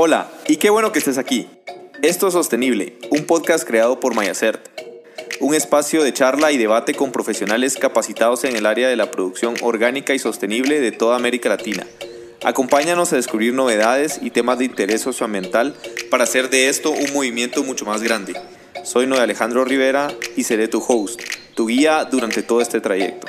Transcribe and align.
Hola, 0.00 0.30
y 0.46 0.58
qué 0.58 0.70
bueno 0.70 0.92
que 0.92 1.00
estés 1.00 1.18
aquí. 1.18 1.48
Esto 2.02 2.28
es 2.28 2.34
Sostenible, 2.34 2.96
un 3.10 3.24
podcast 3.24 3.66
creado 3.66 3.98
por 3.98 4.14
Mayacert, 4.14 4.64
un 5.40 5.56
espacio 5.56 6.04
de 6.04 6.12
charla 6.12 6.52
y 6.52 6.56
debate 6.56 6.94
con 6.94 7.10
profesionales 7.10 7.76
capacitados 7.76 8.44
en 8.44 8.54
el 8.54 8.66
área 8.66 8.86
de 8.86 8.94
la 8.94 9.10
producción 9.10 9.56
orgánica 9.60 10.14
y 10.14 10.20
sostenible 10.20 10.78
de 10.78 10.92
toda 10.92 11.16
América 11.16 11.48
Latina. 11.48 11.84
Acompáñanos 12.44 13.12
a 13.12 13.16
descubrir 13.16 13.54
novedades 13.54 14.20
y 14.22 14.30
temas 14.30 14.60
de 14.60 14.66
interés 14.66 15.00
socioambiental 15.00 15.74
para 16.12 16.22
hacer 16.22 16.48
de 16.48 16.68
esto 16.68 16.92
un 16.92 17.12
movimiento 17.12 17.64
mucho 17.64 17.84
más 17.84 18.00
grande. 18.00 18.40
Soy 18.84 19.08
Noé 19.08 19.18
Alejandro 19.18 19.64
Rivera 19.64 20.12
y 20.36 20.44
seré 20.44 20.68
tu 20.68 20.80
host, 20.80 21.20
tu 21.56 21.66
guía 21.66 22.04
durante 22.04 22.44
todo 22.44 22.60
este 22.60 22.80
trayecto. 22.80 23.26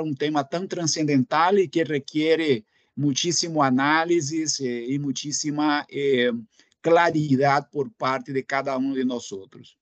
Um 0.00 0.14
tema 0.14 0.44
tão 0.44 0.66
transcendental 0.66 1.58
e 1.58 1.68
que 1.68 1.82
requer 1.82 2.64
muitíssimo 2.96 3.62
análises 3.62 4.60
eh, 4.60 4.86
e 4.86 4.98
muitíssima 4.98 5.84
eh, 5.90 6.30
claridade 6.80 7.68
por 7.70 7.90
parte 7.90 8.32
de 8.32 8.42
cada 8.42 8.76
um 8.76 8.92
de 8.92 9.04
nós 9.04 9.32
outros. 9.32 9.76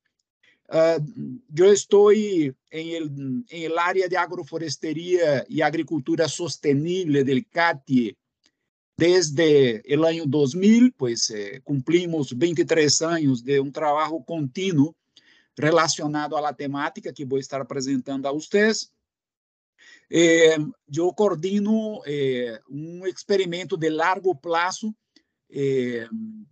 Uh, 0.68 1.40
eu 1.56 1.72
estou 1.72 2.12
em 2.12 2.54
em 2.70 3.76
área 3.76 4.08
de 4.08 4.14
agroforesteria 4.14 5.44
e 5.48 5.60
agricultura 5.60 6.28
sostenible 6.28 7.24
del 7.24 7.44
CATIE 7.50 8.16
desde 8.96 9.82
o 9.98 10.04
ano 10.04 10.26
2000, 10.26 10.92
pois 10.96 11.30
eh, 11.30 11.60
cumprimos 11.64 12.32
23 12.32 13.00
anos 13.00 13.42
de 13.42 13.58
um 13.58 13.70
trabalho 13.70 14.22
contínuo 14.22 14.94
relacionado 15.58 16.36
à 16.36 16.52
temática 16.52 17.10
que 17.10 17.24
vou 17.24 17.38
estar 17.38 17.62
apresentando 17.62 18.26
a 18.26 18.32
vocês. 18.32 18.90
Eh, 20.12 20.56
eu 20.92 21.12
coordeno 21.14 22.02
eh, 22.04 22.60
um 22.68 23.06
experimento 23.06 23.76
de 23.76 23.88
largo 23.88 24.34
prazo 24.34 24.92
eh, 25.48 26.08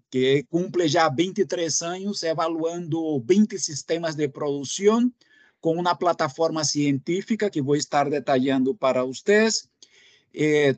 que 0.09 0.45
cumple 0.45 0.87
já 0.87 1.09
23 1.09 1.83
anos, 1.83 2.23
evaluando 2.23 3.20
20 3.20 3.59
sistemas 3.59 4.15
de 4.15 4.28
produção 4.28 5.12
com 5.61 5.75
uma 5.75 5.97
plataforma 5.97 6.62
científica 6.65 7.50
que 7.50 7.61
vou 7.61 7.75
estar 7.75 8.09
detalhando 8.09 8.75
para 8.77 9.05
vocês. 9.05 9.69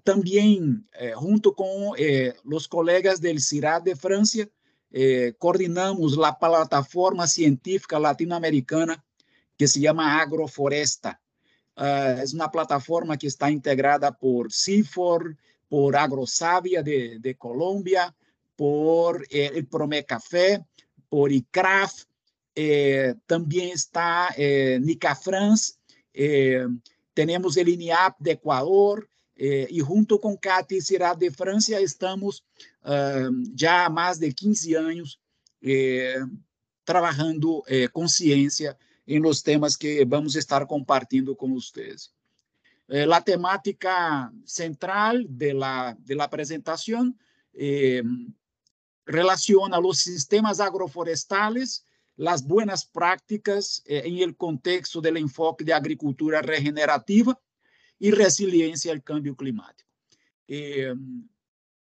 Também, 0.04 0.82
junto 1.20 1.52
com 1.52 1.92
os 2.46 2.66
colegas 2.66 3.20
do 3.20 3.38
CIRAD 3.38 3.84
de 3.84 3.94
França, 3.94 4.48
coordenamos 5.38 6.18
a 6.18 6.32
plataforma 6.32 7.26
científica 7.26 7.98
latino-americana 7.98 9.02
que 9.58 9.68
se 9.68 9.82
chama 9.82 10.22
Agrofloresta. 10.22 11.18
Uh, 11.80 12.20
é 12.20 12.24
uma 12.34 12.50
plataforma 12.50 13.16
que 13.16 13.26
está 13.26 13.50
integrada 13.50 14.12
por 14.12 14.52
CIFOR, 14.52 15.34
por 15.70 15.96
AgroSavia 15.96 16.82
de, 16.82 17.18
de 17.18 17.34
Colômbia, 17.34 18.14
por 18.56 19.24
eh, 19.30 19.52
el 19.54 19.66
Promé 19.66 20.02
Café, 20.02 20.62
por 21.08 21.32
ICRAF, 21.32 22.04
eh, 22.54 23.14
também 23.26 23.70
está 23.70 24.34
eh, 24.36 24.78
Nicafrans, 24.80 25.78
eh, 26.12 26.66
temos 27.14 27.56
o 27.56 27.60
INIAP 27.60 28.16
de 28.20 28.32
Equador, 28.32 29.08
eh, 29.36 29.66
e 29.70 29.80
junto 29.80 30.18
com 30.18 30.36
CAT 30.36 30.74
e 30.74 30.82
Cirá 30.82 31.14
de 31.14 31.30
França, 31.30 31.80
estamos 31.80 32.42
uh, 32.84 33.32
já 33.56 33.86
há 33.86 33.90
mais 33.90 34.18
de 34.18 34.30
15 34.30 34.74
anos 34.74 35.18
trabalhando 36.84 37.62
consciência 37.92 38.76
em 39.10 39.20
los 39.20 39.42
temas 39.42 39.76
que 39.76 40.04
vamos 40.04 40.36
estar 40.36 40.64
compartilhando 40.66 41.34
com 41.34 41.52
vocês. 41.52 42.12
Eh, 42.88 43.08
a 43.12 43.20
temática 43.20 44.32
central 44.44 45.24
de 45.28 45.52
la, 45.52 45.96
de 45.98 46.14
la 46.14 46.24
apresentação 46.24 47.12
eh, 47.52 48.02
relaciona 49.04 49.80
os 49.80 49.98
sistemas 49.98 50.60
agroflorestales, 50.60 51.84
as 52.24 52.40
buenas 52.40 52.84
prácticas 52.84 53.82
eh, 53.84 54.06
em 54.06 54.20
el 54.20 54.36
contexto 54.36 55.00
del 55.00 55.16
enfoque 55.16 55.64
de 55.64 55.72
agricultura 55.72 56.40
regenerativa 56.40 57.36
e 58.00 58.12
resiliência 58.12 58.92
ao 58.92 59.02
cambio 59.02 59.34
climático. 59.34 59.90
Eh, 60.48 60.94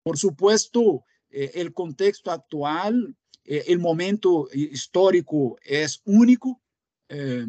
por 0.01 0.17
supuesto, 0.17 1.03
eh, 1.29 1.51
el 1.55 1.73
contexto 1.73 2.31
actual, 2.31 3.13
eh, 3.43 3.66
el 3.67 3.79
momento 3.79 4.47
histórico 4.53 5.57
es 5.61 6.01
único, 6.05 6.61
eh, 7.09 7.45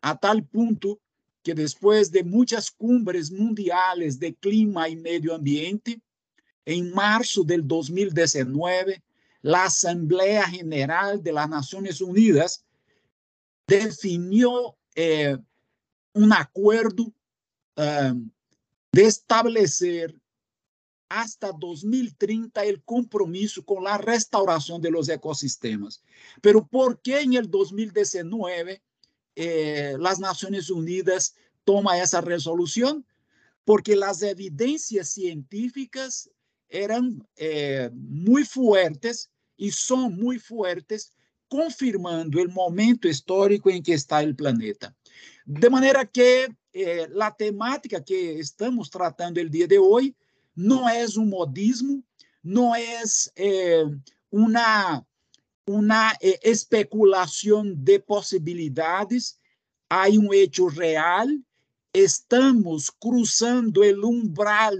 a 0.00 0.18
tal 0.18 0.44
punto 0.44 1.00
que 1.42 1.54
después 1.54 2.10
de 2.10 2.24
muchas 2.24 2.70
cumbres 2.70 3.30
mundiales 3.30 4.18
de 4.18 4.34
clima 4.34 4.88
y 4.88 4.96
medio 4.96 5.34
ambiente, 5.34 6.00
en 6.64 6.92
marzo 6.92 7.42
del 7.42 7.66
2019, 7.66 9.02
la 9.42 9.64
Asamblea 9.64 10.46
General 10.48 11.22
de 11.22 11.32
las 11.32 11.48
Naciones 11.48 12.00
Unidas 12.00 12.64
definió 13.66 14.76
eh, 14.94 15.38
un 16.12 16.32
acuerdo 16.32 17.12
eh, 17.76 18.12
de 18.92 19.04
establecer 19.04 20.14
hasta 21.08 21.52
2030 21.52 22.64
el 22.64 22.82
compromiso 22.82 23.64
con 23.64 23.84
la 23.84 23.96
restauración 23.96 24.82
de 24.82 24.90
los 24.90 25.08
ecosistemas. 25.08 26.02
Pero 26.42 26.66
¿por 26.66 27.00
qué 27.00 27.20
en 27.20 27.34
el 27.34 27.50
2019 27.50 28.82
eh, 29.40 29.96
las 29.98 30.18
Naciones 30.18 30.68
Unidas 30.68 31.34
toma 31.64 32.00
esa 32.02 32.20
resolución? 32.20 33.06
Porque 33.64 33.94
las 33.94 34.22
evidencias 34.22 35.10
científicas 35.10 36.30
eran 36.68 37.26
eh, 37.36 37.90
muy 37.92 38.44
fuertes 38.44 39.30
y 39.56 39.70
son 39.70 40.16
muy 40.16 40.38
fuertes, 40.38 41.12
confirmando 41.48 42.40
el 42.40 42.48
momento 42.48 43.08
histórico 43.08 43.70
en 43.70 43.82
que 43.82 43.94
está 43.94 44.22
el 44.22 44.34
planeta. 44.34 44.94
De 45.44 45.70
manera 45.70 46.04
que 46.04 46.48
eh, 46.72 47.08
la 47.10 47.34
temática 47.34 48.04
que 48.04 48.38
estamos 48.38 48.90
tratando 48.90 49.40
el 49.40 49.50
día 49.50 49.66
de 49.66 49.78
hoy 49.78 50.14
no 50.54 50.88
es 50.88 51.16
un 51.16 51.30
modismo, 51.30 52.02
no 52.42 52.74
es 52.74 53.32
eh, 53.34 53.84
una 54.30 55.06
uma 55.68 56.12
eh, 56.22 56.38
especulação 56.42 57.74
de 57.74 57.98
possibilidades, 57.98 59.38
há 59.88 60.08
um 60.08 60.32
hecho 60.32 60.66
real, 60.66 61.26
estamos 61.92 62.90
cruzando 62.90 63.82
o 63.82 64.08
umbral 64.08 64.74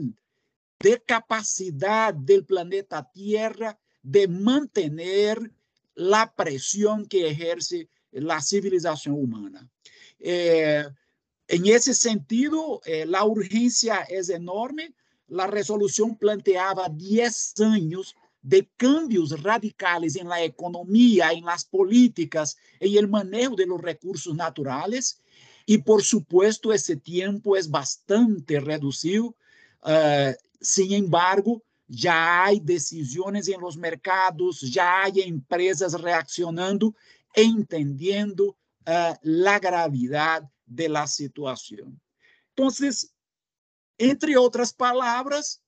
de 0.80 0.98
capacidade 1.00 2.18
do 2.18 2.44
planeta 2.44 3.02
Terra 3.02 3.76
de 4.02 4.26
manter 4.26 4.90
a 6.12 6.26
pressão 6.26 7.04
que 7.04 7.18
exerce 7.18 7.88
a 8.30 8.40
civilização 8.40 9.18
humana. 9.18 9.68
Eh, 10.20 10.90
em 11.48 11.68
esse 11.70 11.94
sentido, 11.94 12.80
eh, 12.86 13.06
a 13.12 13.24
urgência 13.24 14.06
é 14.08 14.20
enorme. 14.32 14.94
A 15.36 15.46
resolução 15.46 16.14
planteava 16.14 16.88
10 16.88 17.54
anos 17.60 18.14
de 18.42 18.68
cambios 18.76 19.42
radicales 19.42 20.16
en 20.16 20.28
la 20.28 20.42
economía, 20.42 21.32
en 21.32 21.44
las 21.44 21.64
políticas, 21.64 22.56
en 22.80 22.96
el 22.96 23.08
manejo 23.08 23.56
de 23.56 23.66
los 23.66 23.80
recursos 23.80 24.34
naturales. 24.34 25.20
Y 25.66 25.78
por 25.78 26.02
supuesto, 26.02 26.72
ese 26.72 26.96
tiempo 26.96 27.56
es 27.56 27.68
bastante 27.70 28.60
reducido. 28.60 29.36
Uh, 29.82 30.34
sin 30.60 30.92
embargo, 30.92 31.62
já 31.88 32.46
há 32.46 32.54
decisões 32.54 33.48
em 33.48 33.58
los 33.58 33.76
mercados, 33.76 34.60
já 34.60 35.04
há 35.04 35.08
empresas 35.08 35.94
reaccionando, 35.94 36.94
entendendo 37.36 38.50
uh, 38.86 39.48
a 39.48 39.58
gravidade 39.58 40.48
da 40.66 41.06
situação. 41.06 41.96
Então, 42.52 42.68
entre 43.98 44.36
outras 44.36 44.72
palavras, 44.72 45.60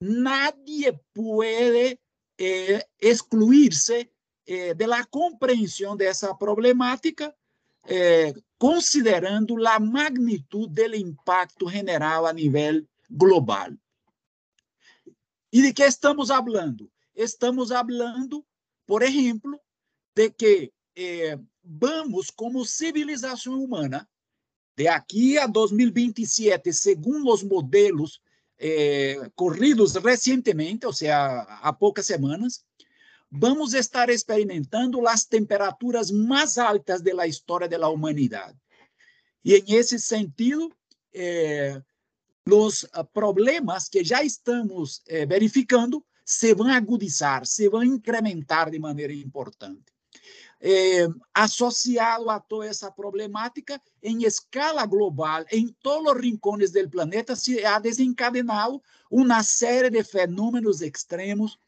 nadie 0.00 0.92
pode 1.12 1.98
eh, 2.38 2.82
excluirse 2.98 4.12
eh, 4.46 4.74
de 4.74 4.86
la 4.86 5.04
comprensión 5.04 5.96
de 5.96 6.08
esa 6.08 6.36
problemática, 6.36 7.34
eh, 7.86 8.34
considerando 8.58 9.56
la 9.56 9.78
magnitud 9.78 10.68
del 10.68 10.94
impacto 10.94 11.66
general 11.66 12.26
a 12.26 12.32
nivel 12.32 12.88
global. 13.08 13.78
¿Y 15.50 15.62
de 15.62 15.72
qué 15.72 15.86
estamos 15.86 16.30
hablando? 16.30 16.90
Estamos 17.14 17.70
hablando, 17.70 18.44
por 18.86 19.02
ejemplo, 19.02 19.62
de 20.14 20.34
que 20.34 20.72
eh, 20.94 21.38
vamos, 21.62 22.30
como 22.30 22.64
civilização 22.64 23.62
humana, 23.62 24.08
de 24.76 24.88
aqui 24.88 25.38
a 25.38 25.46
2027, 25.46 26.72
segundo 26.72 27.30
os 27.30 27.42
modelos 27.42 28.20
eh, 28.58 29.30
corridos 29.34 29.94
recentemente, 29.94 30.86
ou 30.86 30.92
seja, 30.92 31.42
há 31.62 31.72
poucas 31.72 32.06
semanas, 32.06 32.64
vamos 33.30 33.74
estar 33.74 34.10
experimentando 34.10 35.06
as 35.08 35.24
temperaturas 35.24 36.10
mais 36.10 36.58
altas 36.58 37.02
da 37.02 37.26
história 37.26 37.68
da 37.68 37.88
humanidade. 37.88 38.56
E, 39.44 39.56
em 39.56 39.74
esse 39.74 39.98
sentido, 39.98 40.72
eh, 41.12 41.82
os 42.48 42.86
problemas 43.12 43.88
que 43.88 44.04
já 44.04 44.22
estamos 44.22 45.02
eh, 45.08 45.26
verificando 45.26 46.04
se 46.24 46.54
vão 46.54 46.68
agudizar, 46.68 47.46
se 47.46 47.68
vão 47.68 47.82
incrementar 47.82 48.70
de 48.70 48.78
maneira 48.78 49.12
importante. 49.12 49.93
Eh, 50.66 51.06
associado 51.34 52.30
a 52.30 52.40
toda 52.40 52.66
essa 52.66 52.90
problemática, 52.90 53.78
em 54.02 54.24
escala 54.24 54.86
global, 54.86 55.44
em 55.52 55.68
todos 55.82 56.10
os 56.10 56.18
rincones 56.18 56.72
do 56.72 56.88
planeta, 56.88 57.36
se 57.36 57.62
ha 57.62 57.78
desencadenado 57.78 58.82
uma 59.10 59.42
série 59.42 59.90
de 59.90 60.02
fenômenos 60.02 60.80
extremos 60.80 61.58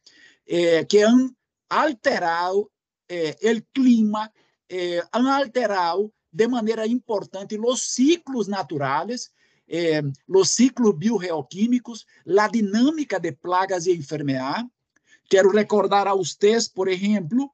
eh, 0.47 0.83
que 0.87 1.03
han 1.03 1.37
alterado 1.69 2.71
eh, 3.07 3.37
o 3.43 3.63
clima, 3.75 4.33
eh, 4.67 5.03
han 5.13 5.27
alterado 5.27 6.11
de 6.33 6.49
maneira 6.49 6.87
importante 6.87 7.59
os 7.59 7.95
ciclos 7.95 8.49
naturais, 8.49 9.31
eh, 9.69 10.03
os 10.27 10.49
ciclos 10.49 10.97
biogeoquímicos, 10.97 12.07
a 12.39 12.49
dinâmica 12.49 13.21
de 13.21 13.33
plagas 13.33 13.87
e 13.87 13.93
enfermidades. 13.95 14.71
Quero 15.29 15.51
recordar 15.51 16.09
a 16.09 16.15
vocês, 16.15 16.67
por 16.67 16.89
exemplo, 16.89 17.53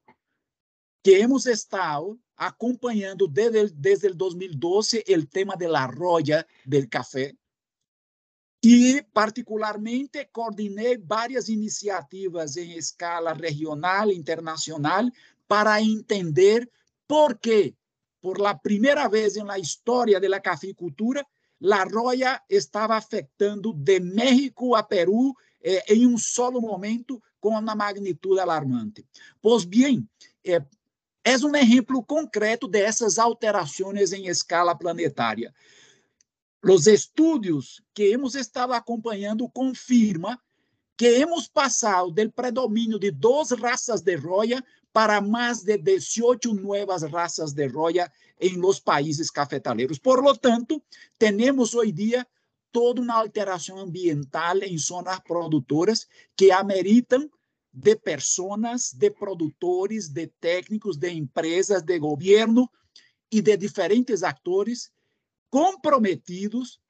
que 1.03 1.19
hemos 1.19 1.47
estado 1.47 2.19
acompanhando 2.37 3.27
desde, 3.27 3.69
desde 3.75 4.13
2012 4.13 5.05
o 5.09 5.27
tema 5.27 5.57
da 5.57 5.87
roya 5.87 6.47
del 6.65 6.89
café 6.89 7.35
e, 8.63 9.03
particularmente, 9.13 10.29
coordenei 10.33 10.97
várias 10.97 11.49
iniciativas 11.49 12.57
em 12.57 12.79
escala 12.79 13.33
regional 13.33 14.09
e 14.11 14.15
internacional 14.15 15.11
para 15.49 15.83
entender 15.83 16.71
por 17.07 17.39
que, 17.39 17.75
por 18.21 18.41
la 18.41 18.55
primeira 18.55 19.09
vez 19.09 19.35
na 19.37 19.59
história 19.59 20.21
da 20.21 20.41
cafeicultura, 20.41 21.27
a 21.61 21.85
roya 21.85 22.41
estava 22.49 22.97
afetando 22.97 23.73
de 23.73 23.99
México 23.99 24.77
a 24.77 24.83
Peru 24.85 25.35
eh, 25.61 25.83
em 25.89 26.07
um 26.07 26.17
solo 26.17 26.61
momento 26.61 27.21
com 27.41 27.51
uma 27.51 27.75
magnitude 27.75 28.39
alarmante. 28.39 29.05
Pois 29.41 29.65
bem, 29.65 30.09
eh, 30.45 30.65
é 31.25 31.37
um 31.39 31.55
exemplo 31.55 32.03
concreto 32.05 32.67
dessas 32.67 33.19
alterações 33.19 34.13
em 34.13 34.27
escala 34.27 34.75
planetária. 34.75 35.55
Os 36.65 36.87
estudos 36.87 37.83
que 37.95 38.05
hemos 38.05 38.35
estado 38.35 38.73
acompanhando 38.73 39.49
confirmam 39.49 40.39
que 40.97 41.07
hemos 41.07 41.49
passado 41.49 42.11
do 42.11 42.33
predomínio 42.33 42.99
de 42.99 43.11
duas 43.11 43.51
raças 43.51 44.01
de 44.01 44.15
roya 44.15 44.63
para 44.93 45.21
mais 45.21 45.63
de 45.63 45.79
18 45.79 46.53
novas 46.55 47.03
raças 47.03 47.53
de 47.53 47.67
roya 47.67 48.11
em 48.41 48.57
los 48.57 48.79
países 48.79 49.31
cafetaleiros. 49.31 49.99
Por 49.99 50.23
lo 50.23 50.37
tanto, 50.37 50.83
temos 51.19 51.75
hoje 51.75 51.93
dia 51.93 52.27
toda 52.71 53.01
uma 53.01 53.15
alteração 53.15 53.79
ambiental 53.79 54.59
em 54.59 54.77
zonas 54.79 55.19
produtoras 55.21 56.07
que 56.37 56.51
ameritam 56.51 57.31
de 57.73 57.97
pessoas, 57.97 58.93
de 58.93 59.11
produtores, 59.11 60.09
de 60.09 60.27
técnicos, 60.27 60.97
de 60.97 61.11
empresas, 61.11 61.83
de 61.83 61.99
governo 61.99 62.71
e 63.31 63.41
de 63.41 63.57
diferentes 63.57 64.23
atores 64.23 64.93
comprometidos, 65.49 66.81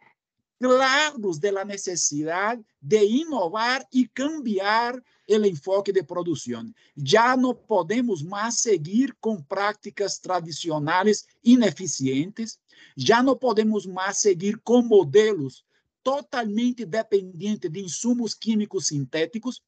claros 0.59 1.39
de 1.39 1.51
la 1.51 1.65
necesidade 1.65 2.65
de 2.81 3.05
inovar 3.05 3.87
e 3.93 4.07
cambiar 4.07 5.01
o 5.29 5.47
enfoque 5.47 5.93
de 5.93 6.03
produção. 6.03 6.73
Já 6.97 7.37
não 7.37 7.55
podemos 7.55 8.23
mais 8.23 8.61
seguir 8.61 9.17
com 9.21 9.43
práticas 9.43 10.19
tradicionais 10.19 11.27
ineficientes, 11.43 12.59
já 12.97 13.23
não 13.23 13.37
podemos 13.37 13.87
mais 13.87 14.19
seguir 14.19 14.61
com 14.63 14.83
modelos 14.83 15.65
totalmente 16.03 16.85
dependentes 16.85 17.71
de 17.71 17.81
insumos 17.81 18.35
químicos 18.35 18.89
sintéticos. 18.89 19.63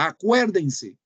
Acuérdense, 0.00 0.96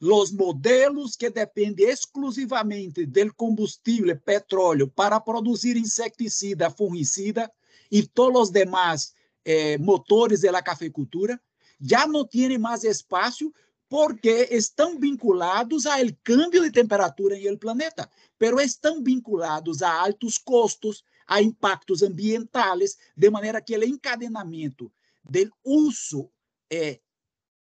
os 0.00 0.32
modelos 0.32 1.16
que 1.16 1.28
dependem 1.28 1.86
exclusivamente 1.86 3.04
do 3.04 3.34
combustível 3.34 4.18
petróleo 4.18 4.88
para 4.88 5.20
produzir 5.20 5.76
insecticida, 5.76 6.70
fungicida 6.70 7.52
e 7.90 8.02
todos 8.06 8.44
os 8.44 8.50
demais 8.50 9.12
eh, 9.44 9.76
motores 9.76 10.40
da 10.40 10.62
cafeicultura 10.62 11.38
já 11.78 12.06
não 12.06 12.26
têm 12.26 12.56
mais 12.56 12.84
espaço 12.84 13.52
porque 13.86 14.48
estão 14.50 14.98
vinculados 14.98 15.84
ao 15.84 16.06
câmbio 16.22 16.62
de 16.62 16.70
temperatura 16.70 17.38
no 17.38 17.58
planeta, 17.58 18.10
pero 18.38 18.58
estão 18.62 19.04
vinculados 19.04 19.82
a 19.82 19.92
altos 19.92 20.38
custos, 20.38 21.04
a 21.26 21.42
impactos 21.42 22.02
ambientais, 22.02 22.96
de 23.14 23.28
maneira 23.28 23.60
que 23.60 23.76
o 23.76 23.84
encadenamento 23.84 24.90
do 25.22 25.52
uso 25.62 26.30
eh, 26.72 26.98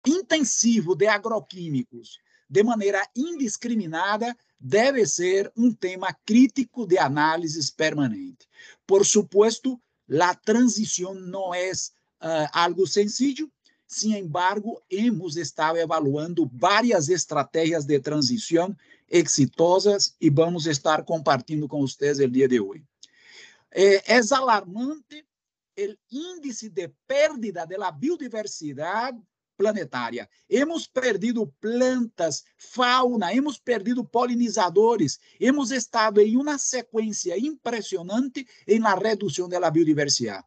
intensivo 0.06 0.94
de 0.94 1.06
agroquímicos 1.06 2.18
de 2.48 2.62
maneira 2.62 3.02
indiscriminada 3.16 4.36
deve 4.58 5.06
ser 5.06 5.50
um 5.56 5.72
tema 5.72 6.12
crítico 6.24 6.86
de 6.86 6.98
análise 6.98 7.72
permanente. 7.72 8.46
Por 8.86 9.06
supuesto, 9.06 9.80
a 10.20 10.34
transição 10.34 11.14
não 11.14 11.54
é 11.54 11.70
uh, 11.72 12.48
algo 12.52 12.86
sencillo, 12.86 13.50
sin 13.86 14.14
embargo, 14.16 14.82
hemos 14.88 15.36
estado 15.36 15.76
evaluando 15.76 16.50
várias 16.52 17.10
estratégias 17.10 17.84
de 17.84 18.00
transição 18.00 18.74
exitosas 19.06 20.16
e 20.18 20.30
vamos 20.30 20.66
estar 20.66 21.04
compartilhando 21.04 21.68
com 21.68 21.82
vocês 21.82 22.18
o 22.18 22.26
dia 22.26 22.48
de 22.48 22.58
hoje. 22.58 22.82
É, 23.70 24.16
é 24.16 24.20
alarmante 24.30 25.26
o 25.78 25.96
índice 26.10 26.70
de 26.70 26.88
perda 27.06 27.66
da 27.66 27.90
biodiversidade 27.90 29.20
planetária. 29.56 30.28
Hemos 30.48 30.86
perdido 30.86 31.46
plantas, 31.60 32.44
fauna, 32.56 33.34
hemos 33.34 33.58
perdido 33.58 34.04
polinizadores, 34.04 35.18
hemos 35.38 35.70
estado 35.70 36.20
em 36.20 36.36
uma 36.36 36.58
sequência 36.58 37.38
impressionante 37.38 38.46
em 38.66 38.78
la 38.78 38.94
redução 38.94 39.48
da 39.48 39.70
biodiversidade. 39.70 40.46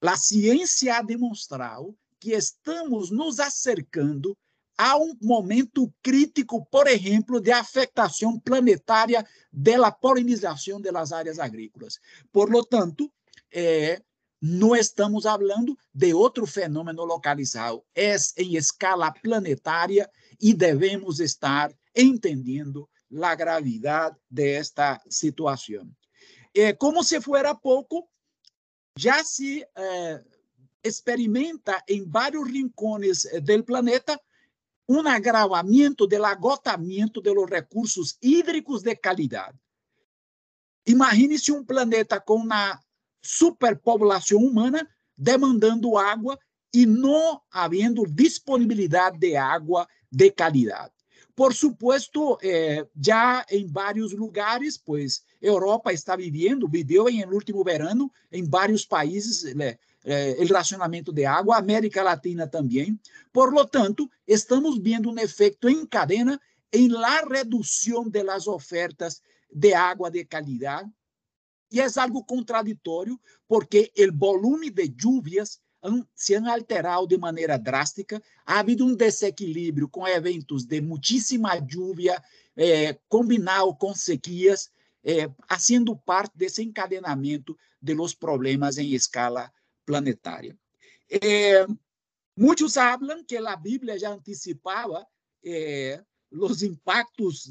A 0.00 0.16
ciência 0.16 0.96
ha 0.96 1.02
demonstrado 1.02 1.96
que 2.18 2.32
estamos 2.32 3.10
nos 3.10 3.38
acercando 3.38 4.36
a 4.76 4.96
um 4.96 5.14
momento 5.20 5.92
crítico, 6.02 6.64
por 6.70 6.86
exemplo, 6.86 7.38
de 7.38 7.52
afetação 7.52 8.38
planetária 8.40 9.26
da 9.52 9.92
polinização 9.92 10.80
das 10.80 11.12
áreas 11.12 11.38
agrícolas. 11.38 11.98
Por 12.32 12.50
lo 12.50 12.64
tanto, 12.64 13.12
é, 13.52 14.00
não 14.40 14.74
estamos 14.74 15.24
falando 15.24 15.76
de 15.92 16.14
outro 16.14 16.46
fenômeno 16.46 17.04
localizado, 17.04 17.84
é 17.94 18.16
em 18.38 18.56
escala 18.56 19.12
planetária 19.12 20.10
e 20.40 20.54
devemos 20.54 21.20
estar 21.20 21.72
entendendo 21.94 22.88
a 23.22 23.34
gravidade 23.34 24.16
desta 24.30 25.00
situação. 25.10 25.90
É, 26.54 26.72
como 26.72 27.04
se 27.04 27.20
fuera 27.20 27.54
pouco, 27.54 28.08
já 28.96 29.22
se 29.22 29.64
eh, 29.76 30.24
experimenta 30.82 31.82
em 31.88 32.04
vários 32.08 32.48
rincones 32.48 33.26
do 33.42 33.64
planeta 33.64 34.20
um 34.88 35.06
agravamento 35.06 36.06
do 36.06 36.24
agotamento 36.24 37.20
dos 37.20 37.48
recursos 37.48 38.16
hídricos 38.20 38.82
de 38.82 38.96
qualidade. 38.96 39.56
Imagine-se 40.84 41.52
um 41.52 41.64
planeta 41.64 42.20
com 42.20 42.34
uma 42.34 42.80
superpopulação 43.22 44.38
humana 44.38 44.88
demandando 45.16 45.96
água 45.98 46.38
e 46.72 46.86
não 46.86 47.40
havendo 47.50 48.06
disponibilidade 48.06 49.18
de 49.18 49.36
água 49.36 49.86
de 50.10 50.30
qualidade. 50.30 50.92
Por 51.34 51.54
supuesto, 51.54 52.38
eh, 52.42 52.86
em 53.50 53.66
vários 53.66 54.12
lugares, 54.12 54.76
pois 54.76 55.22
Europa 55.40 55.92
está 55.92 56.14
vivendo, 56.16 56.68
viveu 56.68 57.08
em 57.08 57.24
último 57.24 57.64
verano 57.64 58.12
em 58.30 58.44
vários 58.44 58.84
países 58.84 59.44
eh, 59.44 59.78
eh, 60.04 60.36
de 61.12 61.24
água, 61.24 61.56
América 61.56 62.02
Latina 62.02 62.46
também. 62.46 62.98
Por 63.32 63.52
lo 63.52 63.66
tanto, 63.66 64.10
estamos 64.26 64.78
vendo 64.78 65.10
um 65.10 65.18
efeito 65.18 65.68
em 65.68 65.86
cadena 65.86 66.40
em 66.72 66.88
la 66.88 67.22
redução 67.22 68.08
de 68.08 68.22
las 68.22 68.46
ofertas 68.46 69.22
de 69.52 69.72
água 69.74 70.10
de 70.10 70.24
qualidade 70.24 70.90
e 71.70 71.80
é 71.80 71.86
algo 71.96 72.24
contraditório, 72.24 73.18
porque 73.46 73.92
o 73.96 74.16
volume 74.16 74.70
de 74.70 74.88
lluvias 74.88 75.60
se 76.14 76.34
han 76.34 76.46
alterado 76.46 77.06
de 77.06 77.16
maneira 77.16 77.58
drástica, 77.58 78.22
ha 78.44 78.58
havido 78.58 78.84
um 78.84 78.94
desequilíbrio 78.94 79.88
com 79.88 80.06
eventos 80.06 80.66
de 80.66 80.80
muitíssima 80.80 81.56
lluvia, 81.56 82.22
eh, 82.54 82.98
combinado 83.08 83.74
com 83.76 83.94
sequias, 83.94 84.70
eh, 85.02 85.28
parte 86.04 86.36
desse 86.36 86.62
encadenamento 86.62 87.56
de 87.80 87.94
los 87.94 88.14
problemas 88.14 88.76
em 88.76 88.92
escala 88.92 89.50
planetária. 89.86 90.54
Eh, 91.08 91.66
muitos 92.36 92.74
falam 92.74 93.24
que 93.24 93.36
a 93.38 93.56
Bíblia 93.56 93.98
já 93.98 94.10
antecipava 94.10 95.06
eh, 95.42 96.02
os 96.30 96.62
impactos 96.62 97.50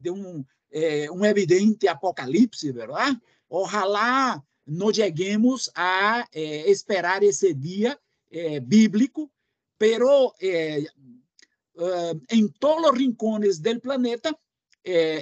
de 0.00 0.10
um, 0.10 0.44
eh, 0.70 1.10
um 1.10 1.24
evidente 1.24 1.86
apocalipse, 1.86 2.72
verdade? 2.72 3.18
Ojalá 3.48 4.42
não 4.68 4.92
cheguemos 4.92 5.70
a 5.74 6.28
eh, 6.32 6.70
esperar 6.70 7.22
esse 7.22 7.54
dia 7.54 7.98
eh, 8.30 8.60
bíblico, 8.60 9.30
pero 9.78 10.34
eh, 10.40 10.84
em 12.30 12.48
todos 12.48 12.90
os 12.90 12.98
rincones 12.98 13.58
do 13.60 13.80
planeta 13.80 14.36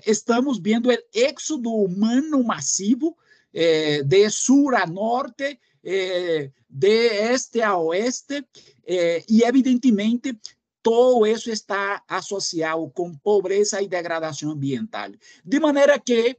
estamos 0.07 0.59
vendo 0.59 0.89
o 0.89 0.99
éxodo 1.13 1.71
humano 1.71 2.43
massivo 2.43 3.17
de 3.53 4.31
sul 4.31 4.75
a 4.75 4.87
norte, 4.87 5.59
de 5.83 7.07
este 7.33 7.61
a 7.61 7.77
oeste, 7.77 8.47
e 8.87 9.43
evidentemente 9.43 10.39
todo 10.83 11.27
isso 11.27 11.51
está 11.51 12.03
associado 12.09 12.89
com 12.91 13.13
pobreza 13.13 13.83
e 13.83 13.89
degradação 13.89 14.53
ambiental. 14.53 15.11
De 15.45 15.59
maneira 15.59 15.99
que 15.99 16.39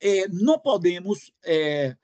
eh, 0.00 0.26
não 0.28 0.58
podemos 0.58 1.32
eh, 1.44 1.96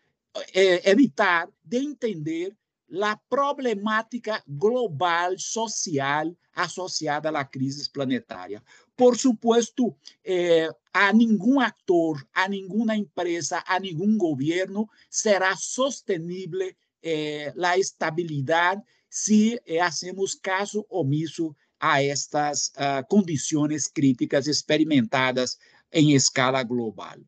eh, 0.54 0.90
evitar 0.90 1.48
de 1.64 1.78
entender 1.78 2.56
a 3.02 3.16
problemática 3.28 4.42
global 4.46 5.36
social 5.38 6.34
associada 6.54 7.30
à 7.30 7.44
crise 7.44 7.90
planetária. 7.90 8.62
Por 8.96 9.16
supuesto, 9.16 9.94
eh, 10.24 10.70
a 10.92 11.12
nenhum 11.12 11.60
ator, 11.60 12.26
a 12.32 12.48
nenhuma 12.48 12.96
empresa, 12.96 13.62
a 13.66 13.78
nenhum 13.78 14.16
governo 14.16 14.88
será 15.10 15.56
sostenível 15.56 16.72
eh, 17.02 17.52
a 17.62 17.78
estabilidade 17.78 18.82
se 19.08 19.60
eh, 19.66 19.80
hacemos 19.80 20.34
caso 20.34 20.86
omisso 20.88 21.54
a 21.78 22.02
estas 22.02 22.72
uh, 22.76 23.92
críticas 23.92 24.46
experimentadas 24.46 25.58
em 25.92 26.14
escala 26.14 26.62
global. 26.62 27.18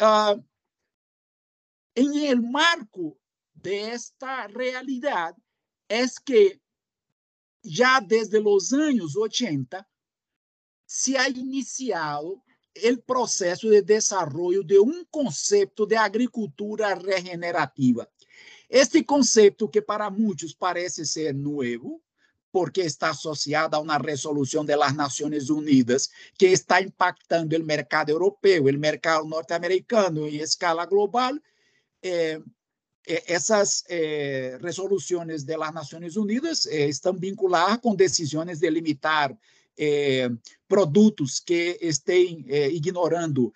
Uh, 0.00 0.42
em 1.94 2.26
el 2.26 2.40
marco 2.40 3.18
desta 3.54 4.46
realidade, 4.46 5.36
é 5.88 6.06
que 6.24 6.58
já 7.62 8.00
desde 8.00 8.38
os 8.38 8.72
anos 8.72 9.14
80 9.16 9.86
se 10.86 11.16
ha 11.16 11.28
iniciado 11.28 12.42
o 12.74 13.02
processo 13.02 13.68
de 13.68 13.82
desenvolvimento 13.82 14.64
de 14.64 14.78
um 14.78 15.04
conceito 15.04 15.84
de 15.84 15.96
agricultura 15.96 16.94
regenerativa. 16.94 18.08
Este 18.68 19.02
conceito, 19.04 19.68
que 19.68 19.82
para 19.82 20.08
muitos 20.10 20.54
parece 20.54 21.04
ser 21.04 21.34
novo, 21.34 22.00
porque 22.52 22.80
está 22.82 23.10
associada 23.10 23.76
a 23.76 23.80
uma 23.80 23.98
resolução 23.98 24.64
das 24.64 24.94
Nações 24.94 25.50
Unidas 25.50 26.10
que 26.38 26.46
está 26.46 26.80
impactando 26.80 27.56
o 27.56 27.64
mercado 27.64 28.10
europeu, 28.10 28.64
o 28.64 28.78
mercado 28.78 29.26
norte-americano 29.26 30.26
em 30.26 30.36
escala 30.36 30.84
global. 30.86 31.32
Eh, 33.06 33.24
essas 33.26 33.82
eh, 33.88 34.58
resoluções 34.62 35.42
das 35.44 35.74
Nações 35.74 36.16
Unidas 36.16 36.66
eh, 36.66 36.88
estão 36.88 37.14
vinculadas 37.14 37.78
com 37.78 37.94
decisões 37.94 38.60
de 38.60 38.70
limitar 38.70 39.36
produtos 40.68 41.40
que 41.40 41.78
estén 41.80 42.44
ignorando 42.70 43.50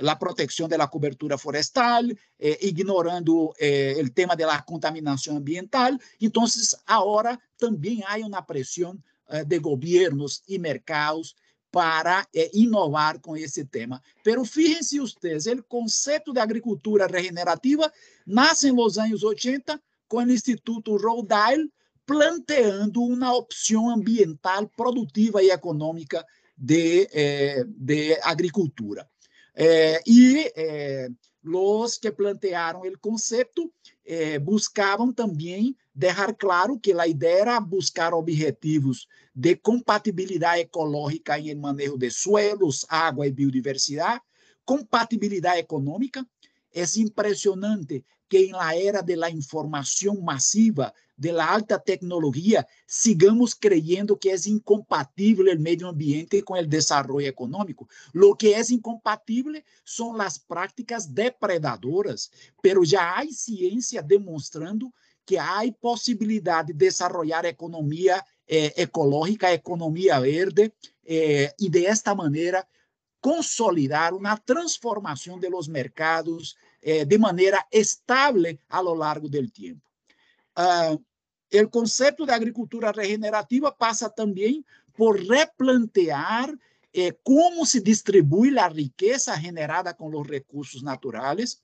la 0.00 0.18
protección 0.18 0.68
de 0.68 0.78
la 0.78 0.88
cobertura 0.88 1.36
forestal, 1.36 2.18
eh, 2.38 2.58
ignorando 2.62 3.54
eh, 3.58 3.94
el 3.98 4.12
tema 4.12 4.34
de 4.36 4.46
la 4.46 4.62
contaminación 4.64 5.36
ambiental. 5.36 6.00
Entonces, 6.20 6.76
ahora 6.86 7.38
también 7.56 8.02
hay 8.06 8.22
una 8.22 8.44
presión 8.44 9.02
eh, 9.28 9.44
de 9.46 9.58
gobiernos 9.58 10.42
y 10.46 10.58
mercados 10.58 11.36
para 11.72 12.28
eh, 12.34 12.50
inovar 12.52 13.18
com 13.20 13.34
esse 13.34 13.64
tema. 13.64 14.00
Pero 14.22 14.44
fíjense 14.44 15.00
ustedes, 15.00 15.46
o 15.46 15.64
conceito 15.64 16.32
de 16.32 16.40
agricultura 16.40 17.08
regenerativa 17.08 17.90
nasce 18.26 18.70
nos 18.70 18.98
anos 18.98 19.24
80 19.24 19.80
com 20.06 20.18
o 20.18 20.30
Instituto 20.30 20.96
Island 20.96 21.70
planteando 22.04 23.00
uma 23.00 23.32
opção 23.34 23.88
ambiental 23.88 24.68
produtiva 24.76 25.42
e 25.42 25.50
econômica 25.50 26.26
de, 26.54 27.08
eh, 27.12 27.64
de 27.66 28.18
agricultura. 28.22 29.08
Eh, 29.54 30.00
y 30.06 30.50
eh, 30.56 31.08
los 31.42 31.98
que 31.98 32.10
plantearon 32.10 32.86
el 32.86 32.98
concepto 32.98 33.70
eh, 34.04 34.38
buscavam 34.38 35.12
também 35.12 35.76
deixar 35.94 36.34
claro 36.34 36.78
que 36.78 36.92
a 36.92 37.06
ideia 37.06 37.42
era 37.42 37.60
buscar 37.60 38.14
objetivos 38.14 39.06
de 39.34 39.56
compatibilidade 39.56 40.62
ecológica 40.62 41.38
em 41.38 41.54
manejo 41.54 41.98
de 41.98 42.10
suelos, 42.10 42.86
água 42.88 43.26
e 43.26 43.30
biodiversidade, 43.30 44.22
compatibilidade 44.64 45.60
econômica. 45.60 46.26
É 46.72 46.84
impressionante 46.96 48.04
que 48.28 48.46
en 48.46 48.52
la 48.52 48.74
era 48.74 49.02
de 49.02 49.14
la 49.14 49.28
información 49.28 50.24
masiva, 50.24 50.94
de 51.14 51.32
la 51.32 51.52
alta 51.52 51.78
tecnología, 51.78 52.66
sigamos 52.86 53.54
creyendo 53.54 54.18
que 54.18 54.32
es 54.32 54.46
incompatible 54.46 55.52
el 55.52 55.58
medio 55.58 55.88
ambiente 55.88 56.42
con 56.42 56.56
el 56.56 56.68
desarrollo 56.68 57.28
económico. 57.28 57.86
Lo 58.12 58.34
que 58.34 58.56
es 58.58 58.70
incompatible 58.70 59.64
son 59.84 60.16
las 60.16 60.38
prácticas 60.38 61.14
depredadoras, 61.14 62.32
pero 62.62 62.82
ya 62.82 63.18
hay 63.18 63.32
ciencia 63.32 64.00
demostrando 64.00 64.92
que 65.24 65.38
hay 65.38 65.72
posibilidad 65.72 66.64
de 66.64 66.72
desarrollar 66.72 67.44
economía 67.46 68.24
eh, 68.46 68.72
ecológica, 68.76 69.52
economía 69.52 70.18
verde, 70.18 70.72
eh, 71.04 71.52
de 71.58 71.86
esta 71.86 72.14
manera 72.14 72.66
consolidar 73.22 74.12
una 74.12 74.36
transformación 74.36 75.40
de 75.40 75.48
los 75.48 75.68
mercados, 75.68 76.56
eh, 76.82 77.06
de 77.06 77.18
maneira 77.18 77.64
estável 77.70 78.58
a 78.68 78.82
lo 78.82 78.96
largo 78.96 79.28
do 79.28 79.48
tempo. 79.48 79.80
Uh, 80.58 80.98
o 81.54 81.68
conceito 81.70 82.26
da 82.26 82.34
agricultura 82.34 82.90
regenerativa 82.90 83.70
passa 83.70 84.10
também 84.10 84.64
por 84.92 85.16
replantear 85.16 86.52
eh, 86.92 87.12
como 87.22 87.64
se 87.64 87.80
distribui 87.80 88.58
a 88.58 88.68
riqueza 88.68 89.36
generada 89.36 89.94
com 89.94 90.14
os 90.14 90.26
recursos 90.26 90.82
naturais, 90.82 91.62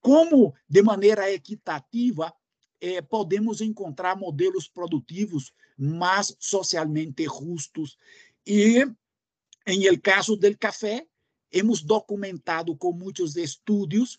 como, 0.00 0.54
de 0.68 0.82
maneira 0.82 1.30
equitativa, 1.30 2.34
eh, 2.80 3.02
podemos 3.02 3.60
encontrar 3.60 4.16
modelos 4.16 4.68
produtivos 4.68 5.52
mais 5.76 6.34
socialmente 6.38 7.24
justos. 7.26 7.98
E, 8.46 8.86
em 9.66 9.84
el 9.84 10.00
caso 10.00 10.36
do 10.36 10.58
café, 10.58 11.06
hemos 11.50 11.82
documentado 11.82 12.76
com 12.76 12.92
muitos 12.92 13.36
estudos 13.36 14.18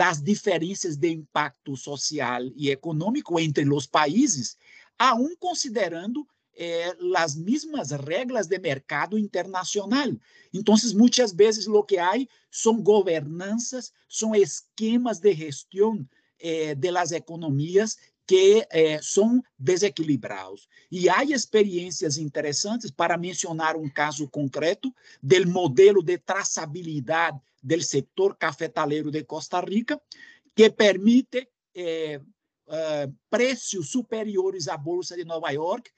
as 0.00 0.22
diferenças 0.22 0.96
de 0.96 1.10
impacto 1.10 1.76
social 1.76 2.42
e 2.56 2.70
econômico 2.70 3.38
entre 3.38 3.68
os 3.72 3.86
países, 3.86 4.56
aún 4.98 5.34
considerando 5.38 6.26
eh, 6.54 6.92
as 7.16 7.34
mesmas 7.34 7.90
regras 7.90 8.46
de 8.46 8.58
mercado 8.58 9.18
internacional. 9.18 10.10
Então, 10.52 10.74
muitas 10.94 11.32
vezes 11.32 11.66
o 11.66 11.82
que 11.82 11.98
há 11.98 12.12
são 12.50 12.82
governanças, 12.82 13.92
são 14.08 14.34
esquemas 14.34 15.18
de 15.18 15.34
gestão 15.34 16.06
eh, 16.38 16.74
de 16.74 16.90
las 16.90 17.12
economias 17.12 17.96
que 18.32 18.66
eh, 18.70 18.98
são 19.02 19.44
desequilibrados. 19.58 20.66
E 20.90 21.10
há 21.10 21.22
experiências 21.22 22.16
interessantes, 22.16 22.90
para 22.90 23.18
mencionar 23.18 23.76
um 23.76 23.90
caso 23.90 24.26
concreto, 24.26 24.90
do 25.22 25.46
modelo 25.50 26.02
de 26.02 26.16
traçabilidade 26.16 27.38
do 27.62 27.82
setor 27.82 28.34
cafetaleiro 28.34 29.10
de 29.10 29.22
Costa 29.22 29.60
Rica, 29.60 30.00
que 30.56 30.70
permite 30.70 31.46
eh, 31.74 32.22
uh, 32.68 33.14
preços 33.28 33.90
superiores 33.90 34.66
à 34.66 34.78
Bolsa 34.78 35.14
de 35.14 35.26
Nova 35.26 35.50
York, 35.50 35.90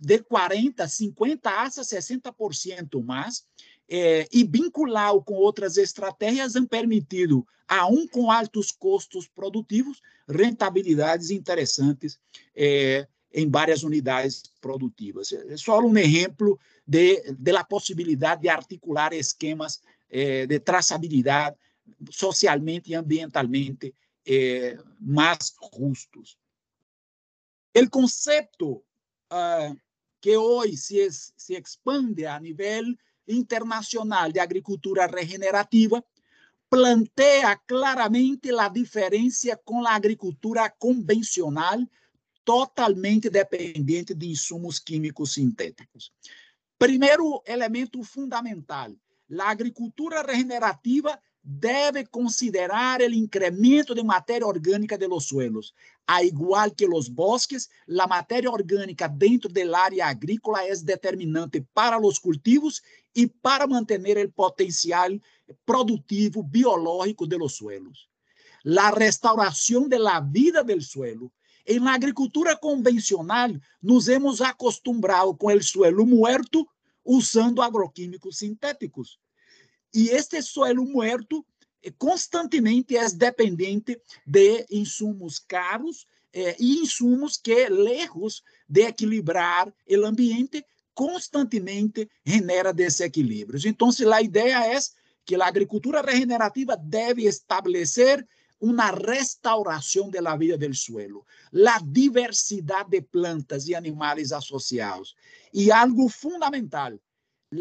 de 0.00 0.20
40%, 0.20 0.76
50% 0.76 1.40
a 1.44 1.68
60% 1.68 3.04
mais, 3.04 3.44
eh, 3.88 4.28
e 4.32 4.44
vinculá-lo 4.44 5.22
com 5.22 5.34
outras 5.34 5.76
estratégias 5.76 6.56
han 6.56 6.66
permitido, 6.66 7.46
a 7.66 7.86
um 7.86 8.06
com 8.06 8.30
altos 8.30 8.70
custos 8.70 9.28
produtivos, 9.28 10.00
rentabilidades 10.28 11.30
interessantes 11.30 12.18
eh, 12.54 13.06
em 13.32 13.48
várias 13.50 13.82
unidades 13.82 14.42
produtivas. 14.60 15.32
É 15.32 15.56
só 15.56 15.80
um 15.80 15.96
exemplo 15.96 16.58
de, 16.86 17.32
de 17.32 17.52
la 17.52 17.64
possibilidade 17.64 18.42
de 18.42 18.48
articular 18.48 19.12
esquemas 19.12 19.80
eh, 20.10 20.46
de 20.46 20.58
traçabilidade 20.60 21.56
socialmente 22.10 22.90
e 22.90 22.94
ambientalmente 22.94 23.94
eh, 24.26 24.78
mais 25.00 25.54
justos. 25.76 26.38
O 27.76 27.90
conceito 27.90 28.82
uh, 29.32 29.78
que 30.20 30.36
hoje 30.36 30.76
se, 30.76 31.08
se 31.36 31.54
expande 31.54 32.26
a 32.26 32.40
nível 32.40 32.84
internacional 33.28 34.32
de 34.32 34.40
agricultura 34.40 35.06
regenerativa 35.06 36.04
plantea 36.68 37.56
claramente 37.66 38.50
a 38.50 38.68
diferença 38.68 39.56
com 39.64 39.86
a 39.86 39.94
agricultura 39.94 40.68
convencional, 40.78 41.86
totalmente 42.44 43.30
dependente 43.30 44.14
de 44.14 44.26
insumos 44.26 44.78
químicos 44.78 45.32
sintéticos. 45.32 46.12
Primeiro 46.78 47.42
elemento 47.46 48.02
fundamental: 48.02 48.94
a 49.38 49.50
agricultura 49.50 50.22
regenerativa 50.22 51.20
debe 51.42 52.06
considerar 52.06 53.00
el 53.00 53.14
incremento 53.14 53.94
de 53.94 54.04
materia 54.04 54.46
orgánica 54.46 54.98
de 54.98 55.08
los 55.08 55.24
suelos. 55.24 55.74
A 56.06 56.22
igual 56.22 56.74
que 56.74 56.86
los 56.86 57.08
bosques, 57.08 57.70
la 57.86 58.06
materia 58.06 58.50
orgánica 58.50 59.08
dentro 59.08 59.48
del 59.48 59.74
área 59.74 60.08
agrícola 60.08 60.66
es 60.66 60.84
determinante 60.84 61.62
para 61.72 61.98
los 61.98 62.20
cultivos 62.20 62.82
y 63.12 63.26
para 63.26 63.66
mantener 63.66 64.18
el 64.18 64.30
potencial 64.30 65.20
productivo 65.64 66.42
biológico 66.42 67.26
de 67.26 67.38
los 67.38 67.54
suelos. 67.54 68.08
La 68.62 68.90
restauración 68.90 69.88
de 69.88 69.98
la 69.98 70.20
vida 70.20 70.62
del 70.62 70.82
suelo. 70.82 71.32
En 71.64 71.84
la 71.84 71.94
agricultura 71.94 72.56
convencional, 72.56 73.60
nos 73.80 74.08
hemos 74.08 74.40
acostumbrado 74.40 75.36
con 75.36 75.52
el 75.52 75.62
suelo 75.62 76.04
muerto 76.06 76.66
usando 77.02 77.62
agroquímicos 77.62 78.36
sintéticos. 78.36 79.20
E 79.92 80.10
este 80.10 80.42
suelo 80.42 80.84
muerto 80.84 81.44
eh, 81.82 81.90
constantemente 81.90 82.96
é 82.96 83.08
dependente 83.10 84.00
de 84.26 84.66
insumos 84.70 85.38
caros 85.38 86.06
eh, 86.32 86.56
e 86.58 86.64
insumos 86.82 87.38
que, 87.38 87.68
lejos 87.68 88.44
de 88.68 88.82
equilibrar 88.82 89.72
o 89.88 90.06
ambiente, 90.06 90.64
constantemente 90.98 92.10
genera 92.24 92.72
desequilíbrios. 92.72 93.64
Então, 93.64 93.88
a 94.12 94.20
ideia 94.20 94.66
é 94.66 94.76
que 95.24 95.36
a 95.36 95.46
agricultura 95.46 96.02
regenerativa 96.02 96.76
deve 96.76 97.22
estabelecer 97.22 98.26
uma 98.60 98.90
restauração 98.90 100.10
da 100.10 100.36
vida 100.36 100.58
do 100.58 100.74
suelo, 100.74 101.24
a 101.54 101.78
diversidade 101.78 102.90
de 102.90 103.00
plantas 103.00 103.68
e 103.68 103.76
animais 103.76 104.32
associados. 104.32 105.14
E 105.54 105.70
algo 105.70 106.08
fundamental, 106.08 106.98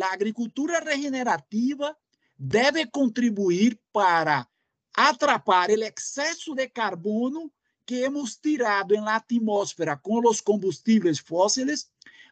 a 0.01 0.13
agricultura 0.13 0.79
regenerativa 0.79 1.95
deve 2.39 2.87
contribuir 2.87 3.79
para 3.93 4.47
atrapar 4.95 5.69
o 5.69 5.83
excesso 5.83 6.55
de 6.55 6.67
carbono 6.69 7.51
que 7.85 8.01
hemos 8.01 8.35
tirado 8.35 8.95
la 8.95 9.17
atmosfera 9.17 9.95
com 9.95 10.27
os 10.27 10.41
combustíveis 10.41 11.19
fósseis, 11.19 11.87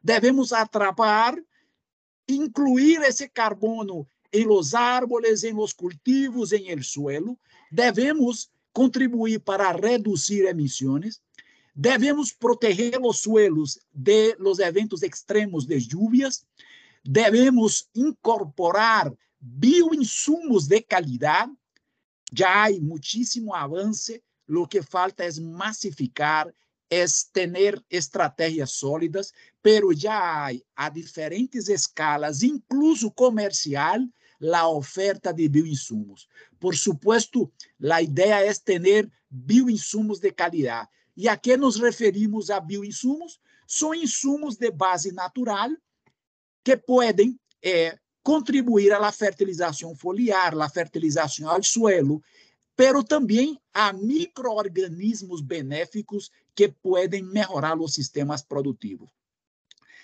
devemos 0.05 0.53
atrapar, 0.53 1.43
incluir 2.27 3.01
esse 3.01 3.27
carbono 3.27 4.07
em 4.31 4.45
los 4.45 4.75
árboles, 4.75 5.43
em 5.43 5.53
los 5.53 5.74
cultivos, 5.74 6.51
em 6.51 6.67
el 6.69 6.83
suelo, 6.83 7.39
devemos 7.71 8.51
contribuir 8.71 9.39
para 9.39 9.71
reduzir 9.71 10.45
emissões, 10.45 11.19
devemos 11.74 12.31
proteger 12.31 13.00
os 13.01 13.17
suelos 13.17 13.79
de 13.91 14.35
los 14.38 14.59
eventos 14.59 15.01
extremos 15.01 15.65
de 15.65 15.79
lluvias, 15.79 16.45
devemos 17.03 17.89
incorporar 17.95 19.12
bioinsumos 19.39 20.67
de 20.67 20.83
calidad, 20.83 21.50
ya 22.31 22.65
hay 22.65 22.79
muchísimo 22.79 23.55
avance, 23.55 24.24
lo 24.45 24.67
que 24.67 24.83
falta 24.83 25.25
es 25.25 25.39
masificar, 25.39 26.53
es 26.89 27.27
tener 27.31 27.83
estrategias 27.89 28.71
sólidas, 28.71 29.33
pero 29.65 29.91
ya 29.91 30.45
hay 30.45 30.63
a 30.75 30.91
diferentes 30.91 31.69
escalas, 31.69 32.43
incluso 32.43 33.10
comercial, 33.10 34.07
la 34.38 34.67
oferta 34.67 35.34
de 35.34 35.48
bioinsumos. 35.50 36.29
Por 36.60 36.77
supuesto, 36.77 37.51
la 37.79 38.00
idea 38.00 38.43
es 38.43 38.63
tener 38.63 39.10
bioinsumos 39.27 40.22
de 40.22 40.36
calidad. 40.36 40.88
¿Y 41.15 41.27
a 41.27 41.36
qué 41.36 41.57
nos 41.57 41.79
referimos 41.79 42.51
a 42.51 42.60
bioinsumos? 42.60 43.41
Son 43.65 43.95
insumos 43.95 44.60
de 44.60 44.69
base 44.69 45.12
natural 45.12 45.81
que 46.62 46.77
pueden 46.77 47.39
eh, 47.60 47.98
contribuir 48.22 48.93
à 48.93 49.12
fertilização 49.12 49.95
foliar, 49.95 50.56
à 50.62 50.69
fertilização 50.69 51.49
ao 51.49 51.63
suelo, 51.63 52.21
pero 52.75 53.04
também 53.04 53.60
a 53.73 53.91
microorganismos 53.91 55.41
benéficos 55.41 56.30
que 56.54 56.67
podem 56.67 57.23
melhorar 57.23 57.80
os 57.80 57.95
sistemas 57.95 58.43
produtivos. 58.43 59.10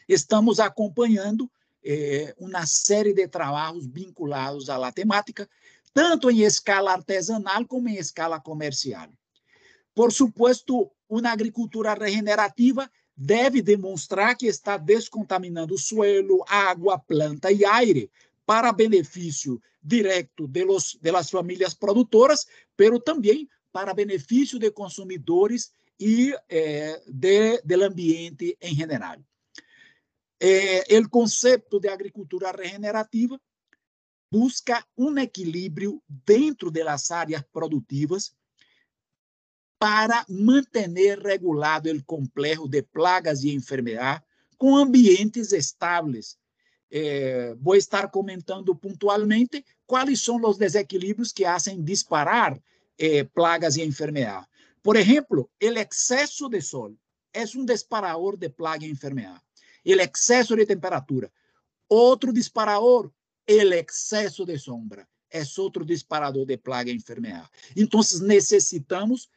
Estamos 0.08 0.60
acompanhando 0.60 1.50
eh, 1.84 2.34
uma 2.38 2.66
série 2.66 3.14
de 3.14 3.28
trabalhos 3.28 3.86
vinculados 3.88 4.70
à 4.70 4.92
temática, 4.92 5.50
tanto 5.94 6.30
em 6.30 6.42
escala 6.42 6.94
artesanal 6.94 7.66
como 7.66 7.90
em 7.90 7.96
escala 7.96 8.40
comercial. 8.40 9.10
Por 9.94 10.12
supuesto, 10.12 10.92
uma 11.10 11.32
agricultura 11.32 11.94
regenerativa 11.94 12.90
deve 13.16 13.62
demonstrar 13.62 14.38
que 14.38 14.48
está 14.48 14.78
descontaminando 14.78 15.78
suelo, 15.78 16.44
água, 16.48 16.98
planta 16.98 17.52
e 17.52 17.66
aire 17.66 18.10
para 18.46 18.72
benefício 18.72 19.62
direto 19.82 20.48
de, 20.48 20.64
los, 20.64 20.98
de 21.02 21.12
las 21.12 21.30
famílias 21.30 21.74
produtoras, 21.74 22.48
pero 22.76 23.00
também 23.00 23.50
para 23.72 23.94
benefício 23.94 24.60
de 24.60 24.72
consumidores 24.72 25.72
e 26.00 26.34
eh, 26.50 27.02
de, 27.08 27.62
do 27.64 27.84
ambiente 27.84 28.58
em 28.62 28.76
geral. 28.76 29.18
Eh, 30.43 30.97
o 30.97 31.08
conceito 31.08 31.80
de 31.80 31.88
agricultura 31.88 32.51
regenerativa 32.51 33.39
busca 34.32 34.84
um 34.97 35.15
equilíbrio 35.19 36.01
dentro 36.08 36.71
das 36.71 37.12
áreas 37.12 37.43
produtivas 37.54 38.34
para 39.77 40.25
manter 40.27 41.19
regulado 41.19 41.91
o 41.91 42.04
complexo 42.04 42.67
de 42.67 42.82
plagas 42.82 43.43
e 43.43 43.54
enfermedades 43.54 44.27
com 44.58 44.75
ambientes 44.75 45.51
estáveis. 45.51 46.39
Eh, 46.89 47.56
vou 47.60 47.75
estar 47.75 48.10
comentando 48.10 48.75
pontualmente 48.75 49.63
quais 49.86 50.23
são 50.23 50.41
os 50.43 50.58
desequilíbrios 50.58 51.32
que 51.32 51.43
fazem 51.43 51.84
disparar 51.84 52.60
eh, 52.97 53.25
plagas 53.25 53.75
e 53.75 53.84
enfermedades. 53.84 54.49
Por 54.82 54.95
exemplo, 54.95 55.51
o 55.62 55.65
excesso 55.65 56.49
de 56.49 56.62
sol 56.62 56.95
é 57.32 57.43
um 57.56 57.63
disparador 57.63 58.36
de 58.38 58.49
plaga 58.49 58.88
e 58.88 58.89
enfermedade. 58.89 59.51
O 59.86 59.91
excesso 59.91 60.56
de 60.56 60.65
temperatura. 60.65 61.32
Outro 61.89 62.32
disparador, 62.32 63.12
o 63.48 63.74
excesso 63.74 64.46
de 64.46 64.58
sombra. 64.58 65.08
É 65.30 65.44
outro 65.58 65.86
disparador 65.86 66.46
de 66.46 66.58
plaga 66.58 66.91
e 66.91 66.96
enfermedade. 66.96 67.50
Então, 67.76 68.02
necessitamos 68.22 69.30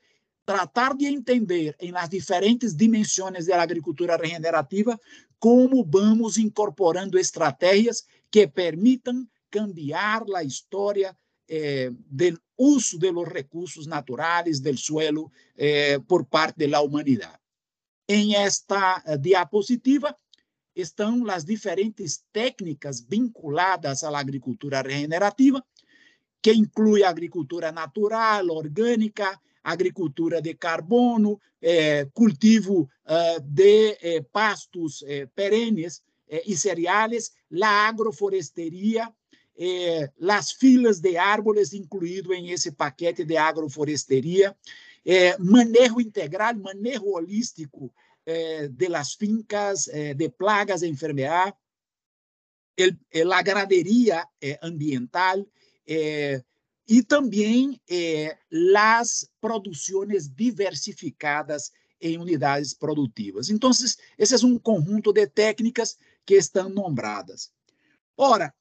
tratar 0.44 0.94
de 0.94 1.06
entender 1.06 1.76
em 1.80 1.92
diferentes 2.08 2.74
dimensões 2.74 3.46
da 3.46 3.62
agricultura 3.62 4.16
regenerativa 4.16 5.00
como 5.38 5.84
vamos 5.84 6.36
incorporando 6.36 7.18
estratégias 7.18 8.04
que 8.30 8.46
permitam 8.46 9.26
cambiar 9.50 10.24
a 10.34 10.42
história 10.42 11.16
eh, 11.48 11.90
do 11.92 12.40
uso 12.56 12.98
de 12.98 13.12
los 13.12 13.28
recursos 13.28 13.86
naturais 13.86 14.60
del 14.60 14.78
suelo 14.78 15.30
eh, 15.56 16.00
por 16.06 16.26
parte 16.26 16.66
da 16.66 16.80
humanidade. 16.80 17.38
Em 18.08 18.34
esta 18.34 19.02
eh, 19.06 19.16
diapositiva 19.18 20.16
estão 20.74 21.28
as 21.30 21.44
diferentes 21.44 22.24
técnicas 22.32 23.00
vinculadas 23.00 24.02
à 24.02 24.18
agricultura 24.18 24.82
regenerativa, 24.82 25.64
que 26.42 26.52
inclui 26.52 27.04
agricultura 27.04 27.72
natural, 27.72 28.48
orgânica, 28.48 29.40
agricultura 29.64 30.42
de 30.42 30.54
carbono, 30.54 31.40
eh, 31.66 32.06
cultivo 32.12 32.82
uh, 33.06 33.40
de 33.40 33.96
eh, 34.02 34.20
pastos 34.30 35.02
eh, 35.06 35.26
perenes 35.34 36.02
e 36.46 36.56
cereais, 36.56 37.32
a 37.62 37.86
agroforesteria, 37.86 39.12
as 40.28 40.52
filas 40.52 41.00
de 41.00 41.16
árvores 41.16 41.72
incluído 41.72 42.34
em 42.34 42.50
esse 42.50 42.72
paquete 42.72 43.24
de 43.24 43.36
agroforesteria, 43.36 44.56
manejo 45.38 46.00
integral, 46.00 46.56
manejo 46.56 47.10
holístico 47.10 47.92
de 48.26 48.88
las 48.88 49.14
fincas, 49.14 49.84
de 49.84 50.30
plagas 50.30 50.82
e 50.82 50.88
enfermedades, 50.88 51.54
a 53.32 53.42
ganaderia 53.42 54.26
ambiental, 54.62 55.46
e 56.86 57.02
também 57.02 57.80
eh, 57.88 58.36
as 58.76 59.28
produções 59.40 60.28
diversificadas 60.28 61.72
em 62.00 62.18
unidades 62.18 62.74
produtivas. 62.74 63.48
Então, 63.48 63.70
esse 64.18 64.34
é 64.34 64.46
um 64.46 64.58
conjunto 64.58 65.12
de 65.12 65.26
técnicas 65.26 65.96
que 66.26 66.34
estão 66.34 66.68
nombradas. 66.68 67.50
Ora, 68.16 68.54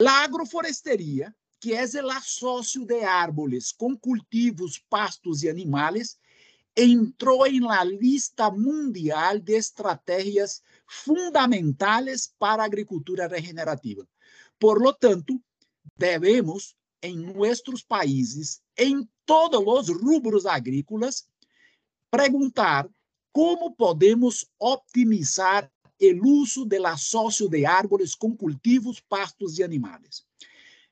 a 0.00 0.10
agroforesteria, 0.24 1.34
que 1.60 1.72
é 1.72 1.84
o 2.02 2.10
assócio 2.10 2.84
de 2.84 3.04
árvores 3.04 3.70
com 3.70 3.96
cultivos, 3.96 4.82
pastos 4.90 5.42
e 5.44 5.48
animais, 5.48 6.18
entrou 6.76 7.46
em 7.46 7.60
la 7.60 7.84
lista 7.84 8.50
mundial 8.50 9.38
de 9.38 9.54
estratégias 9.54 10.62
fundamentais 10.86 12.32
para 12.38 12.64
agricultura 12.64 13.28
regenerativa. 13.28 14.06
Por 14.58 14.80
lo 14.80 14.92
tanto, 14.92 15.40
devemos 15.96 16.74
em 17.02 17.16
nossos 17.16 17.82
países, 17.82 18.62
em 18.76 19.08
todos 19.26 19.88
os 19.88 20.00
rubros 20.00 20.46
agrícolas, 20.46 21.28
perguntar 22.10 22.88
como 23.30 23.74
podemos 23.74 24.46
optimizar 24.58 25.70
o 26.00 26.28
uso 26.28 26.64
do 26.64 26.86
assócio 26.86 27.48
de 27.48 27.66
árvores 27.66 28.14
com 28.14 28.36
cultivos, 28.36 29.00
pastos 29.00 29.58
e 29.58 29.62
animais. 29.62 30.24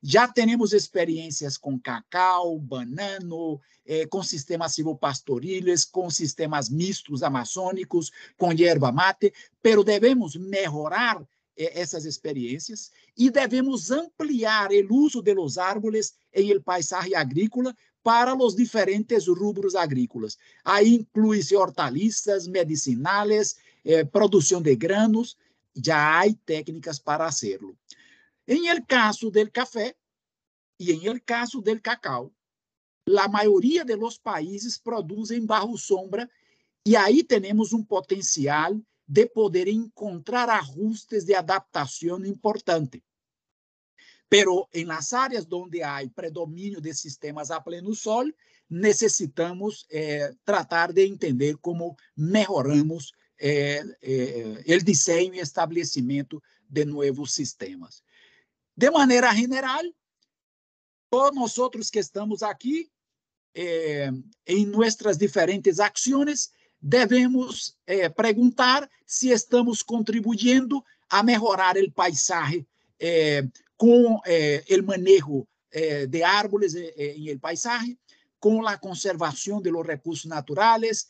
Já 0.03 0.27
temos 0.27 0.73
experiências 0.73 1.57
com 1.57 1.79
cacau, 1.79 2.59
banano, 2.59 3.61
eh, 3.87 4.05
com 4.07 4.21
sistemas 4.21 4.75
silvopastoriles, 4.75 5.85
com 5.85 6.11
sistemas 6.11 6.69
mistos 6.69 7.23
amazônicos, 7.23 8.11
com 8.37 8.51
erva 8.53 8.91
mate, 8.91 9.33
pero 9.63 9.85
devemos 9.85 10.35
melhorar 10.35 11.23
eh, 11.57 11.81
essas 11.81 12.05
experiências 12.05 12.91
e 13.17 13.31
devemos 13.31 13.93
ampliar 13.93 14.71
o 14.91 14.95
uso 14.97 15.23
de 15.23 15.35
los 15.35 15.57
árboles 15.57 16.15
em 16.35 16.51
el 16.51 16.61
paisaje 16.61 17.15
agrícola 17.15 17.73
para 18.03 18.35
os 18.35 18.57
diferentes 18.57 19.29
rubros 19.29 19.77
agrícolas. 19.77 20.37
Aí 20.65 20.95
inclui-se 20.95 21.55
hortaliças, 21.55 22.49
medicinales, 22.49 23.57
eh, 23.85 24.05
produção 24.05 24.61
de 24.61 24.75
granos, 24.75 25.37
já 25.77 26.21
há 26.21 26.25
técnicas 26.45 26.99
para 26.99 27.25
hacerlo. 27.27 27.77
En 28.47 28.67
el 28.67 28.87
caso 28.87 29.31
del 29.31 29.51
café 29.51 29.97
y 30.77 30.93
en 30.93 31.11
el 31.11 31.23
caso 31.23 31.61
del 31.61 31.81
cacao, 31.81 32.35
la 33.05 33.29
mayoría 33.29 33.85
de 33.85 33.97
los 33.97 34.19
países 34.19 34.79
producen 34.79 35.47
bajo 35.47 35.77
sombra 35.77 36.29
y 36.85 36.95
ahí 36.95 37.23
tenemos 37.23 37.73
un 37.73 37.87
potencial 37.87 38.85
de 39.07 39.27
poder 39.27 39.69
encontrar 39.69 40.51
ajustes 40.51 41.27
de 41.27 41.37
adaptación 41.37 42.27
importante. 42.27 43.03
Pero 44.29 44.69
en 44.73 44.89
las 44.89 45.13
áreas 45.13 45.49
donde 45.49 45.85
hay 45.85 46.09
predominio 46.09 46.81
de 46.81 46.95
sistemas 46.95 47.51
a 47.51 47.63
pleno 47.63 47.95
sol, 47.95 48.35
necesitamos 48.69 49.87
eh, 49.91 50.31
tratar 50.45 50.95
de 50.95 51.05
entender 51.05 51.59
cómo 51.61 51.97
mejoramos 52.15 53.13
eh, 53.37 53.83
eh, 54.01 54.63
el 54.67 54.83
diseño 54.83 55.35
y 55.35 55.41
establecimiento 55.41 56.43
de 56.69 56.87
nuevos 56.87 57.33
sistemas. 57.33 58.03
De 58.83 58.91
maneira 58.91 59.33
geral, 59.33 59.85
todos 61.09 61.57
nós 61.57 61.89
que 61.89 62.01
estamos 62.01 62.43
aqui, 62.43 62.91
eh, 63.55 64.11
em 64.45 64.67
nossas 64.67 65.17
diferentes 65.17 65.79
ações, 65.79 66.51
devemos 66.81 67.79
eh, 67.87 68.09
perguntar 68.09 68.91
se 69.07 69.29
estamos 69.29 69.85
contribuindo 69.85 70.85
a 71.09 71.23
melhorar 71.23 71.77
o 71.77 71.93
paisaje 71.93 72.67
eh, 72.99 73.45
com 73.77 74.17
o 74.17 74.83
manejo 74.85 75.47
de 76.09 76.23
árvores 76.25 76.75
em 76.75 77.29
el 77.29 77.39
paisaje, 77.39 77.97
com 78.41 78.67
a 78.67 78.77
conservação 78.77 79.63
de 79.63 79.71
los 79.71 79.87
recursos 79.87 80.27
naturais, 80.27 81.07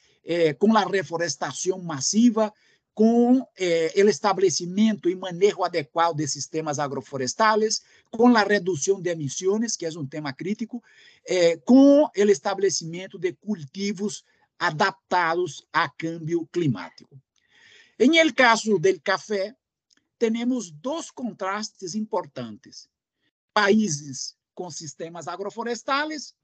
com 0.59 0.77
a 0.77 0.85
reforestação 0.85 1.83
massiva, 1.83 2.53
com 2.95 3.47
eh, 3.57 3.93
o 3.97 4.09
estabelecimento 4.09 5.09
e 5.09 5.17
manejo 5.17 5.65
adequado 5.65 6.17
de 6.17 6.29
sistemas 6.29 6.79
agroflorestales, 6.79 7.83
com 8.11 8.37
a 8.37 8.43
redução 8.43 9.01
de 9.01 9.11
emissões, 9.11 9.77
que 9.77 9.87
é 9.87 9.91
um 9.91 10.07
tema 10.07 10.33
crítico, 10.33 10.83
eh, 11.27 11.57
com 11.65 12.05
o 12.05 12.11
estabelecimento 12.15 13.19
de 13.19 13.33
cultivos 13.33 14.25
adaptados 14.59 15.67
a 15.73 15.89
câmbio 15.89 16.47
climático. 16.53 17.19
Em 17.99 18.19
el 18.19 18.35
caso 18.35 18.79
do 18.79 19.01
café, 19.01 19.57
temos 20.19 20.71
dois 20.71 21.11
contrastes 21.11 21.95
importantes. 21.95 22.89
Países 23.55 24.37
com 24.55 24.71
sistemas 24.71 25.27
agroflorestales, 25.29 26.35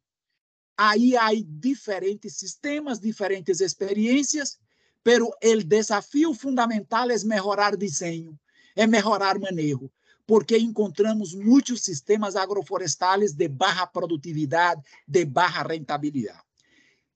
aí 0.76 1.16
há 1.16 1.28
diferentes 1.46 2.36
sistemas, 2.36 2.98
diferentes 2.98 3.60
experiências, 3.60 4.58
pero 5.02 5.30
el 5.40 5.66
desafio 5.66 6.34
fundamental 6.34 7.10
é 7.10 7.18
melhorar 7.24 7.76
desenho, 7.76 8.38
é 8.76 8.86
melhorar 8.86 9.38
manejo, 9.38 9.90
porque 10.26 10.58
encontramos 10.58 11.34
muitos 11.34 11.80
sistemas 11.80 12.36
agroflorestales 12.36 13.32
de 13.32 13.48
baixa 13.48 13.86
produtividade, 13.86 14.82
de 15.06 15.24
baixa 15.24 15.62
rentabilidade. 15.62 16.42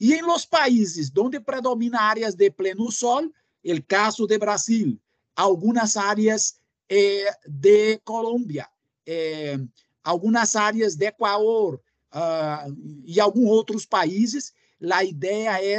E 0.00 0.14
em 0.14 0.22
los 0.22 0.44
países 0.44 1.12
onde 1.16 1.38
predomina 1.38 2.00
áreas 2.00 2.34
de 2.34 2.50
pleno 2.50 2.90
sol, 2.90 3.32
el 3.62 3.84
caso 3.84 4.26
de 4.26 4.38
Brasil, 4.38 5.00
algumas 5.36 5.96
áreas 5.96 6.58
eh, 6.88 7.30
de 7.46 8.00
Colômbia, 8.02 8.68
eh, 9.06 9.58
algumas 10.02 10.56
áreas 10.56 10.96
de 10.96 11.06
Equador 11.06 11.80
uh, 12.12 12.74
e 13.04 13.20
alguns 13.20 13.48
outros 13.48 13.86
países, 13.86 14.52
a 14.90 15.04
ideia 15.04 15.62
é 15.62 15.78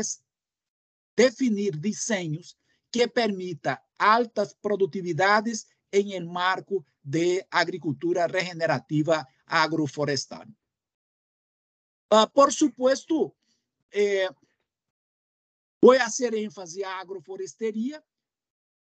definir 1.15 1.77
desenhos 1.77 2.57
que 2.91 3.07
permita 3.07 3.83
altas 3.97 4.55
produtividades 4.61 5.67
em 5.91 6.13
el 6.13 6.25
marco 6.25 6.85
de 7.01 7.45
agricultura 7.51 8.27
regenerativa 8.27 9.27
agroflorestal. 9.45 10.47
Uh, 12.11 12.29
por 12.33 12.53
supuesto, 12.53 13.35
eh, 13.91 14.29
voy 15.81 15.97
a 15.97 16.05
hacer 16.05 16.35
énfasis 16.35 16.83
a 16.83 16.99
agroflorestería 16.99 18.03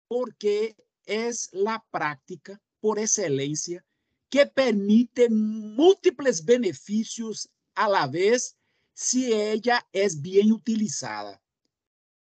porque 0.08 0.76
es 1.06 1.50
la 1.52 1.84
práctica 1.89 2.62
por 2.80 3.00
excelencia 3.00 3.84
que 4.30 4.46
permite 4.46 5.30
múltiples 5.30 6.44
beneficios 6.44 7.50
a 7.76 7.88
la 7.89 8.08
vez 8.08 8.58
si 8.94 9.34
ella 9.34 9.86
es 9.91 10.22
bien 10.22 10.52
utilizada. 10.52 11.40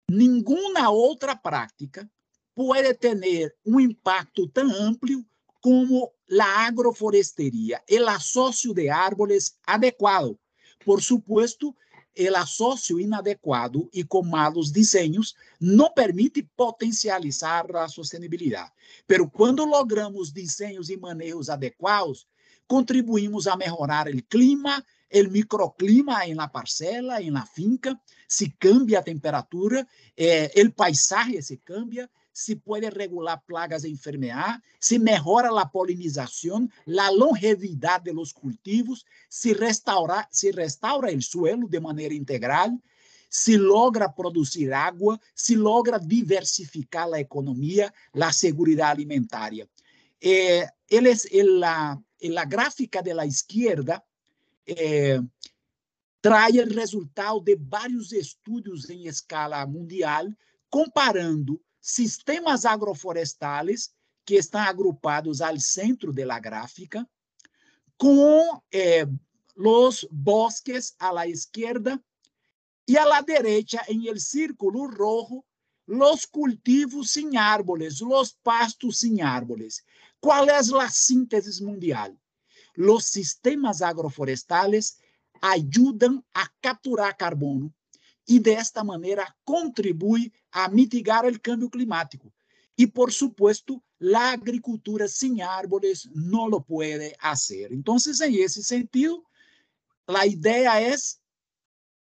Nenhuma 0.10 0.90
outra 0.90 1.36
prática 1.36 2.10
pode 2.56 2.94
ter 2.96 3.56
um 3.66 3.80
impacto 3.80 4.48
tão 4.48 4.70
amplo 4.72 5.24
como 5.62 6.12
a 6.40 6.68
agrofloresteria, 6.68 7.82
o 7.90 8.10
associo 8.10 8.74
de 8.74 8.90
árboles 8.90 9.58
adequado. 9.66 10.38
Por 10.84 11.02
supuesto, 11.02 11.76
o 12.18 12.36
associo 12.36 13.00
inadequado 13.00 13.90
e 13.94 14.04
com 14.04 14.24
malos 14.24 14.72
desenhos 14.72 15.36
não 15.60 15.92
permite 15.94 16.42
potencializar 16.56 17.66
a 17.76 17.88
sustentabilidade. 17.88 18.72
Pero 19.06 19.30
quando 19.30 19.64
logramos 19.64 20.32
desenhos 20.32 20.90
e 20.90 20.98
manejos 20.98 21.50
adequados, 21.50 22.28
contribuímos 22.68 23.48
a 23.48 23.56
melhorar 23.56 24.08
o 24.08 24.24
clima, 24.24 24.84
o 25.12 25.30
microclima 25.30 26.26
em 26.28 26.36
la 26.36 26.48
parcela, 26.48 27.22
em 27.22 27.32
la 27.32 27.46
finca, 27.46 28.00
se 28.28 28.52
cambia 28.60 29.00
a 29.00 29.04
temperatura, 29.04 29.88
eh, 30.16 30.52
o 30.64 30.72
paisaje 30.72 31.42
se 31.42 31.58
cambia, 31.58 32.10
se 32.32 32.56
pode 32.56 32.90
regular 32.90 33.44
plagas 33.46 33.84
e 33.84 33.90
enfermedades, 33.90 34.62
se 34.80 34.98
melhora 34.98 35.50
a 35.60 35.66
polinização, 35.66 36.70
a 36.98 37.10
longevidade 37.10 38.14
dos 38.14 38.32
cultivos, 38.32 39.04
se 39.28 39.54
restaura, 39.54 40.28
se 40.32 40.52
restaura 40.52 41.10
suelo 41.22 41.68
de 41.68 41.80
maneira 41.80 42.14
integral, 42.14 42.72
se 43.30 43.58
logra 43.58 44.10
produzir 44.10 44.74
água, 44.74 45.20
se 45.36 45.56
logra 45.56 46.00
diversificar 46.00 47.14
a 47.14 47.20
economia, 47.20 47.94
a 48.14 48.32
segurança 48.32 48.88
alimentar. 48.88 49.52
Eh, 50.22 50.68
eles, 50.88 51.28
la, 51.32 52.00
la 52.22 52.46
gráfica 52.46 53.02
de 53.02 53.14
la 53.14 53.26
izquierda 53.26 54.04
eh, 54.78 55.22
trae 56.22 56.62
o 56.62 56.74
resultado 56.74 57.40
de 57.40 57.56
vários 57.56 58.12
estudos 58.12 58.90
em 58.90 59.08
escala 59.08 59.66
mundial, 59.66 60.28
comparando 60.70 61.62
sistemas 61.82 62.66
agroflorestales 62.66 63.92
que 64.26 64.36
estão 64.36 64.62
agrupados 64.62 65.42
ao 65.42 65.60
centro 65.60 66.14
da 66.14 66.40
gráfica 66.40 67.08
com 67.98 68.62
eh, 68.72 69.08
os 69.56 70.08
bosques 70.10 70.96
à 71.00 71.12
la 71.12 71.28
izquierda 71.28 72.02
e 72.88 72.98
à 72.98 73.06
la 73.06 73.22
derecha, 73.22 73.84
em 73.88 74.08
el 74.08 74.20
círculo 74.20 74.88
rojo, 74.88 75.44
los 75.86 76.26
cultivos 76.26 77.12
sem 77.12 77.38
árboles, 77.38 78.00
los 78.00 78.32
pastos 78.44 79.00
sem 79.00 79.22
árboles. 79.22 79.84
Qual 80.22 80.48
é 80.48 80.58
a 80.58 80.90
síntese 80.90 81.64
mundial? 81.64 82.16
Los 82.80 83.08
sistemas 83.08 83.82
agroflorestales 83.82 85.00
ajudam 85.42 86.24
a 86.34 86.48
capturar 86.62 87.18
carbono 87.18 87.74
e, 88.26 88.40
desta 88.40 88.86
maneira, 88.86 89.36
contribui 89.44 90.32
a 90.50 90.70
mitigar 90.70 91.26
o 91.26 91.40
câmbio 91.42 91.70
climático. 91.70 92.32
E, 92.78 92.88
por 92.88 93.12
supuesto, 93.12 93.84
a 94.16 94.32
agricultura 94.32 95.10
sem 95.10 95.42
árvores 95.42 96.08
não 96.16 96.46
lo 96.46 96.62
pode 96.62 97.14
fazer. 97.20 97.74
Então, 97.74 97.98
em 98.26 98.36
esse 98.38 98.64
sentido, 98.64 99.26
a 100.08 100.26
ideia 100.26 100.82
é 100.82 100.96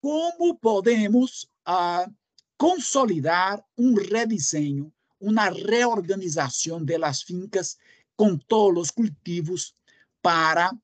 como 0.02 0.56
podemos 0.56 1.44
uh, 1.66 2.12
consolidar 2.58 3.64
um 3.78 3.94
redesenho, 3.94 4.92
uma 5.18 5.48
reorganização 5.48 6.84
das 6.84 7.22
fincas 7.22 7.78
com 8.14 8.36
todos 8.36 8.82
os 8.82 8.90
cultivos 8.90 9.74
para 10.26 10.76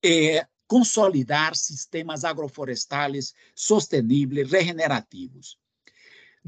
eh, 0.00 0.46
consolidar 0.68 1.56
sistemas 1.56 2.24
agroflorestales 2.24 3.34
sostenibles, 3.52 4.48
regenerativos. 4.48 5.58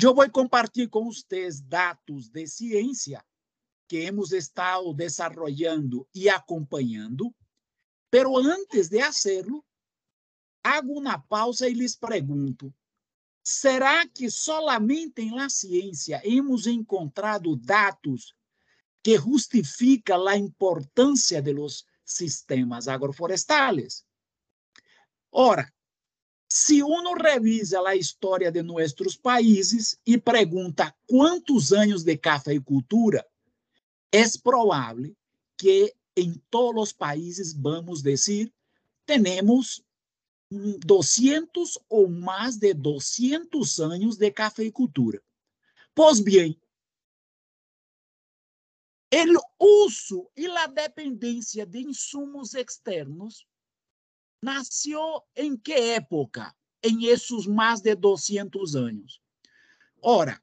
Eu 0.01 0.15
vou 0.15 0.31
compartilhar 0.31 0.89
com 0.89 1.07
vocês 1.07 1.61
dados 1.61 2.29
de 2.29 2.47
ciência 2.47 3.27
que 3.89 3.97
hemos 3.97 4.31
estado 4.31 4.95
desenvolvendo 4.95 6.09
e 6.15 6.29
acompanhando 6.29 7.35
Pero 8.09 8.39
antes 8.39 8.89
de 8.89 9.01
hacerlo, 9.01 9.65
hago 10.63 10.93
uma 11.01 11.19
pausa 11.19 11.69
e 11.69 11.75
lhes 11.75 11.97
pergunto: 11.97 12.73
será 13.43 14.07
que 14.07 14.31
solamente 14.31 15.29
la 15.29 15.49
ciência 15.49 16.21
hemos 16.23 16.69
encontrado 16.69 17.57
dados 17.57 18.37
que 19.03 19.19
justificam 19.19 20.29
a 20.29 20.37
importância 20.37 21.43
de 21.43 21.53
los 21.53 21.85
sistemas 22.13 22.89
agroflorestales? 22.89 24.05
Ora, 25.31 25.73
se 26.49 26.83
uno 26.83 27.15
revisa 27.15 27.81
a 27.87 27.97
história 27.97 28.53
de 28.53 28.63
nossos 28.63 29.17
países 29.17 29.99
e 30.07 30.19
pergunta 30.19 30.95
quantos 31.07 31.73
anos 31.73 32.05
de 32.05 32.17
cafeicultura, 32.19 33.27
é 34.13 34.23
provável 34.43 35.17
que 35.57 35.95
em 36.15 36.35
todos 36.51 36.83
os 36.83 36.93
países, 36.93 37.55
vamos 37.55 38.03
dizer, 38.03 38.53
temos 39.07 39.83
200 40.51 41.79
ou 41.89 42.09
mais 42.09 42.57
de 42.59 42.75
200 42.75 43.81
anos 43.81 44.17
de 44.19 44.31
cafeicultura. 44.31 45.23
Pois 45.95 46.21
bem, 46.21 46.61
o 49.11 49.42
uso 49.63 50.29
e 50.37 50.47
a 50.47 50.67
dependência 50.67 51.65
de 51.65 51.79
insumos 51.79 52.53
externos 52.55 53.47
nasceu 54.43 55.23
em 55.37 55.57
que 55.57 55.73
época? 55.73 56.53
Em 56.83 57.05
esses 57.05 57.47
mais 57.47 57.81
de 57.81 57.95
200 57.95 58.75
anos. 58.75 59.21
Ora, 60.03 60.43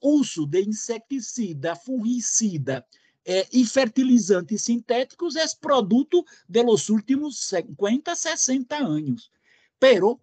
o 0.00 0.20
uso 0.20 0.46
de 0.46 0.62
inseticida, 0.62 1.74
fungicida 1.74 2.86
eh, 3.24 3.48
e 3.52 3.66
fertilizantes 3.66 4.62
sintéticos 4.62 5.34
é 5.34 5.44
produto 5.60 6.24
de 6.48 6.62
los 6.62 6.88
últimos 6.88 7.48
50, 7.48 8.14
60 8.14 8.76
anos. 8.76 9.32
Pero, 9.80 10.20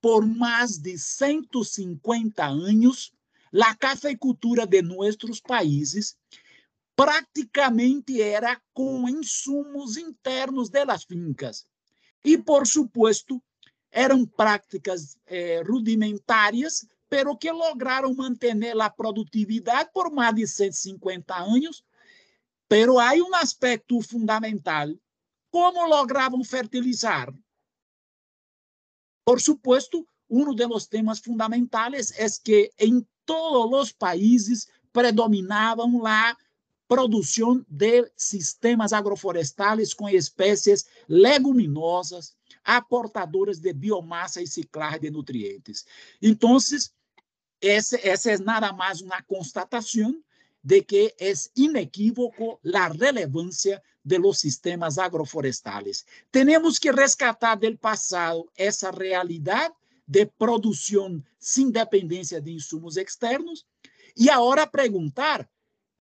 por 0.00 0.24
mais 0.24 0.78
de 0.78 0.96
150 0.96 2.46
anos, 2.46 3.12
a 3.60 3.74
cafeicultura 3.74 4.66
de 4.66 4.82
nossos 4.82 5.40
países 5.40 6.16
praticamente 6.96 8.20
era 8.22 8.60
com 8.72 9.08
insumos 9.08 9.96
internos 9.96 10.70
das 10.70 11.04
fincas. 11.04 11.66
E, 12.24 12.38
por 12.38 12.66
supuesto, 12.66 13.42
eram 13.90 14.26
práticas 14.26 15.18
eh, 15.26 15.62
rudimentárias, 15.62 16.86
pero 17.08 17.36
que 17.36 17.50
lograram 17.50 18.14
manter 18.14 18.56
a 18.80 18.90
produtividade 18.90 19.90
por 19.92 20.10
mais 20.10 20.34
de 20.34 20.46
150 20.46 21.34
anos. 21.36 21.84
Pero 22.68 22.98
há 22.98 23.12
um 23.14 23.34
aspecto 23.34 24.00
fundamental: 24.00 24.88
como 25.50 25.86
logravam 25.86 26.42
fertilizar? 26.42 27.32
Por 29.24 29.40
supuesto, 29.40 30.06
um 30.28 30.54
dos 30.54 30.86
temas 30.86 31.18
fundamentais 31.18 32.10
é 32.18 32.26
que 32.42 32.70
em 32.78 33.06
todos 33.24 33.88
os 33.88 33.92
países 33.92 34.68
predominavam 34.92 36.00
lá 36.00 36.36
produção 36.86 37.64
de 37.68 38.10
sistemas 38.16 38.92
agroflorestales 38.92 39.94
com 39.94 40.08
espécies 40.08 40.86
leguminosas, 41.08 42.34
aportadoras 42.62 43.58
de 43.58 43.72
biomassa 43.72 44.42
e 44.42 44.46
ciclagem 44.46 45.00
de 45.00 45.10
nutrientes. 45.10 45.84
Então, 46.20 46.56
essa, 47.60 47.98
essa 48.06 48.30
é 48.30 48.38
nada 48.38 48.72
mais 48.72 49.00
uma 49.00 49.22
constatação 49.22 50.14
de 50.62 50.82
que 50.82 51.14
é 51.18 51.32
inequívoco 51.56 52.58
a 52.74 52.88
relevância 52.88 53.82
de 54.04 54.18
los 54.18 54.38
sistemas 54.38 54.98
agroflorestales. 54.98 56.04
Temos 56.30 56.78
que 56.78 56.90
rescatar 56.90 57.58
do 57.58 57.78
passado 57.78 58.50
essa 58.56 58.90
realidade 58.90 59.74
de 60.06 60.26
produção 60.26 61.22
sem 61.38 61.70
dependência 61.70 62.40
de 62.40 62.52
insumos 62.52 62.96
externos 62.96 63.64
e 64.16 64.28
agora 64.28 64.66
perguntar 64.66 65.48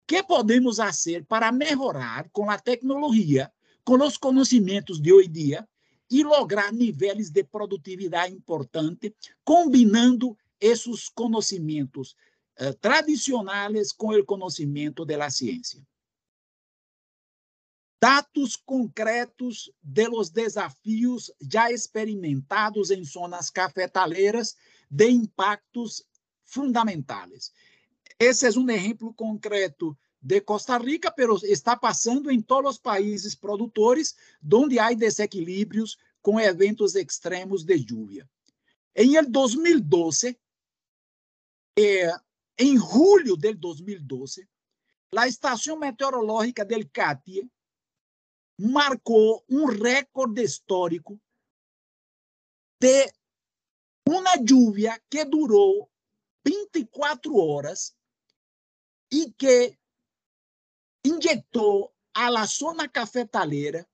que 0.07 0.23
podemos 0.23 0.77
fazer 0.77 1.25
para 1.25 1.53
melhorar 1.53 2.29
com 2.31 2.51
a 2.51 2.59
tecnologia, 2.59 3.53
com 3.85 3.95
os 4.05 4.17
conhecimentos 4.17 5.01
de 5.01 5.13
hoje 5.13 5.29
dia 5.29 5.69
e 6.11 6.23
lograr 6.23 6.73
níveis 6.73 7.31
de 7.31 7.43
produtividade 7.43 8.35
importante, 8.35 9.15
combinando 9.45 10.37
esses 10.61 11.09
conhecimentos 11.09 12.15
eh, 12.57 12.73
tradicionais 12.75 13.93
com 13.93 14.09
o 14.09 14.25
conhecimento 14.25 15.05
da 15.05 15.31
ciência. 15.31 15.83
Dados 18.01 18.57
concretos 18.57 19.73
de 19.83 20.09
los 20.09 20.29
desafios 20.29 21.33
já 21.41 21.71
experimentados 21.71 22.91
em 22.91 23.03
zonas 23.05 23.49
cafetaleiras 23.49 24.57
de 24.91 25.09
impactos 25.09 26.05
fundamentais. 26.45 27.53
Esse 28.19 28.47
é 28.47 28.51
um 28.51 28.69
exemplo 28.71 29.13
concreto 29.15 29.97
de 30.21 30.41
Costa 30.41 30.79
Rica, 30.79 31.13
mas 31.17 31.43
está 31.43 31.77
passando 31.77 32.31
em 32.31 32.41
todos 32.41 32.73
os 32.73 32.79
países 32.79 33.35
produtores, 33.35 34.15
onde 34.53 34.79
há 34.79 34.93
desequilíbrios 34.93 35.99
com 36.21 36.39
eventos 36.39 36.95
extremos 36.95 37.65
de 37.65 37.85
lluvia. 37.91 38.29
Em 38.95 39.21
2012, 39.23 40.39
eh, 41.79 42.17
em 42.59 42.79
julho 42.79 43.37
de 43.37 43.55
2012, 43.55 44.49
a 45.17 45.27
estação 45.27 45.77
meteorológica 45.79 46.65
del 46.65 46.89
CATIE 46.89 47.51
marcou 48.59 49.45
um 49.49 49.65
recorde 49.65 50.43
histórico 50.43 51.21
de 52.81 53.13
uma 54.09 54.35
lluvia 54.37 55.01
que 55.11 55.25
durou 55.25 55.91
24 56.47 57.37
horas 57.37 57.95
e 59.13 59.31
que 59.33 59.77
injetou 61.05 61.93
a 62.15 62.31
la 62.31 62.47
zona 62.47 62.89
cafetaleira 62.89 63.87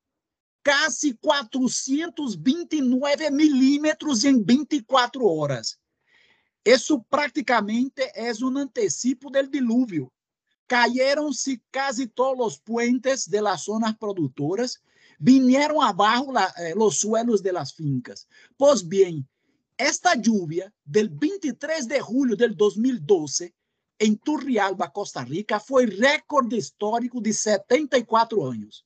quase 0.64 1.14
429 1.14 3.30
milímetros 3.30 4.24
em 4.24 4.40
24 4.42 5.26
horas. 5.26 5.78
Isso 6.64 7.00
praticamente 7.08 8.02
é 8.14 8.32
um 8.44 8.58
antecipo 8.58 9.30
do 9.30 9.48
dilúvio. 9.48 10.12
Cayeron-se 10.68 11.62
quase 11.72 12.06
todos 12.06 12.46
os 12.46 12.58
puentes 12.58 13.26
de 13.26 13.40
las 13.40 13.62
zonas 13.62 13.96
produtoras, 13.96 14.82
vinieron 15.18 15.82
abaixo 15.82 16.30
eh, 16.58 16.74
los 16.76 17.00
suelos 17.00 17.42
de 17.42 17.52
las 17.52 17.72
fincas. 17.72 18.28
Pois 18.58 18.82
bem, 18.82 19.26
esta 19.78 20.14
lluvia 20.14 20.70
del 20.84 21.08
23 21.08 21.88
de 21.88 22.00
julho 22.00 22.36
del 22.36 22.54
2012 22.54 23.54
em 24.00 24.14
Turrialba, 24.14 24.88
Costa 24.88 25.20
Rica, 25.22 25.58
foi 25.58 25.86
recorde 25.86 26.56
histórico 26.56 27.20
de 27.20 27.32
74 27.32 28.42
anos. 28.42 28.84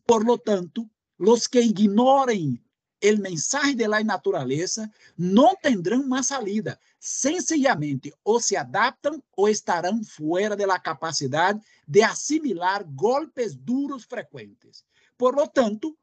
Por 0.05 0.23
lo 0.23 0.37
tanto, 0.37 0.87
os 1.17 1.47
que 1.47 1.61
ignorem 1.61 2.63
o 3.01 3.17
mensaje 3.17 3.75
de 3.75 3.87
la 3.87 4.03
natureza, 4.03 4.91
não 5.17 5.55
tendrão 5.55 6.05
mais 6.05 6.27
salida. 6.27 6.79
Sencillamente, 6.99 8.13
ou 8.23 8.39
se 8.41 8.57
adaptam 8.57 9.23
ou 9.35 9.47
estarão 9.47 10.03
fora 10.03 10.55
da 10.55 10.79
capacidade 10.79 11.61
de 11.87 12.03
assimilar 12.03 12.83
golpes 12.83 13.55
duros 13.55 14.03
frequentes. 14.03 14.83
Por 15.17 15.35
lo 15.35 15.47
tanto, 15.47 15.97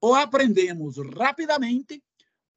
ou 0.00 0.14
aprendemos 0.14 0.96
rapidamente 1.16 2.02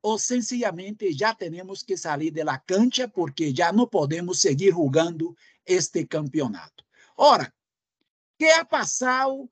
ou 0.02 0.18
sencillamente 0.18 1.12
já 1.14 1.34
temos 1.36 1.84
que 1.84 1.96
sair 1.96 2.32
da 2.32 2.58
cancha 2.58 3.08
porque 3.08 3.54
já 3.56 3.72
não 3.72 3.88
podemos 3.88 4.40
seguir 4.42 4.72
jogando 4.72 5.36
este 5.66 6.06
campeonato. 6.06 6.84
Ora, 7.18 7.54
que 8.38 8.50
ha 8.50 8.66
passado 8.66 9.50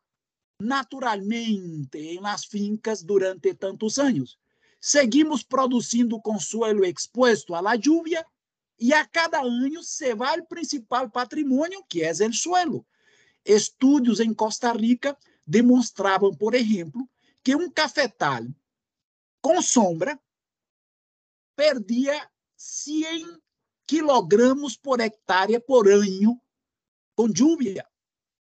naturalmente 0.60 1.98
em 1.98 2.20
las 2.20 2.46
fincas 2.46 3.02
durante 3.02 3.54
tantos 3.54 3.98
anos. 3.98 4.38
Seguimos 4.82 5.44
produzindo 5.44 6.22
consuelo 6.22 6.86
exposto 6.86 7.56
à 7.56 7.76
lluvia 7.76 8.26
e 8.78 8.94
a 8.94 9.06
cada 9.06 9.42
ano 9.42 9.84
se 9.84 10.14
vai 10.14 10.40
o 10.40 10.46
principal 10.46 11.10
patrimônio, 11.10 11.84
que 11.88 12.04
é 12.04 12.12
o 12.12 12.34
suelo. 12.34 12.86
Estudos 13.44 14.20
em 14.20 14.34
Costa 14.34 14.72
Rica 14.74 15.18
demonstravam, 15.46 16.34
por 16.34 16.54
exemplo, 16.54 17.10
que 17.44 17.56
um 17.56 17.70
cafetal 17.70 18.44
com 19.42 19.62
sombra 19.62 20.20
perdia 21.56 22.30
100 22.56 23.42
quilogramas 23.88 24.76
por 24.76 25.00
hectare 25.00 25.60
por 25.60 25.88
ano 25.88 26.40
com 27.16 27.28
lluvia 27.28 27.89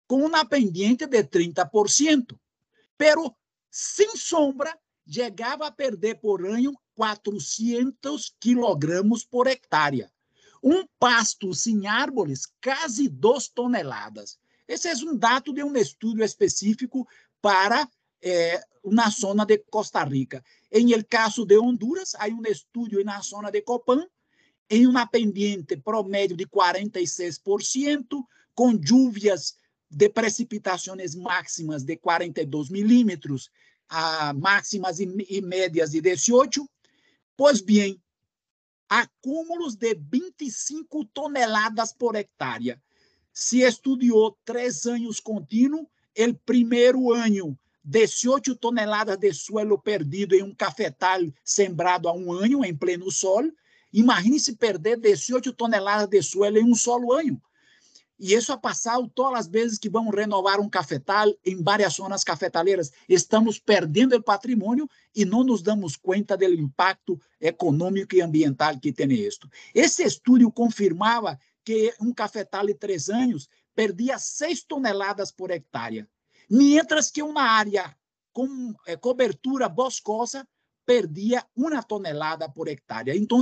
com 0.08 0.26
uma 0.26 0.46
pendiente 0.46 1.06
de 1.06 1.24
30%, 1.24 2.38
pero 2.98 3.36
sem 3.70 4.16
sombra 4.16 4.78
chegava 5.08 5.68
a 5.68 5.72
perder 5.72 6.16
por 6.16 6.46
ano 6.46 6.74
400 6.96 8.36
quilogramos 8.40 9.24
por 9.24 9.48
hectare. 9.48 10.10
Um 10.64 10.86
pasto 11.00 11.54
sem 11.54 11.86
árvores, 11.86 12.48
quase 12.62 13.08
2 13.08 13.50
toneladas. 13.50 14.40
Esse 14.68 14.90
é 14.90 14.96
um 14.96 15.16
dado 15.16 15.54
de 15.54 15.64
um 15.64 15.76
estudo 15.76 16.24
específico 16.24 17.08
para 17.42 17.88
eh, 18.22 18.60
na 18.84 19.10
zona 19.10 19.46
de 19.46 19.60
Costa 19.60 20.04
Rica. 20.04 20.44
Em 20.72 20.92
el 20.92 21.06
caso 21.06 21.46
de 21.46 21.58
Honduras, 21.58 22.16
há 22.16 22.28
um 22.28 22.42
estudo 22.46 23.02
na 23.04 23.22
zona 23.22 23.52
de 23.52 23.62
Copán, 23.62 24.06
em 24.70 24.88
uma 24.88 25.06
pendiente 25.06 25.78
promédio 25.78 26.36
de 26.36 26.46
46%, 26.46 28.26
com 28.54 28.72
lluvias 28.72 29.56
de 29.90 30.10
precipitações 30.10 31.16
máximas 31.16 31.84
de 31.84 31.96
42 31.98 32.70
milímetros 32.70 33.50
a 33.90 34.34
máximas 34.34 35.00
e 35.00 35.42
médias 35.42 35.92
de 35.92 36.02
18, 36.02 36.70
pois 37.38 37.62
bem, 37.62 38.02
acúmulos 38.90 39.76
de 39.76 39.96
25 39.96 41.06
toneladas 41.06 41.94
por 41.94 42.16
hectare. 42.16 42.80
Se 43.32 43.62
estudou 43.62 44.38
três 44.44 44.86
anos 44.86 45.20
contínuos, 45.20 45.88
o 46.18 46.34
primeiro 46.46 47.14
ano, 47.14 47.58
18 47.84 48.56
toneladas 48.56 49.18
de 49.18 49.32
suelo 49.34 49.80
perdido 49.80 50.36
em 50.36 50.44
um 50.44 50.54
cafetal 50.54 51.22
sembrado 51.44 52.10
há 52.10 52.14
um 52.14 52.32
ano, 52.32 52.66
em 52.66 52.76
pleno 52.76 53.10
sol. 53.12 53.44
Imagine-se 53.94 54.56
perder 54.56 54.98
18 54.98 55.54
toneladas 55.54 56.10
de 56.10 56.22
suelo 56.22 56.58
em 56.58 56.66
um 56.66 56.76
solo 56.76 57.14
ano. 57.14 57.42
E 58.20 58.34
isso 58.34 58.52
ha 58.52 58.58
passado 58.58 59.08
todas 59.08 59.42
as 59.42 59.48
vezes 59.48 59.78
que 59.78 59.90
vamos 59.90 60.16
renovar 60.16 60.60
um 60.60 60.70
cafetal 60.70 61.32
em 61.46 61.62
várias 61.62 61.94
zonas 61.94 62.24
cafetaleiras. 62.24 62.92
Estamos 63.08 63.60
perdendo 63.60 64.16
o 64.16 64.24
patrimônio 64.24 64.90
e 65.16 65.24
não 65.24 65.44
nos 65.44 65.62
damos 65.62 65.96
conta 65.96 66.36
do 66.36 66.46
impacto 66.46 67.20
econômico 67.40 68.16
e 68.16 68.22
ambiental 68.22 68.80
que 68.80 68.92
tem 68.92 69.12
isto. 69.14 69.48
Esse 69.74 70.04
estudo 70.04 70.52
confirmava 70.52 71.40
que 71.64 71.94
um 72.02 72.12
cafetal 72.12 72.66
de 72.66 72.74
três 72.74 73.10
anos 73.10 73.48
perdia 73.76 74.18
seis 74.18 74.64
toneladas 74.64 75.32
por 75.32 75.52
hectare, 75.52 76.08
mientras 76.50 77.12
que 77.12 77.22
uma 77.22 77.44
área 77.44 77.96
com 78.34 78.74
eh, 78.88 78.96
cobertura 78.96 79.70
boscosa 79.70 80.48
perdia 80.86 81.46
uma 81.56 81.84
tonelada 81.84 82.50
por 82.50 82.68
hectare. 82.68 83.16
Então, 83.16 83.42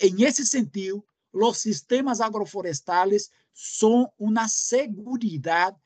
em 0.00 0.22
esse 0.24 0.44
sentido, 0.44 1.04
os 1.32 1.58
sistemas 1.58 2.20
agroflorestales 2.20 3.30
são 3.52 4.12
uma 4.18 4.48
segurança 4.48 5.76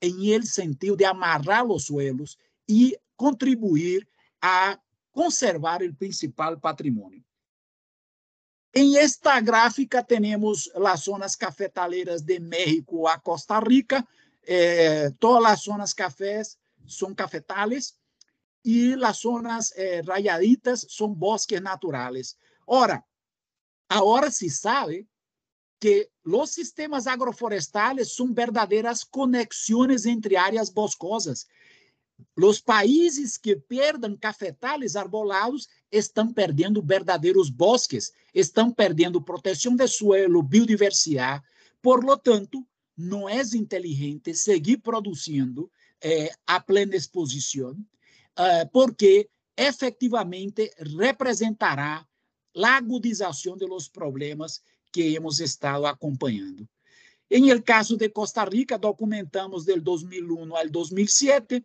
em 0.00 0.32
el 0.32 0.42
sentido 0.44 0.96
de 0.96 1.04
amarrar 1.04 1.64
os 1.64 1.84
suelos 1.84 2.36
e 2.68 2.98
contribuir 3.16 4.06
a 4.40 4.78
conservar 5.12 5.82
o 5.82 5.94
principal 5.94 6.58
patrimônio. 6.58 7.24
Em 8.74 8.96
esta 8.96 9.38
gráfica 9.38 10.02
temos 10.02 10.70
as 10.74 11.00
zonas 11.00 11.36
cafetaleiras 11.36 12.22
de 12.22 12.40
México 12.40 13.06
a 13.06 13.18
Costa 13.18 13.60
Rica. 13.60 14.06
Eh, 14.44 15.10
todas 15.20 15.52
as 15.52 15.60
zonas 15.60 15.92
cafés 15.92 16.58
são 16.86 17.14
cafetales 17.14 17.94
e 18.64 18.94
as 18.94 19.18
zonas 19.18 19.72
eh, 19.76 20.00
rayaditas 20.00 20.86
são 20.88 21.12
bosques 21.14 21.60
naturais. 21.60 22.36
Ora, 22.66 23.04
agora 23.88 24.30
se 24.30 24.48
sabe 24.48 25.06
que 25.82 26.08
os 26.24 26.50
sistemas 26.50 27.08
agroflorestales 27.08 28.14
são 28.14 28.32
verdadeiras 28.32 29.02
conexões 29.02 30.06
entre 30.06 30.36
áreas 30.36 30.70
boscosas. 30.70 31.44
Os 32.36 32.60
países 32.60 33.36
que 33.36 33.56
perdem 33.56 34.16
cafetales 34.16 34.94
arbolados 34.94 35.66
estão 35.90 36.32
perdendo 36.32 36.80
verdadeiros 36.80 37.50
bosques, 37.50 38.12
estão 38.32 38.70
perdendo 38.70 39.20
proteção 39.20 39.74
de 39.74 39.88
suelo, 39.88 40.40
biodiversidade. 40.40 41.42
Por 41.82 42.04
lo 42.04 42.16
tanto, 42.16 42.64
não 42.96 43.28
é 43.28 43.40
inteligente 43.52 44.36
seguir 44.36 44.76
produzindo 44.76 45.68
eh, 46.00 46.30
a 46.46 46.60
plena 46.60 46.94
exposição, 46.94 47.76
eh, 48.38 48.66
porque 48.66 49.28
efetivamente 49.56 50.70
representará 50.78 52.06
a 52.56 52.76
agudização 52.76 53.56
dos 53.56 53.88
problemas 53.88 54.62
que 54.92 55.14
hemos 55.14 55.40
estado 55.40 55.86
acompanhando. 55.86 56.68
Em 57.30 57.48
el 57.48 57.64
caso 57.64 57.96
de 57.96 58.10
Costa 58.10 58.44
Rica, 58.44 58.76
documentamos 58.76 59.64
del 59.64 59.82
2001 59.82 60.54
al 60.54 60.70
2007 60.70 61.64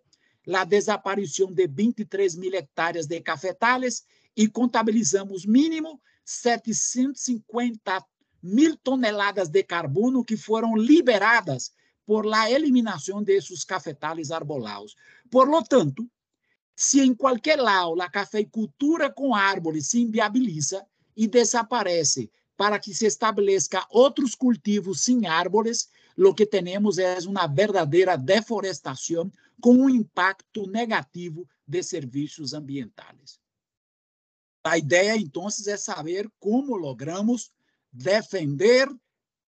a 0.56 0.64
desaparição 0.64 1.52
de 1.52 1.68
23 1.68 2.38
mil 2.38 2.54
hectares 2.54 3.06
de 3.06 3.20
cafetales 3.20 4.06
e 4.34 4.48
contabilizamos 4.48 5.46
mínimo 5.46 6.02
750 6.24 8.06
mil 8.42 8.78
toneladas 8.78 9.50
de 9.50 9.64
carbono 9.64 10.24
que 10.24 10.38
foram 10.38 10.76
liberadas 10.76 11.74
por 12.06 12.26
la 12.26 12.50
eliminação 12.50 13.22
desses 13.22 13.66
cafetales 13.66 14.32
arbolados. 14.32 14.96
Por 15.30 15.50
lo 15.50 15.62
tanto, 15.62 16.10
se 16.74 17.02
em 17.02 17.14
qualquer 17.14 17.60
lado 17.60 18.02
a 18.02 18.10
cafeicultura 18.10 19.12
com 19.12 19.36
árvores 19.36 19.88
se 19.88 20.00
inviabiliza 20.00 20.88
e 21.16 21.28
desaparece 21.28 22.32
para 22.58 22.80
que 22.80 22.94
se 22.94 23.06
estabeleça 23.06 23.86
outros 23.90 24.34
cultivos 24.34 25.02
sem 25.02 25.28
árvores, 25.28 25.90
o 26.18 26.34
que 26.34 26.46
temos 26.46 26.98
é 26.98 27.20
uma 27.20 27.46
verdadeira 27.46 28.18
deforestação 28.18 29.32
com 29.62 29.76
um 29.76 29.90
impacto 29.90 30.68
negativo 30.68 31.48
de 31.66 31.84
serviços 31.84 32.54
ambientais. 32.54 33.40
A 34.64 34.78
ideia, 34.78 35.16
então, 35.16 35.48
é 35.48 35.78
saber 35.78 36.30
como 36.40 36.76
logramos 36.76 37.52
defender 37.92 38.90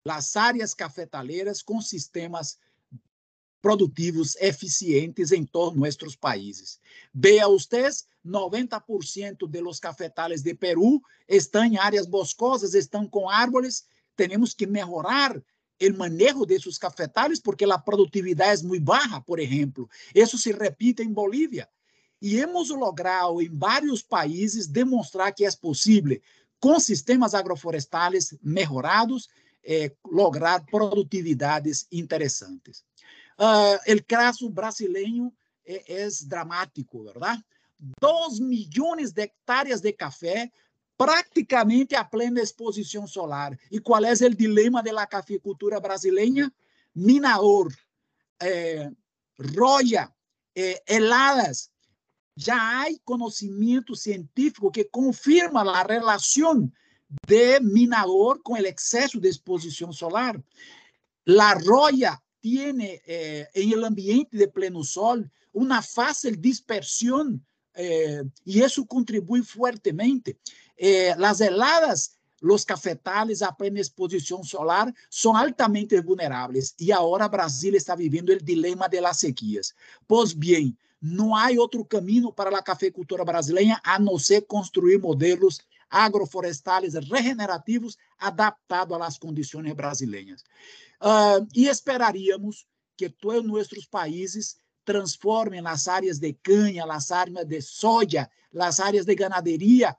as 0.08 0.36
áreas 0.36 0.74
cafetaleiras 0.74 1.62
com 1.62 1.82
sistemas 1.82 2.58
produtivos 3.64 4.36
eficientes 4.42 5.32
em 5.32 5.46
todos 5.46 5.80
nossos 5.80 6.18
países. 6.18 6.82
Veja 7.16 7.48
vocês, 7.48 8.06
90% 8.26 9.48
de 9.48 9.62
los 9.62 9.80
cafetales 9.80 10.44
de 10.44 10.54
Peru 10.54 11.02
estão 11.30 11.64
em 11.64 11.78
áreas 11.78 12.06
boscosas, 12.06 12.74
estão 12.74 13.08
com 13.08 13.30
árvores. 13.30 13.86
Temos 14.18 14.54
que 14.54 14.68
melhorar 14.68 15.38
o 15.38 15.98
manejo 15.98 16.46
desses 16.46 16.78
cafetales 16.78 17.40
porque 17.40 17.64
a 17.64 17.78
produtividade 17.78 18.66
é 18.66 18.68
muito 18.68 18.84
baixa, 18.84 19.22
por 19.22 19.40
exemplo. 19.40 19.90
Isso 20.14 20.38
se 20.38 20.52
repite 20.52 21.02
em 21.02 21.14
Bolívia. 21.14 21.70
E 22.22 22.40
hemos 22.40 22.70
logrado 22.70 23.42
em 23.42 23.50
vários 23.50 24.02
países 24.02 24.68
demonstrar 24.68 25.34
que 25.34 25.46
é 25.46 25.52
possível, 25.52 26.20
com 26.60 26.78
sistemas 26.82 27.34
agroflorestales 27.34 28.36
melhorados, 28.44 29.30
eh, 29.64 29.94
lograr 30.06 30.66
produtividades 30.66 31.88
interessantes. 31.90 32.84
Uh, 33.38 33.78
el 33.86 34.06
caso 34.06 34.50
brasileño 34.50 35.34
es, 35.64 35.84
es 35.88 36.28
dramático, 36.28 37.04
¿verdad? 37.04 37.38
Dos 38.00 38.40
milhões 38.40 39.14
de 39.14 39.24
hectares 39.24 39.82
de 39.82 39.96
café 39.96 40.52
praticamente 40.98 41.96
a 41.96 42.04
plena 42.04 42.42
exposição 42.42 43.08
solar. 43.08 43.58
E 43.72 43.80
qual 43.80 44.04
é 44.06 44.14
o 44.14 44.36
dilema 44.36 44.82
da 44.82 45.08
cafeicultura 45.08 45.80
brasileira? 45.80 46.52
Minaor, 46.96 47.74
eh, 48.42 48.92
roya, 49.58 50.14
eh, 50.56 50.82
heladas, 50.88 51.72
já 52.38 52.56
há 52.56 52.86
conhecimento 53.04 53.96
científico 53.96 54.72
que 54.72 54.84
confirma 54.84 55.62
a 55.62 55.84
relação 55.84 56.72
de 57.28 57.60
minador 57.60 58.42
com 58.44 58.54
o 58.54 58.58
excesso 58.58 59.20
de 59.20 59.28
exposição 59.28 59.92
solar. 59.92 60.40
La 61.26 61.54
roya 61.54 62.20
tiene 62.44 63.02
eh, 63.08 63.48
el 63.54 63.86
ambiente 63.86 64.36
de 64.36 64.50
pleno 64.50 64.84
sol 64.84 65.32
una 65.54 65.82
fácil 65.82 66.42
dispersión 66.42 67.42
eh, 67.74 68.22
y 68.44 68.62
eso 68.62 68.86
contribuye 68.86 69.44
fuertemente. 69.44 70.38
Eh, 70.76 71.16
las 71.18 71.40
heladas, 71.40 72.20
los 72.42 72.66
cafetales 72.66 73.42
a 73.42 73.56
plena 73.56 73.80
exposición 73.80 74.44
solar 74.44 74.94
son 75.08 75.38
altamente 75.38 76.02
vulnerables 76.02 76.76
y 76.78 76.92
ahora 76.92 77.30
Brasil 77.30 77.76
está 77.76 77.96
viviendo 77.96 78.34
el 78.34 78.44
dilema 78.44 78.90
de 78.90 79.00
las 79.00 79.20
sequías. 79.20 79.74
Pues 80.06 80.38
bien, 80.38 80.78
não 81.02 81.34
há 81.34 81.48
outro 81.58 81.86
caminho 81.86 82.34
para 82.34 82.58
a 82.58 82.62
cafeicultura 82.62 83.24
brasileira 83.24 83.80
a 83.86 83.98
não 83.98 84.20
ser 84.20 84.42
construir 84.42 85.00
modelos 85.00 85.62
agroflorestais 85.90 86.96
regenerativos 86.96 87.98
adaptados 88.18 89.00
às 89.00 89.18
condições 89.18 89.72
brasileiras. 89.74 90.44
Uh, 91.04 91.46
e 91.54 91.68
esperaríamos 91.68 92.66
que 92.96 93.10
todos 93.10 93.44
nossos 93.44 93.86
países 93.86 94.56
transformem 94.86 95.62
as 95.68 95.90
áreas 95.90 96.18
de 96.18 96.32
canha, 96.32 96.86
as 96.86 97.12
áreas 97.12 97.46
de 97.46 97.62
soja, 97.62 98.30
as 98.58 98.80
áreas 98.80 99.06
de 99.06 99.14
ganaderia 99.14 99.96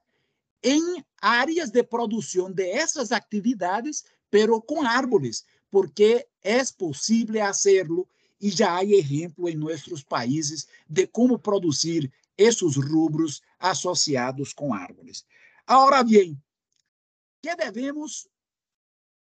em 0.62 1.04
áreas 1.20 1.70
de 1.70 1.82
produção 1.82 2.50
de 2.50 2.66
essas 2.70 3.12
atividades, 3.12 4.04
pero 4.30 4.62
com 4.62 4.82
árvores, 4.82 5.44
porque 5.70 6.26
é 6.42 6.64
possível 6.78 7.44
fazê-lo 7.44 8.08
e 8.40 8.50
já 8.50 8.76
há 8.78 8.84
exemplo 8.84 9.46
em 9.46 9.56
nossos 9.56 10.02
países 10.02 10.66
de 10.88 11.06
como 11.06 11.38
produzir 11.38 12.10
esses 12.36 12.76
rubros 12.76 13.42
associados 13.58 14.54
com 14.54 14.72
árvores. 14.72 15.26
Agora 15.66 16.02
bem, 16.02 16.40
que 17.42 17.54
devemos 17.56 18.26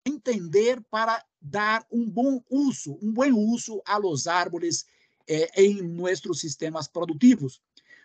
entender 0.05 0.81
para 0.89 1.23
dar 1.41 1.85
um 1.91 2.09
bom 2.09 2.41
uso, 2.49 2.97
um 3.01 3.11
bom 3.11 3.31
uso 3.31 3.81
a 3.85 3.97
los 3.97 4.27
árvores 4.27 4.85
eh, 5.27 5.49
em 5.55 5.81
nossos 5.81 6.39
sistemas 6.39 6.87
produtivos? 6.87 7.61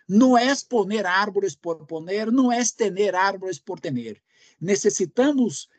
Não 0.07 0.37
é 0.37 0.53
poner 0.67 1.05
árvores 1.05 1.55
por 1.55 1.85
poner, 1.85 2.31
não 2.31 2.51
é 2.51 2.61
ter 2.65 3.15
árvores 3.15 3.59
por 3.59 3.79
ter. 3.79 4.21
Necessitamos 4.59 5.69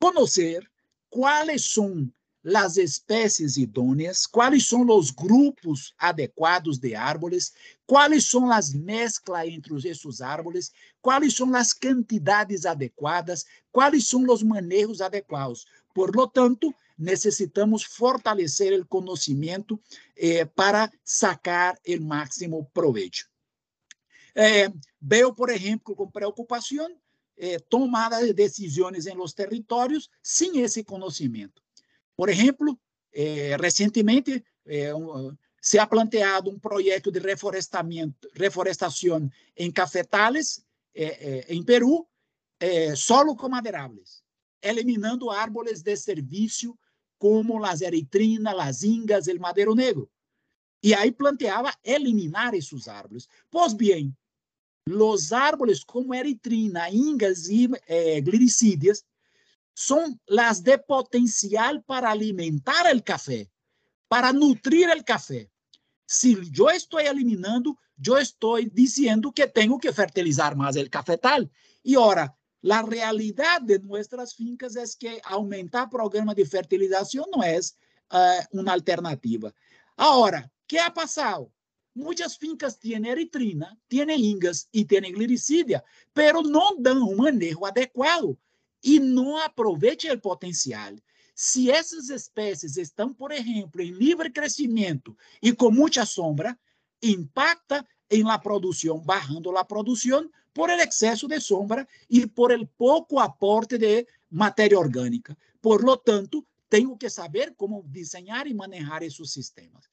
conhecer 0.00 0.70
quais 1.10 1.72
são 1.72 2.10
las 2.42 2.76
especies 2.76 3.56
idôneas, 3.56 4.26
quais 4.26 4.68
são 4.68 4.86
os 4.88 5.10
grupos 5.10 5.92
adequados 5.98 6.78
de 6.78 6.94
árvores, 6.94 7.52
quais 7.86 8.26
são 8.26 8.50
as 8.50 8.72
mesclas 8.72 9.48
entre 9.48 9.74
esses 9.88 10.20
árvores, 10.20 10.72
quais 11.02 11.34
são 11.34 11.54
as 11.54 11.72
quantidades 11.72 12.64
adequadas, 12.64 13.44
quais 13.72 14.08
são 14.08 14.24
os 14.30 14.42
manejos 14.42 15.00
adequados. 15.00 15.66
Por 15.92 16.14
lo 16.14 16.28
tanto, 16.28 16.72
necessitamos 16.96 17.82
fortalecer 17.82 18.80
o 18.80 18.86
conhecimento 18.86 19.80
eh, 20.16 20.44
para 20.44 20.92
sacar 21.04 21.78
o 21.86 22.02
máximo 22.02 22.70
proveito. 22.72 23.28
Eh, 24.34 24.68
veo, 25.00 25.34
por 25.34 25.50
exemplo, 25.50 25.94
com 25.96 26.10
preocupação 26.10 26.88
eh, 27.36 27.58
de 27.58 28.32
decisões 28.32 29.06
em 29.06 29.14
los 29.14 29.32
territórios 29.32 30.08
sem 30.22 30.60
esse 30.60 30.84
conhecimento. 30.84 31.62
Por 32.18 32.28
exemplo, 32.28 32.76
é, 33.14 33.56
recentemente 33.56 34.44
é, 34.66 34.92
um, 34.92 35.32
se 35.62 35.78
ha 35.78 35.86
planteado 35.86 36.50
um 36.50 36.58
projeto 36.58 37.12
de 37.12 37.20
reflorestamento, 37.20 38.28
reflorestação 38.34 39.30
em 39.56 39.70
cafetales, 39.70 40.64
é, 40.92 41.46
em 41.48 41.62
Peru, 41.62 42.08
solo 42.96 43.36
com 43.36 43.48
madeiráveis, 43.48 44.24
eliminando 44.60 45.30
árvores 45.30 45.80
de 45.80 45.96
serviço 45.96 46.76
como 47.18 47.64
as 47.64 47.82
eritrina, 47.82 48.50
as 48.60 48.82
ingas, 48.82 49.28
o 49.28 49.40
madeiro 49.40 49.76
negro. 49.76 50.10
E 50.82 50.94
aí 50.94 51.12
planteava 51.12 51.72
eliminar 51.84 52.52
esses 52.54 52.88
árvores. 52.88 53.28
Pois 53.48 53.72
bem, 53.72 54.12
os 54.90 55.32
árvores 55.32 55.84
como 55.84 56.12
eritrina, 56.12 56.90
ingas 56.90 57.48
e 57.48 57.68
eh, 57.86 58.20
glicídias 58.20 59.04
son 59.78 60.20
las 60.26 60.64
de 60.64 60.76
potencial 60.76 61.84
para 61.84 62.10
alimentar 62.10 62.88
el 62.88 63.04
café, 63.04 63.48
para 64.08 64.32
nutrir 64.32 64.90
el 64.90 65.04
café. 65.04 65.52
Si 66.04 66.36
yo 66.50 66.68
estoy 66.68 67.04
eliminando, 67.04 67.78
yo 67.96 68.18
estoy 68.18 68.68
diciendo 68.72 69.30
que 69.30 69.46
tengo 69.46 69.78
que 69.78 69.92
fertilizar 69.92 70.56
más 70.56 70.74
el 70.74 70.90
cafetal. 70.90 71.48
Y 71.84 71.94
ahora, 71.94 72.36
la 72.60 72.82
realidad 72.82 73.62
de 73.62 73.78
nuestras 73.78 74.34
fincas 74.34 74.74
es 74.74 74.96
que 74.96 75.20
aumentar 75.22 75.88
programa 75.88 76.34
de 76.34 76.44
fertilización 76.44 77.26
no 77.32 77.44
es 77.44 77.76
uh, 78.10 78.58
una 78.58 78.72
alternativa. 78.72 79.54
Ahora, 79.96 80.50
¿qué 80.66 80.80
ha 80.80 80.92
pasado? 80.92 81.52
Muchas 81.94 82.36
fincas 82.36 82.80
tienen 82.80 83.12
eritrina, 83.12 83.78
tienen 83.86 84.18
ingas 84.18 84.68
y 84.72 84.86
tienen 84.86 85.12
glicídia, 85.12 85.84
pero 86.12 86.42
no 86.42 86.70
dan 86.78 87.00
un 87.00 87.16
manejo 87.16 87.64
adecuado 87.64 88.36
e 88.82 88.98
não 88.98 89.36
aproveite 89.36 90.10
o 90.10 90.20
potencial. 90.20 90.94
Se 91.34 91.70
essas 91.70 92.08
espécies 92.08 92.76
estão, 92.76 93.14
por 93.14 93.30
exemplo, 93.30 93.80
em 93.80 93.92
livre 93.92 94.30
crescimento 94.30 95.16
e 95.40 95.52
com 95.52 95.70
muita 95.70 96.04
sombra, 96.04 96.58
impacta 97.02 97.86
em 98.10 98.22
la 98.24 98.38
produção, 98.38 98.98
barrando 98.98 99.50
la 99.50 99.64
produção 99.64 100.28
por 100.52 100.70
el 100.70 100.80
excesso 100.80 101.28
de 101.28 101.40
sombra 101.40 101.86
e 102.10 102.26
por 102.26 102.50
el 102.50 102.66
pouco 102.66 103.20
aporte 103.20 103.78
de 103.78 104.06
matéria 104.30 104.78
orgânica. 104.78 105.36
Por 105.60 105.84
lo 105.84 105.96
tanto, 105.96 106.44
tenho 106.68 106.96
que 106.96 107.08
saber 107.08 107.54
como 107.54 107.82
desenhar 107.84 108.46
e 108.46 108.54
manejar 108.54 109.02
esses 109.02 109.32
sistemas. 109.32 109.88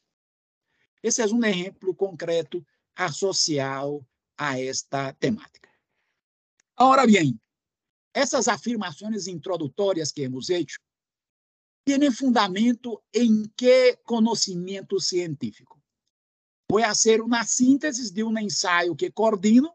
Esse 1.03 1.21
é 1.21 1.25
um 1.27 1.43
exemplo 1.45 1.93
concreto 1.93 2.65
associado 2.95 4.05
a 4.38 4.59
esta 4.59 5.13
temática. 5.13 5.69
Agora 6.75 7.05
bem, 7.05 7.39
essas 8.16 8.47
afirmações 8.47 9.28
introdutórias 9.28 10.09
que 10.09 10.22
hemos 10.22 10.49
hecho 10.49 10.80
têm 11.86 12.09
fundamento 12.09 13.03
em 13.13 13.43
que 13.57 13.97
conhecimento 14.05 15.01
científico? 15.01 15.84
Vou 16.72 16.82
fazer 16.82 17.20
uma 17.22 17.43
síntese 17.43 18.11
de 18.13 18.24
um 18.24 18.39
ensaio 18.39 18.95
que 18.95 19.11
coordino, 19.11 19.70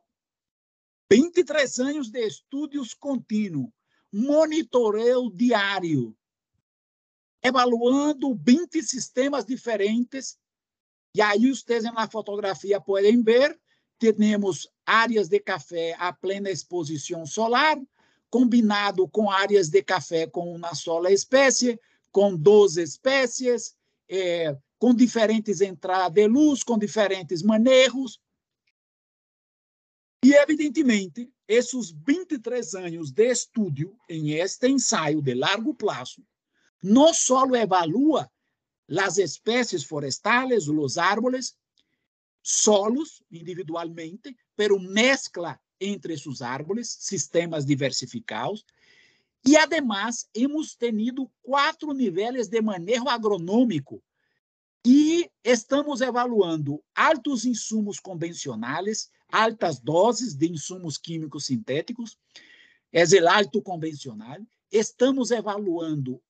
23 1.12 1.78
anos 1.80 2.10
de 2.10 2.26
estudos 2.26 2.94
contínuos, 2.94 3.70
monitoreio 4.10 5.30
diário, 5.30 6.16
evaluando 7.42 8.34
20 8.34 8.82
sistemas 8.82 9.44
diferentes. 9.44 10.38
E 11.14 11.20
aí, 11.20 11.50
vocês 11.50 11.84
na 11.84 12.08
fotografia 12.08 12.80
podem 12.80 13.22
ver, 13.22 13.60
temos 13.98 14.66
áreas 14.86 15.28
de 15.28 15.38
café 15.40 15.94
a 15.98 16.12
plena 16.12 16.50
exposição 16.50 17.26
solar, 17.26 17.78
combinado 18.30 19.08
com 19.08 19.30
áreas 19.30 19.68
de 19.68 19.82
café 19.82 20.26
com 20.26 20.54
uma 20.54 20.74
sola 20.74 21.10
espécie, 21.12 21.78
com 22.12 22.36
12 22.36 22.82
espécies, 22.82 23.74
é, 24.08 24.56
com 24.78 24.94
diferentes 24.94 25.60
entradas 25.60 26.12
de 26.12 26.26
luz, 26.26 26.62
com 26.62 26.78
diferentes 26.78 27.42
manejos. 27.42 28.20
E, 30.24 30.32
evidentemente, 30.32 31.30
esses 31.48 31.90
23 31.90 32.74
anos 32.74 33.10
de 33.10 33.30
estudo 33.30 33.96
em 34.08 34.32
este 34.32 34.68
ensaio 34.68 35.20
de 35.20 35.34
largo 35.34 35.74
prazo 35.74 36.22
não 36.82 37.12
só 37.12 37.44
evalua 37.54 38.30
as 38.98 39.18
espécies 39.18 39.84
florestais, 39.84 40.68
os 40.68 40.98
árboles, 40.98 41.56
solos 42.42 43.22
individualmente, 43.30 44.36
pero 44.56 44.80
mescla 44.80 45.60
entre 45.80 46.14
esses 46.14 46.42
árvores, 46.42 46.88
sistemas 47.00 47.64
diversificados, 47.64 48.64
e, 49.44 49.56
además, 49.56 50.28
hemos 50.34 50.74
tenido 50.74 51.30
quatro 51.40 51.94
níveis 51.94 52.48
de 52.48 52.60
manejo 52.60 53.08
agronômico 53.08 54.02
e 54.84 55.30
estamos 55.42 56.00
evaluando 56.00 56.82
altos 56.94 57.44
insumos 57.44 57.98
convencionais, 57.98 59.10
altas 59.28 59.78
doses 59.80 60.34
de 60.34 60.50
insumos 60.50 60.98
químicos 60.98 61.46
sintéticos, 61.46 62.18
é 62.92 63.02
alto 63.28 63.62
convencional. 63.62 64.38
Estamos 64.70 65.30
evaluando 65.30 66.20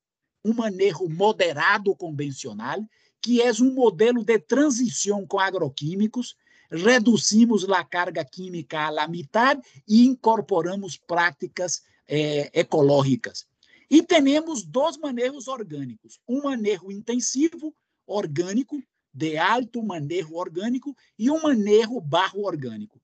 um 0.45 0.53
manejo 0.53 1.09
moderado 1.09 1.95
convencional, 1.95 2.85
que 3.21 3.41
é 3.43 3.51
um 3.61 3.75
modelo 3.75 4.25
de 4.25 4.39
transição 4.39 5.27
com 5.27 5.39
agroquímicos, 5.39 6.37
reduzimos 6.71 7.69
a 7.69 7.85
carga 7.85 8.25
química 8.25 8.87
à 8.87 9.09
metade 9.09 9.61
e 9.87 10.05
incorporamos 10.07 10.97
práticas 10.97 11.83
é, 12.07 12.51
ecológicas. 12.59 13.47
E 13.91 14.03
temos 14.03 14.63
dois 14.63 14.97
manejos 14.97 15.49
orgânicos: 15.49 16.21
um 16.29 16.43
manejo 16.43 16.91
intensivo, 16.91 17.75
orgânico, 18.07 18.81
de 19.13 19.37
alto 19.37 19.83
manejo 19.83 20.35
orgânico 20.35 20.97
e 21.19 21.31
um 21.31 21.43
manejo 21.43 22.01
baixo 22.01 22.41
orgânico. 22.41 23.01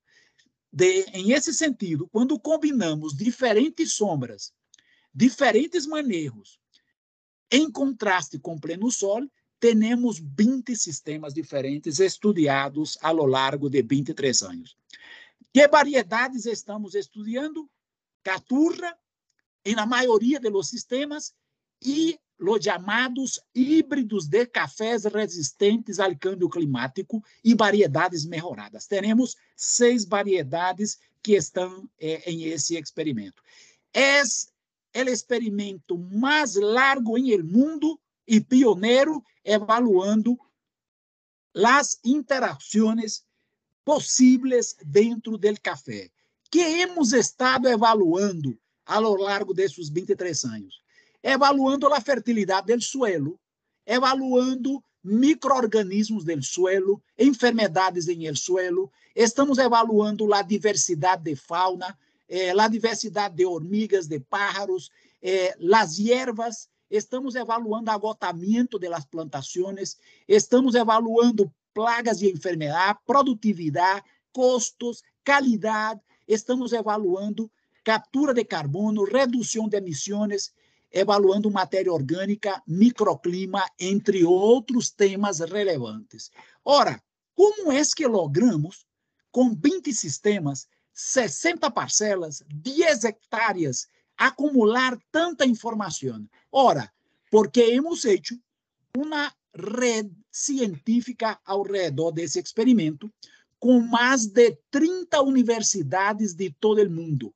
De, 0.72 1.04
em 1.12 1.32
esse 1.32 1.52
sentido, 1.52 2.08
quando 2.08 2.38
combinamos 2.38 3.16
diferentes 3.16 3.94
sombras, 3.94 4.52
diferentes 5.12 5.86
manejos, 5.86 6.60
em 7.50 7.70
contraste 7.70 8.38
com 8.38 8.58
pleno 8.58 8.90
sol, 8.90 9.22
temos 9.58 10.18
20 10.18 10.76
sistemas 10.76 11.32
diferentes 11.32 11.98
estudados 12.00 12.98
ao 13.00 13.26
longo 13.26 13.68
de 13.68 13.82
23 13.82 14.42
anos. 14.42 14.76
Que 15.52 15.66
variedades 15.68 16.46
estamos 16.46 16.94
estudando? 16.94 17.68
Caturra, 18.22 18.96
na 19.74 19.86
maioria 19.86 20.38
dos 20.40 20.68
sistemas, 20.68 21.34
e 21.82 22.18
os 22.38 22.62
chamados 22.62 23.40
híbridos 23.54 24.28
de 24.28 24.46
cafés 24.46 25.04
resistentes 25.04 25.98
ao 25.98 26.14
câmbio 26.16 26.50
climático 26.50 27.24
e 27.42 27.54
variedades 27.54 28.26
melhoradas. 28.26 28.86
Teremos 28.86 29.36
seis 29.56 30.04
variedades 30.04 30.98
que 31.22 31.34
estão 31.34 31.88
eh, 31.98 32.30
em 32.30 32.44
esse 32.44 32.76
experimento. 32.76 33.42
É 33.92 34.22
o 35.02 35.08
experimento 35.08 35.96
mais 35.98 36.54
largo 36.56 37.16
em 37.16 37.30
el 37.30 37.42
mundo 37.42 37.98
e 38.26 38.40
pioneiro, 38.40 39.22
evaluando 39.44 40.38
as 41.54 41.98
interações 42.04 43.24
possíveis 43.84 44.76
dentro 44.84 45.38
do 45.38 45.60
café, 45.60 46.10
que 46.50 46.60
hemos 46.60 47.12
estado 47.12 47.68
evaluando 47.68 48.58
ao 48.84 49.14
longo 49.14 49.54
desses 49.54 49.88
23 49.88 50.44
anos 50.44 50.86
evaluando 51.26 51.92
a 51.92 52.00
fertilidade 52.00 52.72
do 52.72 52.80
suelo, 52.80 53.38
evaluando 53.84 54.82
microorganismos 55.02 56.24
do 56.24 56.42
suelo, 56.42 57.02
enfermedades 57.18 58.06
em 58.06 58.26
el 58.26 58.36
suelo, 58.36 58.92
estamos 59.14 59.58
evaluando 59.58 60.32
a 60.32 60.40
diversidade 60.42 61.24
de 61.24 61.34
fauna, 61.34 61.98
eh, 62.28 62.50
a 62.50 62.68
diversidade 62.68 63.34
de 63.34 63.44
hormigas, 63.44 64.06
de 64.06 64.20
pájaros, 64.20 64.88
eh, 65.20 65.56
as 65.74 65.96
hierbas, 65.96 66.68
estamos 66.90 67.34
evaluando 67.34 67.90
agotamento 67.90 68.78
das 68.78 69.04
plantações, 69.04 69.96
estamos 70.28 70.74
evaluando 70.74 71.52
plagas 71.74 72.22
e 72.22 72.30
enfermidade, 72.30 72.98
produtividade, 73.04 74.04
custos, 74.32 75.02
qualidade, 75.24 76.00
estamos 76.26 76.72
evaluando 76.72 77.50
captura 77.84 78.34
de 78.34 78.44
carbono, 78.44 79.04
redução 79.04 79.68
de 79.68 79.76
emissões, 79.76 80.52
evaluando 80.90 81.50
matéria 81.50 81.92
orgânica, 81.92 82.62
microclima, 82.66 83.64
entre 83.78 84.24
outros 84.24 84.90
temas 84.90 85.40
relevantes. 85.40 86.30
Ora, 86.64 87.00
como 87.34 87.70
é 87.70 87.82
que 87.94 88.06
logramos, 88.06 88.86
com 89.30 89.54
20 89.54 89.92
sistemas, 89.92 90.66
60 90.94 91.70
parcelas, 91.70 92.42
10 92.48 93.04
hectares, 93.04 93.86
acumular 94.16 94.98
tanta 95.10 95.44
informação? 95.44 96.28
Ora, 96.50 96.92
porque 97.30 97.60
hemos 97.60 98.04
hecho 98.04 98.38
uma 98.96 99.32
rede 99.54 100.14
científica 100.30 101.38
ao 101.44 101.62
redor 101.62 102.12
desse 102.12 102.38
experimento, 102.38 103.12
com 103.58 103.80
mais 103.80 104.26
de 104.26 104.58
30 104.70 105.22
universidades 105.22 106.34
de 106.34 106.50
todo 106.50 106.82
o 106.82 106.90
mundo. 106.90 107.34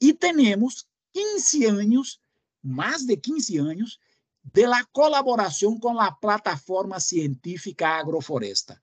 E 0.00 0.12
temos 0.12 0.86
15 1.12 1.66
anos 1.66 2.20
mais 2.62 3.04
de 3.04 3.16
15 3.16 3.58
anos 3.58 3.98
de 4.44 4.66
la 4.66 4.84
colaboração 4.84 5.78
com 5.78 5.98
a 5.98 6.12
plataforma 6.12 7.00
científica 7.00 7.88
Agrofloresta. 7.88 8.80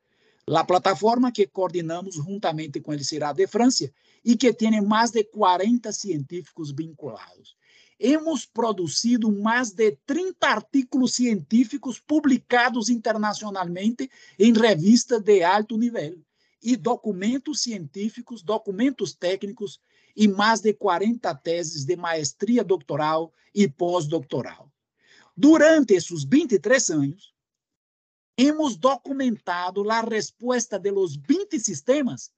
A 0.48 0.64
plataforma 0.64 1.32
que 1.32 1.48
coordenamos 1.48 2.16
juntamente 2.16 2.82
com 2.82 2.92
o 2.92 3.04
CIRA 3.04 3.34
de 3.34 3.46
França 3.48 3.90
e 4.24 4.36
que 4.36 4.54
tem 4.54 4.82
mais 4.82 5.12
de 5.12 5.24
40 5.24 5.92
científicos 5.92 6.72
vinculados. 6.72 7.58
Hemos 8.00 8.46
produzido 8.46 9.32
mais 9.32 9.72
de 9.72 9.92
30 10.06 10.48
artigos 10.48 11.16
científicos 11.16 12.00
publicados 12.00 12.90
internacionalmente 12.90 14.10
em 14.38 14.54
revistas 14.54 15.22
de 15.22 15.44
alto 15.44 15.78
nível 15.78 16.18
e 16.62 16.76
documentos 16.76 17.62
científicos, 17.62 18.42
documentos 18.42 19.14
técnicos 19.14 19.82
e 20.16 20.28
mais 20.28 20.62
de 20.62 20.74
40 20.74 21.34
teses 21.36 21.86
de 21.86 21.96
maestria 21.96 22.64
doutoral 22.64 23.34
e 23.54 23.68
pós-doutoral. 23.68 24.72
Durante 25.36 25.94
esses 25.94 26.24
23 26.26 26.90
anos, 26.90 27.34
hemos 28.38 28.78
documentado 28.78 29.90
a 29.90 30.02
resposta 30.02 30.80
de 30.80 30.92
los 30.92 31.16
20 31.16 31.60
sistemas 31.60 32.32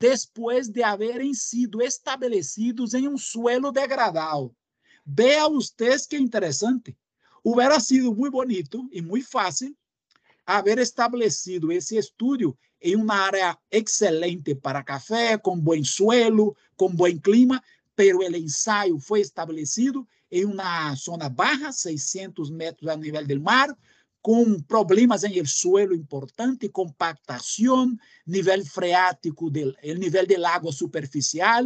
depois 0.00 0.68
de 0.68 0.82
haverem 0.82 1.34
sido 1.34 1.82
estabelecidos 1.82 2.94
em 2.94 3.08
um 3.08 3.18
suelo 3.18 3.72
degradado. 3.72 4.54
Vea 5.04 5.48
usted 5.48 5.98
que 6.08 6.16
interessante. 6.16 6.96
Hubiera 7.42 7.80
sido 7.80 8.14
muito 8.14 8.32
bonito 8.32 8.88
e 8.92 9.00
muito 9.00 9.28
fácil 9.28 9.76
haver 10.46 10.78
estabelecido 10.78 11.70
esse 11.72 11.96
estudo 11.96 12.56
em 12.80 12.96
uma 12.96 13.14
área 13.14 13.58
excelente 13.70 14.54
para 14.54 14.84
café, 14.84 15.36
com 15.36 15.58
bom 15.58 15.82
suelo, 15.84 16.56
com 16.76 16.88
bom 16.88 17.18
clima, 17.18 17.62
pero 17.94 18.18
o 18.18 18.22
ensaio 18.22 18.98
foi 18.98 19.20
estabelecido 19.20 20.06
em 20.30 20.44
uma 20.44 20.94
zona 20.94 21.28
baixa, 21.28 21.72
600 21.72 22.50
metros 22.50 22.88
a 22.88 22.96
nível 22.96 23.26
do 23.26 23.40
mar, 23.40 23.76
com 24.20 24.60
problemas 24.60 25.24
em 25.24 25.38
el 25.38 25.46
suelo 25.46 25.94
importante, 25.94 26.68
compactação, 26.68 27.96
nível 28.26 28.64
freático, 28.64 29.50
del, 29.50 29.76
el 29.82 29.98
nível 29.98 30.26
de 30.26 30.44
água 30.44 30.72
superficial, 30.72 31.64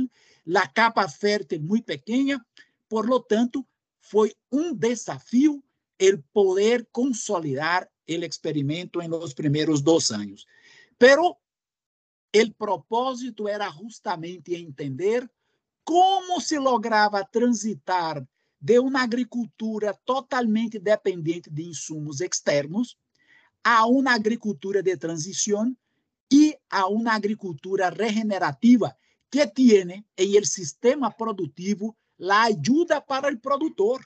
a 0.55 0.67
capa 0.69 1.09
fértil 1.09 1.63
muito 1.63 1.87
pequena, 1.87 2.45
por 2.89 3.09
lo 3.09 3.21
tanto, 3.21 3.67
foi 4.01 4.35
um 4.51 4.75
desafio 4.75 5.63
el 5.99 6.23
poder 6.33 6.89
consolidar 6.91 7.91
el 8.07 8.25
experimento 8.25 9.01
en 9.01 9.11
los 9.11 9.35
primeros 9.35 9.83
dos 9.83 10.11
años. 10.11 10.47
Pero 10.99 11.39
el 12.33 12.55
propósito 12.55 13.49
era 13.49 13.71
justamente 13.71 14.57
entender 14.57 15.31
como 15.85 16.41
se 16.41 16.59
lograva 16.59 17.25
transitar 17.25 18.27
de 18.63 18.79
uma 18.79 19.03
agricultura 19.03 19.93
totalmente 20.05 20.79
dependente 20.79 21.51
de 21.51 21.65
insumos 21.65 22.21
externos 22.21 22.97
a 23.65 23.85
uma 23.87 24.15
agricultura 24.15 24.81
de 24.81 24.97
transição 24.97 25.77
e 26.33 26.57
a 26.71 26.87
uma 26.87 27.13
agricultura 27.13 27.91
regenerativa 27.91 28.97
que 29.29 29.45
tem 29.49 30.05
em 30.17 30.37
el 30.37 30.47
sistema 30.47 31.11
produtivo 31.11 31.97
a 32.21 32.45
ajuda 32.45 33.01
para 33.01 33.33
o 33.33 33.39
produtor 33.39 34.01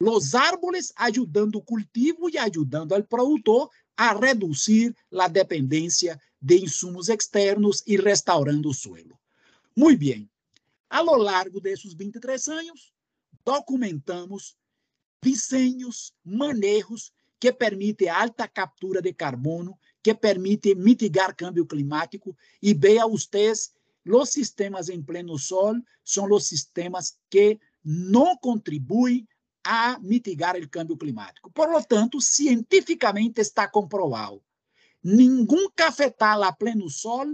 los 0.00 0.34
árboles 0.34 0.92
ajudando 0.96 1.56
o 1.56 1.62
cultivo 1.62 2.28
e 2.28 2.36
ajudando 2.36 2.92
ao 2.92 3.04
produtor 3.04 3.70
a 3.96 4.12
reduzir 4.12 4.94
a 5.16 5.28
dependência 5.28 6.20
de 6.42 6.58
insumos 6.58 7.08
externos 7.08 7.82
e 7.86 7.96
restaurando 7.96 8.68
o 8.68 8.74
suelo. 8.74 9.18
Muito 9.74 10.00
bem. 10.00 10.28
A 10.90 11.00
lo 11.00 11.16
largo 11.16 11.60
desses 11.60 11.94
23 11.94 12.48
anos, 12.48 12.92
documentamos 13.46 14.56
desenhos, 15.22 16.12
manejos 16.24 17.12
que 17.38 17.52
permitem 17.52 18.08
alta 18.08 18.48
captura 18.48 19.00
de 19.00 19.12
carbono, 19.12 19.78
que 20.02 20.12
permitem 20.14 20.74
mitigar 20.74 21.34
câmbio 21.36 21.64
climático 21.64 22.36
e 22.60 22.74
veja 22.74 23.06
vocês, 23.06 23.72
os 24.04 24.30
sistemas 24.30 24.88
em 24.88 25.02
pleno 25.02 25.38
sol 25.38 25.74
são 26.04 26.30
os 26.30 26.48
sistemas 26.48 27.18
que 27.30 27.58
não 27.84 28.36
contribuem 28.36 29.26
a 29.64 29.98
mitigar 30.00 30.56
o 30.56 30.68
câmbio 30.68 30.96
climático. 30.96 31.50
Por 31.50 31.68
lo 31.68 31.82
tanto, 31.82 32.20
cientificamente 32.20 33.40
está 33.40 33.68
comprovado. 33.68 34.42
Nenhum 35.02 35.70
cafetal 35.74 36.42
a 36.42 36.52
pleno 36.52 36.88
sol 36.88 37.26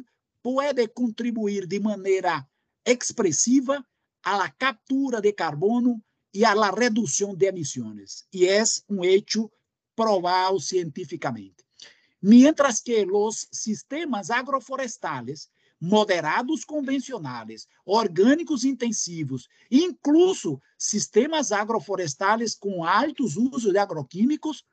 pode 0.43 0.89
contribuir 0.89 1.67
de 1.67 1.79
maneira 1.79 2.47
expressiva 2.85 3.85
à 4.23 4.49
captura 4.51 5.21
de 5.21 5.33
carbono 5.33 6.03
e 6.33 6.45
à 6.45 6.55
redução 6.71 7.35
de 7.35 7.47
emissões. 7.47 8.27
E 8.33 8.47
é 8.47 8.63
um 8.89 9.05
hecho 9.05 9.51
provado 9.95 10.61
cientificamente. 10.61 11.65
Mientras 12.21 12.81
que 12.81 13.05
os 13.05 13.49
sistemas 13.51 14.31
agroflorestales 14.31 15.51
moderados 15.81 16.65
convencionais, 16.65 17.67
orgânicos 17.85 18.65
intensivos, 18.65 19.49
incluso 19.69 20.63
sistemas 20.79 21.51
agroflorestales 21.51 22.55
com 22.55 22.85
altos 22.85 23.37
usos 23.37 23.73
de 23.73 23.79
agroquímicos, 23.79 24.65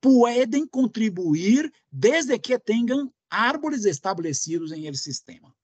podem 0.00 0.66
contribuir 0.66 1.72
desde 1.90 2.36
que 2.36 2.58
tenham 2.58 3.12
árvores 3.30 3.84
estabelecidos 3.84 4.72
em 4.72 4.86
el 4.86 4.96
sistema. 4.96 5.54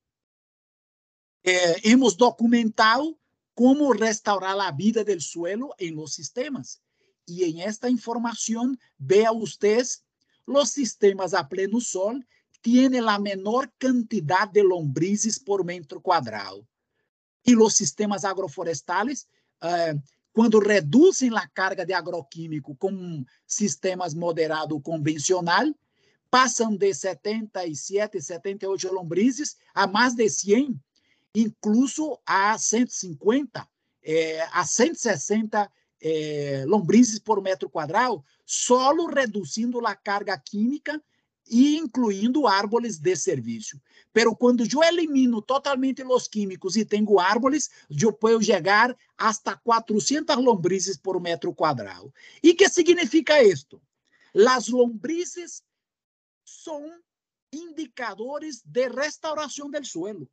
É, 1.44 1.90
hemos 1.90 2.14
documentado 2.14 3.18
como 3.54 3.92
restaurar 3.92 4.58
a 4.60 4.70
vida 4.70 5.04
del 5.04 5.20
suelo 5.20 5.74
em 5.78 5.92
los 5.92 6.14
sistemas. 6.14 6.80
E 7.26 7.44
em 7.44 7.62
esta 7.62 7.88
informação, 7.88 8.76
vea 8.98 9.32
ustedes 9.32 10.02
los 10.46 10.70
sistemas 10.70 11.34
a 11.34 11.44
pleno 11.44 11.80
sol 11.80 12.24
tienen 12.62 13.04
la 13.04 13.18
menor 13.18 13.72
cantidad 13.76 14.48
de 14.48 14.62
lombrices 14.62 15.38
por 15.38 15.64
metro 15.64 16.00
cuadrado. 16.00 16.66
E 17.44 17.56
os 17.56 17.74
sistemas 17.74 18.24
agroforestales, 18.24 19.28
eh, 19.60 19.94
quando 20.32 20.60
reduzem 20.60 21.36
a 21.36 21.46
carga 21.48 21.84
de 21.84 21.92
agroquímico 21.92 22.74
com 22.76 23.24
sistemas 23.46 24.14
moderado 24.14 24.80
convencional, 24.80 25.74
passam 26.30 26.76
de 26.76 26.94
77, 26.94 28.22
78 28.22 28.92
lombrices 28.94 29.56
a 29.74 29.86
mais 29.86 30.14
de 30.14 30.30
100, 30.30 30.80
incluso 31.34 32.20
a 32.26 32.56
150, 32.58 33.68
eh, 34.02 34.40
a 34.52 34.64
160 34.64 35.70
eh, 36.00 36.64
lombrices 36.66 37.18
por 37.18 37.40
metro 37.40 37.70
quadrado, 37.70 38.24
solo 38.44 39.06
reduzindo 39.06 39.84
a 39.86 39.94
carga 39.94 40.36
química 40.36 41.02
e 41.46 41.76
incluindo 41.76 42.46
árvores 42.46 42.98
de 42.98 43.16
serviço. 43.16 43.80
Pero 44.12 44.34
quando 44.34 44.64
eu 44.64 44.82
elimino 44.82 45.40
totalmente 45.40 46.02
os 46.02 46.28
químicos 46.28 46.76
e 46.76 46.84
tenho 46.84 47.18
árvores, 47.18 47.70
eu 47.90 48.12
posso 48.12 48.42
chegar 48.42 48.96
hasta 49.16 49.56
400 49.56 50.36
lombrices 50.36 50.96
por 50.96 51.20
metro 51.20 51.54
quadrado. 51.54 52.12
E 52.42 52.54
que 52.54 52.68
significa 52.68 53.42
isto? 53.42 53.80
As 54.48 54.68
lombrices 54.68 55.62
são 56.44 56.90
indicadores 57.52 58.62
de 58.64 58.88
restauração 58.88 59.70
do 59.70 59.84
suelo. 59.84 60.28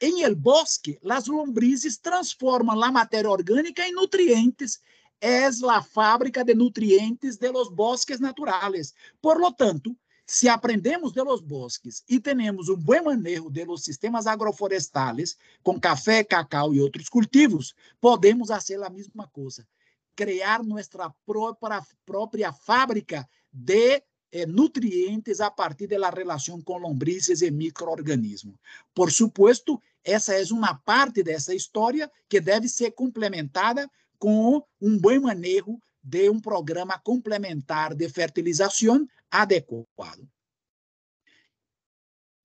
Em 0.00 0.22
el 0.22 0.34
bosque, 0.34 0.98
as 1.08 1.26
lombrices 1.26 1.98
transformam 1.98 2.82
a 2.82 2.90
matéria 2.90 3.30
orgânica 3.30 3.86
em 3.86 3.92
nutrientes. 3.92 4.80
É 5.20 5.44
a 5.44 5.82
fábrica 5.82 6.42
de 6.42 6.54
nutrientes 6.54 7.36
de 7.36 7.50
los 7.50 7.68
bosques 7.68 8.18
naturais. 8.18 8.94
Por 9.20 9.38
lo 9.38 9.52
tanto, 9.52 9.94
se 10.30 10.48
aprendemos 10.48 11.12
de 11.12 11.22
los 11.24 11.42
bosques 11.42 12.04
e 12.08 12.20
temos 12.20 12.68
um 12.68 12.76
bom 12.76 13.02
manejo 13.04 13.50
de 13.50 13.64
los 13.64 13.82
sistemas 13.82 14.28
agroflorestales, 14.28 15.36
com 15.60 15.78
café, 15.78 16.22
cacau 16.22 16.72
e 16.72 16.80
outros 16.80 17.08
cultivos, 17.08 17.74
podemos 18.00 18.46
fazer 18.48 18.80
a 18.82 18.88
mesma 18.88 19.26
coisa, 19.26 19.66
criar 20.14 20.62
nossa 20.62 21.12
própria, 21.26 21.84
própria 22.06 22.52
fábrica 22.52 23.28
de 23.52 24.02
nutrientes 24.46 25.40
a 25.40 25.50
partir 25.50 25.86
da 25.86 26.10
relação 26.10 26.60
com 26.60 26.78
lombrices 26.78 27.42
e 27.42 27.50
microorganismos. 27.50 28.56
Por 28.94 29.10
supuesto, 29.10 29.80
essa 30.04 30.34
é 30.34 30.42
uma 30.52 30.74
parte 30.74 31.22
dessa 31.22 31.54
história 31.54 32.10
que 32.28 32.40
deve 32.40 32.68
ser 32.68 32.92
complementada 32.92 33.90
com 34.18 34.62
um 34.80 34.98
bom 34.98 35.20
manejo 35.20 35.78
de 36.02 36.30
um 36.30 36.40
programa 36.40 36.98
complementar 36.98 37.94
de 37.94 38.08
fertilização 38.08 39.06
adequado. 39.30 40.28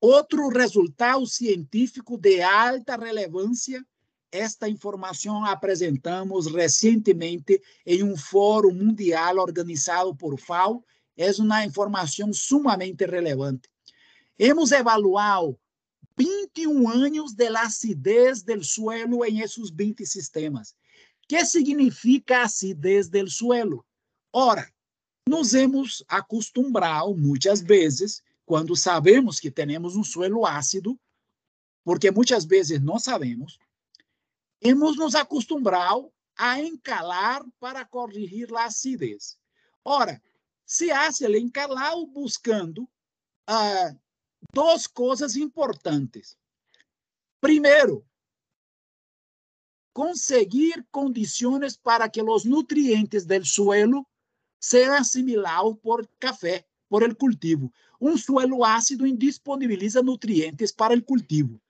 Outro 0.01 0.49
resultado 0.49 1.25
científico 1.25 2.17
de 2.17 2.41
alta 2.41 2.95
relevância, 2.95 3.83
esta 4.31 4.69
informação 4.69 5.45
apresentamos 5.45 6.47
recentemente 6.47 7.61
em 7.86 8.03
um 8.03 8.15
fórum 8.17 8.73
mundial 8.73 9.38
organizado 9.38 10.15
por 10.15 10.38
FAO, 10.38 10.83
é 11.18 11.32
uma 11.39 11.66
informação 11.66 12.34
sumamente 12.34 13.05
relevante. 13.05 13.70
Hemos 14.38 14.72
evaluado 14.72 15.57
21 16.18 16.89
anos 16.89 17.34
de 17.34 17.47
acidez 17.47 18.43
do 18.43 18.63
suelo 18.63 19.24
em 19.26 19.39
esses 19.41 19.70
20 19.70 20.05
sistemas 20.05 20.76
que 21.28 21.43
significa 21.45 22.43
acidez 22.43 23.09
del 23.09 23.30
suelo? 23.30 23.86
Ora, 24.32 24.72
nos 25.28 25.53
hemos 25.53 26.03
acostumbrado 26.07 27.16
muitas 27.16 27.61
vezes, 27.61 28.22
quando 28.45 28.76
sabemos 28.76 29.39
que 29.39 29.49
temos 29.49 29.95
um 29.95 30.03
suelo 30.03 30.45
ácido, 30.45 30.99
porque 31.84 32.11
muitas 32.11 32.45
vezes 32.45 32.82
não 32.82 32.99
sabemos, 32.99 33.59
hemos 34.61 34.97
nos 34.97 35.16
acostumbrado 35.16 36.11
a 36.38 36.59
encalar 36.59 37.43
para 37.59 37.86
corrigir 37.86 38.53
a 38.55 38.66
acidez. 38.66 39.38
Ora, 39.84 40.22
se 40.66 40.91
hace 40.91 41.26
el 41.26 41.51
buscando 42.09 42.89
ah, 43.47 43.93
duas 44.51 44.88
coisas 44.88 45.36
importantes. 45.36 46.38
Primeiro, 47.39 48.03
conseguir 49.93 50.86
condições 50.91 51.78
para 51.78 52.09
que 52.09 52.22
os 52.22 52.43
nutrientes 52.43 53.26
do 53.26 53.45
suelo 53.45 54.05
sejam 54.59 54.95
assimilados 54.95 55.78
por 55.82 56.07
café, 56.20 56.66
por 56.89 57.03
el 57.03 57.16
cultivo. 57.16 57.72
Um 58.01 58.18
suelo 58.18 58.66
ácido 58.66 59.05
indisponibiliza 59.05 60.01
nutrientes 60.01 60.72
para 60.72 60.95
o 60.95 61.03
cultivo. 61.03 61.61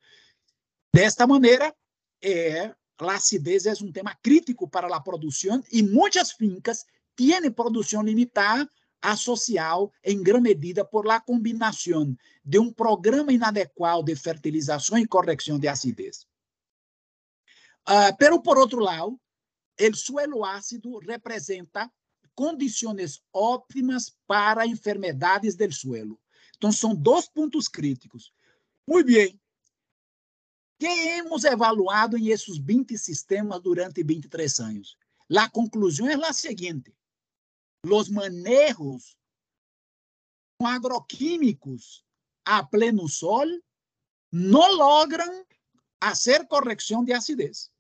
Desta 0.93 1.27
maneira, 1.27 1.75
é, 2.21 2.73
a 2.97 3.11
acidez 3.13 3.65
é 3.65 3.73
um 3.83 3.91
tema 3.91 4.15
crítico 4.23 4.67
para 4.67 4.87
a 4.87 5.01
produção 5.01 5.61
e 5.71 5.83
muitas 5.83 6.31
fincas 6.31 6.85
têm 7.15 7.51
produção 7.51 8.01
limitada 8.01 8.69
associado 9.11 9.91
em 10.03 10.21
grande 10.21 10.49
medida 10.49 10.83
por 10.83 11.05
la 11.05 11.19
combinação 11.19 12.15
de 12.43 12.59
um 12.59 12.71
programa 12.71 13.31
inadequado 13.31 14.03
de 14.03 14.15
fertilização 14.15 14.97
e 14.97 15.07
correção 15.07 15.59
de 15.59 15.67
acidez. 15.67 16.27
Uh, 17.87 18.15
pero, 18.17 18.41
por 18.41 18.57
outro 18.57 18.79
lado, 18.79 19.19
o 19.79 19.95
suelo 19.95 20.43
ácido 20.43 20.97
representa 20.97 21.91
condições 22.33 23.21
óptimas 23.31 24.15
para 24.25 24.65
enfermedades 24.65 25.55
do 25.55 25.71
suelo. 25.71 26.19
Então, 26.57 26.71
são 26.71 26.95
dois 26.95 27.27
pontos 27.27 27.67
críticos. 27.67 28.33
Muito 28.87 29.07
bem. 29.07 29.39
que 30.79 30.87
hemos 30.87 31.43
evaluado 31.43 32.17
em 32.17 32.29
esses 32.29 32.57
20 32.57 32.97
sistemas 32.97 33.61
durante 33.61 34.03
23 34.03 34.59
anos? 34.59 34.97
A 35.35 35.49
conclusão 35.49 36.07
é 36.07 36.15
a 36.15 36.33
seguinte: 36.33 36.94
os 37.93 38.09
manejos 38.09 39.17
com 40.57 40.67
agroquímicos 40.67 42.03
a 42.45 42.63
pleno 42.63 43.09
sol 43.09 43.47
não 44.31 44.73
logram 44.73 45.45
fazer 46.05 46.45
correção 46.47 47.03
de 47.03 47.13
acidez. 47.13 47.71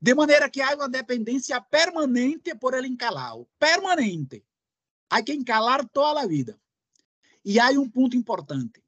De 0.00 0.14
maneira 0.14 0.50
que 0.50 0.60
há 0.60 0.74
uma 0.74 0.88
dependência 0.88 1.58
permanente 1.60 2.54
por 2.54 2.74
ele 2.74 2.88
encalado. 2.88 3.48
Permanente. 3.58 4.44
Há 5.08 5.22
que 5.22 5.32
encalar 5.32 5.88
toda 5.88 6.20
a 6.20 6.26
vida. 6.26 6.60
E 7.42 7.58
há 7.58 7.70
um 7.70 7.88
ponto 7.88 8.14
importante. 8.14 8.82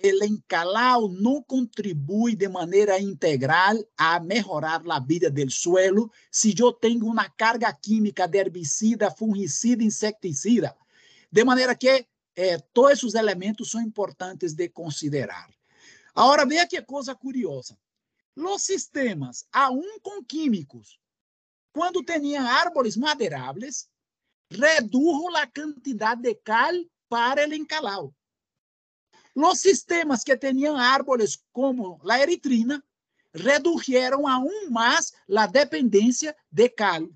O 0.00 0.24
encalado 0.24 1.08
não 1.08 1.42
contribui 1.42 2.36
de 2.36 2.48
maneira 2.48 3.00
integral 3.00 3.76
a 3.96 4.20
melhorar 4.20 4.80
a 4.88 5.00
vida 5.00 5.28
do 5.28 5.50
suelo 5.50 6.08
se 6.30 6.54
eu 6.56 6.72
tenho 6.72 7.04
uma 7.04 7.28
carga 7.28 7.72
química 7.72 8.28
de 8.28 8.38
herbicida, 8.38 9.10
fungicida, 9.10 9.82
insecticida. 9.82 10.76
De 11.32 11.42
maneira 11.42 11.74
que 11.74 12.06
eh, 12.36 12.58
todos 12.72 12.92
esses 12.92 13.14
elementos 13.14 13.72
são 13.72 13.82
importantes 13.82 14.54
de 14.54 14.68
considerar. 14.68 15.50
Agora, 16.14 16.46
veja 16.46 16.68
que 16.68 16.80
coisa 16.82 17.16
curiosa. 17.16 17.76
Los 18.36 18.62
sistemas, 18.62 19.48
aún 19.50 19.98
com 20.00 20.24
químicos, 20.24 21.00
quando 21.72 22.04
tinham 22.04 22.46
árvores 22.46 22.96
madeiráveis, 22.96 23.90
redujo 24.48 25.36
a 25.36 25.46
quantidade 25.48 26.22
de 26.22 26.36
cal 26.36 26.74
para 27.08 27.42
el 27.42 27.52
encalado. 27.52 28.14
Los 29.38 29.60
sistemas 29.60 30.24
que 30.24 30.36
tinham 30.36 30.76
árvores 30.76 31.40
como 31.52 32.00
a 32.10 32.20
eritrina 32.20 32.84
redujeron 33.32 34.26
aún 34.26 34.68
mais 34.68 35.12
a 35.28 35.46
dependência 35.46 36.36
de 36.50 36.68
cal. 36.68 37.08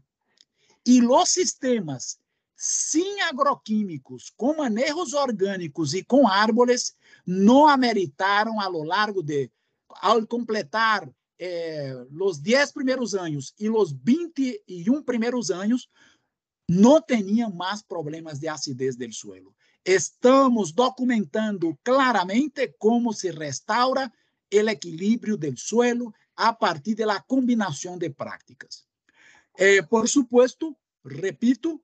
E 0.87 1.01
los 1.01 1.31
sistemas 1.31 2.20
sem 2.55 3.20
agroquímicos, 3.23 4.33
com 4.37 4.55
manejos 4.55 5.14
orgânicos 5.14 5.95
e 5.95 6.05
com 6.05 6.29
árvores, 6.29 6.95
não 7.27 7.66
ameritaram 7.66 8.61
a 8.61 8.68
lo 8.68 8.85
largo 8.85 9.20
de 9.20 9.51
ao 9.89 10.25
completar 10.25 11.11
eh, 11.41 12.07
os 12.20 12.39
10 12.39 12.70
primeiros 12.70 13.16
anos 13.16 13.53
e 13.59 13.68
os 13.68 13.91
21 13.91 15.03
primeiros 15.03 15.51
anos, 15.51 15.89
não 16.68 17.03
tinham 17.03 17.51
mais 17.51 17.83
problemas 17.83 18.39
de 18.39 18.47
acidez 18.47 18.95
do 18.95 19.12
suelo. 19.12 19.53
Estamos 19.85 20.72
documentando 20.72 21.76
claramente 21.83 22.74
como 22.78 23.12
se 23.12 23.30
restaura 23.30 24.12
o 24.53 24.68
equilíbrio 24.68 25.37
do 25.37 25.57
suelo 25.57 26.14
a 26.37 26.53
partir 26.53 26.95
da 26.95 27.20
combinação 27.20 27.99
de 27.99 28.11
práticas. 28.11 28.87
Eh, 29.57 29.83
por 29.83 30.09
supuesto, 30.09 30.76
repito, 31.05 31.83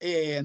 eh, 0.00 0.42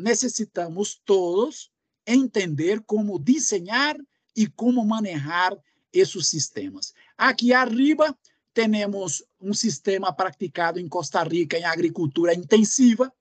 todos 1.06 1.72
entender 2.06 2.82
como 2.86 3.20
desenhar 3.20 3.98
e 4.36 4.48
como 4.48 4.84
manejar 4.86 5.58
esses 5.92 6.28
sistemas. 6.28 6.94
Aqui 7.18 7.54
arriba 7.54 8.18
temos 8.54 9.24
um 9.40 9.54
sistema 9.54 10.14
praticado 10.14 10.80
em 10.80 10.88
Costa 10.88 11.24
Rica 11.24 11.58
em 11.58 11.66
agricultura 11.66 12.34
intensiva, 12.34 13.14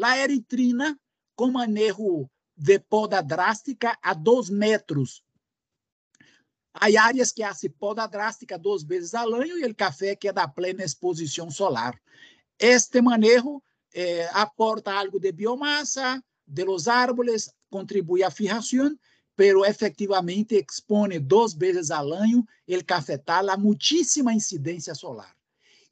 a 0.00 0.18
eritrina 0.18 0.98
com 1.34 1.50
manejo 1.50 2.28
de 2.58 2.80
poda 2.80 3.22
drástica 3.22 3.96
a 4.02 4.12
dos 4.14 4.50
metros. 4.50 5.22
Há 6.74 6.86
áreas 7.00 7.32
que 7.32 7.44
hacen 7.44 7.70
poda 7.70 8.06
drástica 8.06 8.58
duas 8.58 8.82
vezes 8.82 9.14
ao 9.14 9.32
ano 9.34 9.58
e 9.58 9.64
o 9.64 9.74
café 9.74 10.16
que 10.16 10.28
é 10.28 10.32
da 10.32 10.48
plena 10.48 10.84
exposição 10.84 11.50
solar. 11.50 12.00
Este 12.58 13.00
manejo 13.00 13.62
eh, 13.92 14.28
aporta 14.32 14.92
algo 14.92 15.18
de 15.20 15.32
biomassa 15.32 16.22
de 16.46 16.64
los 16.64 16.88
árboles, 16.88 17.52
contribui 17.70 18.22
à 18.22 18.30
fijação, 18.30 18.98
pero 19.36 19.64
efectivamente 19.64 20.56
expone 20.56 21.20
duas 21.20 21.54
vezes 21.54 21.90
ao 21.90 22.12
ano 22.12 22.44
o 22.66 22.84
cafetal 22.84 23.50
a 23.50 23.56
muitíssima 23.56 24.32
incidência 24.34 24.94
solar. 24.94 25.34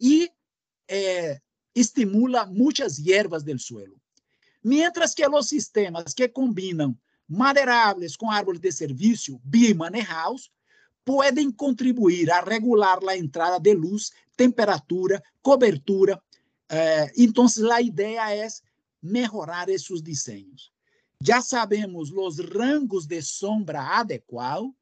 E 0.00 0.30
eh, 0.88 1.40
estimula 1.74 2.46
muitas 2.46 2.96
hierbas 2.96 3.44
del 3.44 3.58
suelo. 3.58 4.00
Mientras 4.66 5.14
que 5.14 5.24
os 5.24 5.48
sistemas 5.48 6.12
que 6.12 6.26
combinam 6.28 6.98
maderables 7.28 8.16
com 8.16 8.28
árvores 8.28 8.60
de 8.60 8.72
serviço, 8.72 9.40
bimanejados, 9.44 10.50
podem 11.04 11.52
contribuir 11.52 12.32
a 12.32 12.40
regular 12.40 12.98
a 13.08 13.16
entrada 13.16 13.60
de 13.60 13.72
luz, 13.72 14.10
temperatura, 14.36 15.22
cobertura. 15.40 16.20
Eh, 16.68 17.12
então, 17.16 17.46
a 17.72 17.80
ideia 17.80 18.34
é 18.34 18.48
melhorar 19.00 19.68
esses 19.68 20.02
desenhos. 20.02 20.72
Já 21.22 21.40
sabemos 21.40 22.10
os 22.10 22.40
rangos 22.40 23.06
de 23.06 23.22
sombra 23.22 23.80
adequado, 23.80 24.74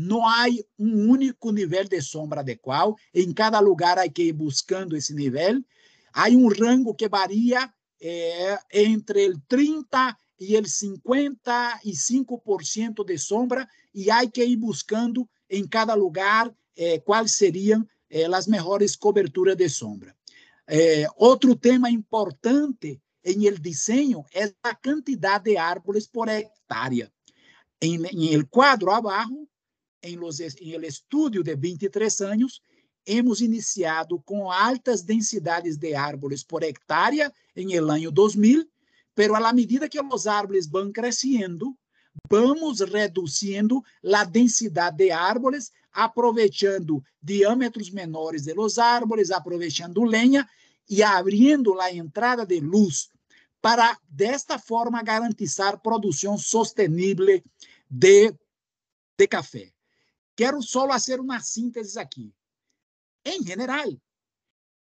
não 0.00 0.26
há 0.26 0.46
um 0.78 1.10
único 1.10 1.52
nível 1.52 1.84
de 1.84 2.00
sombra 2.00 2.40
adequado, 2.40 2.94
em 3.12 3.34
cada 3.34 3.60
lugar 3.60 3.98
há 3.98 4.08
que 4.08 4.22
ir 4.22 4.32
buscando 4.32 4.96
esse 4.96 5.12
nível. 5.12 5.62
Há 6.10 6.30
um 6.30 6.48
rango 6.48 6.94
que 6.94 7.06
varia 7.06 7.70
é, 8.00 8.58
entre 8.72 9.28
o 9.28 9.38
30% 9.48 10.16
e 10.38 10.56
o 10.56 10.62
55% 10.62 13.04
de 13.04 13.18
sombra, 13.18 13.68
e 13.94 14.10
há 14.10 14.26
que 14.28 14.44
ir 14.44 14.56
buscando 14.56 15.28
em 15.48 15.64
cada 15.66 15.94
lugar 15.94 16.54
eh, 16.76 16.98
quais 16.98 17.36
seriam 17.36 17.86
eh, 18.10 18.26
as 18.26 18.46
melhores 18.46 18.96
coberturas 18.96 19.56
de 19.56 19.66
sombra. 19.68 20.14
Eh, 20.66 21.06
outro 21.16 21.56
tema 21.56 21.90
importante 21.90 23.00
em 23.24 23.46
el 23.46 23.58
desenho 23.58 24.24
é 24.34 24.52
a 24.62 24.74
quantidade 24.74 25.44
de 25.44 25.56
árvores 25.56 26.06
por 26.06 26.28
hectare. 26.28 27.10
Em, 27.80 28.02
el 28.32 28.46
quadro 28.48 28.90
abaixo, 28.90 29.48
em, 30.02 30.18
em 30.60 30.72
el 30.72 30.84
estudo 30.84 31.42
de 31.42 31.56
23 31.56 32.20
anos, 32.20 32.60
hemos 33.06 33.40
iniciado 33.40 34.20
com 34.20 34.50
altas 34.50 35.02
densidades 35.02 35.78
de 35.78 35.94
árvores 35.94 36.42
por 36.42 36.64
hectare 36.64 37.30
em 37.54 37.72
el 37.72 37.88
ano 37.88 38.10
2000, 38.10 38.68
pero 39.14 39.38
la 39.38 39.52
medida 39.52 39.88
que 39.88 40.00
os 40.00 40.26
árvores 40.26 40.66
vão 40.66 40.92
crescendo, 40.92 41.74
vamos 42.28 42.80
reduzindo 42.80 43.82
a 44.12 44.24
densidade 44.24 44.96
de 44.96 45.10
árvores, 45.12 45.72
aproveitando 45.92 47.02
diâmetros 47.22 47.90
menores 47.90 48.44
de 48.44 48.52
los 48.54 48.78
aproveitando 48.78 50.04
lenha 50.04 50.46
e 50.88 51.02
abrindo 51.02 51.80
a 51.80 51.90
entrada 51.90 52.44
de 52.44 52.60
luz 52.60 53.08
para, 53.60 53.98
desta 54.08 54.58
forma, 54.58 55.02
garantizar 55.02 55.80
produção 55.80 56.36
sustentável 56.36 57.42
de, 57.88 58.34
de 59.18 59.26
café. 59.26 59.72
Quero 60.36 60.62
só 60.62 60.86
fazer 60.86 61.18
uma 61.18 61.40
síntese 61.40 61.98
aqui. 61.98 62.32
Em 63.28 63.42
geral, 63.42 63.92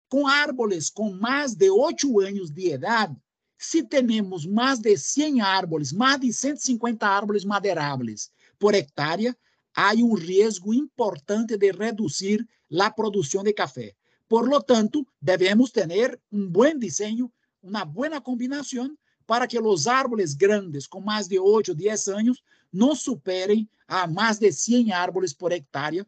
com 0.06 0.26
árvores 0.26 0.90
com 0.90 1.10
mais 1.14 1.54
de 1.54 1.70
oito 1.70 2.20
anos 2.20 2.50
de 2.50 2.74
idade, 2.74 3.16
se 3.56 3.82
temos 3.82 4.44
mais 4.44 4.78
de 4.78 4.98
100 4.98 5.40
árvores, 5.40 5.92
mais 5.94 6.20
de 6.20 6.30
150 6.30 7.08
árvores 7.08 7.42
madeiráveis 7.42 8.30
por 8.58 8.74
hectare, 8.74 9.34
há 9.74 9.94
um 9.94 10.12
risco 10.12 10.74
importante 10.74 11.56
de 11.56 11.72
reduzir 11.72 12.46
a 12.78 12.90
produção 12.90 13.42
de 13.42 13.54
café. 13.54 13.94
Por 14.28 14.46
lo 14.46 14.62
tanto, 14.62 15.06
devemos 15.22 15.70
ter 15.70 16.20
um 16.30 16.46
bom 16.46 16.78
desenho, 16.78 17.32
uma 17.62 17.86
boa 17.86 18.20
combinação 18.20 18.94
para 19.26 19.46
que 19.46 19.58
os 19.58 19.86
árvores 19.86 20.34
grandes 20.34 20.86
com 20.86 21.00
mais 21.00 21.26
de 21.28 21.38
8 21.38 21.70
ou 21.70 21.74
10 21.74 22.08
anos 22.08 22.42
não 22.70 22.94
superem 22.94 23.66
a 23.88 24.06
mais 24.06 24.38
de 24.38 24.52
100 24.52 24.92
árvores 24.92 25.32
por 25.32 25.50
hectare. 25.50 26.06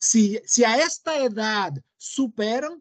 Se, 0.00 0.40
se 0.44 0.64
a 0.64 0.76
esta 0.76 1.16
idade 1.18 1.82
superam, 1.96 2.80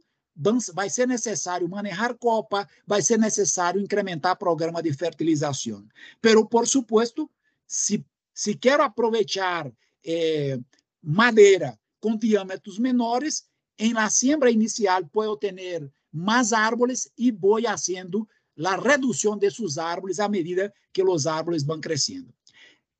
vai 0.73 0.89
ser 0.89 1.07
necessário 1.07 1.67
manejar 1.67 2.15
copa, 2.15 2.67
vai 2.85 3.01
ser 3.01 3.17
necessário 3.17 3.81
incrementar 3.81 4.37
programa 4.37 4.83
de 4.83 4.93
fertilização. 4.93 5.87
Pero, 6.21 6.45
por 6.45 6.67
supuesto, 6.67 7.29
se, 7.65 8.05
se 8.33 8.55
quero 8.55 8.83
aproveitar 8.83 9.71
eh, 10.05 10.59
madeira 11.01 11.77
com 11.99 12.15
diâmetros 12.15 12.77
menores, 12.77 13.45
em 13.79 13.93
la 13.93 14.09
siembra 14.09 14.51
inicial 14.51 15.05
posso 15.05 15.37
ter 15.37 15.91
mais 16.11 16.53
árvores 16.53 17.11
e 17.17 17.31
vou 17.31 17.61
fazendo 17.61 18.27
a 18.63 18.75
redução 18.75 19.37
desses 19.37 19.77
árvores 19.77 20.19
à 20.19 20.27
medida 20.27 20.73
que 20.91 21.03
os 21.03 21.27
árvores 21.27 21.63
vão 21.63 21.79
crescendo. 21.79 22.33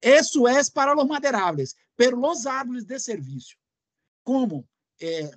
Isso 0.01 0.47
é 0.47 0.61
para 0.73 0.95
os 0.95 1.07
madeiráveis, 1.07 1.75
pero 1.95 2.19
os 2.19 2.45
árvores 2.45 2.83
de 2.83 2.99
serviço, 2.99 3.55
como 4.27 4.67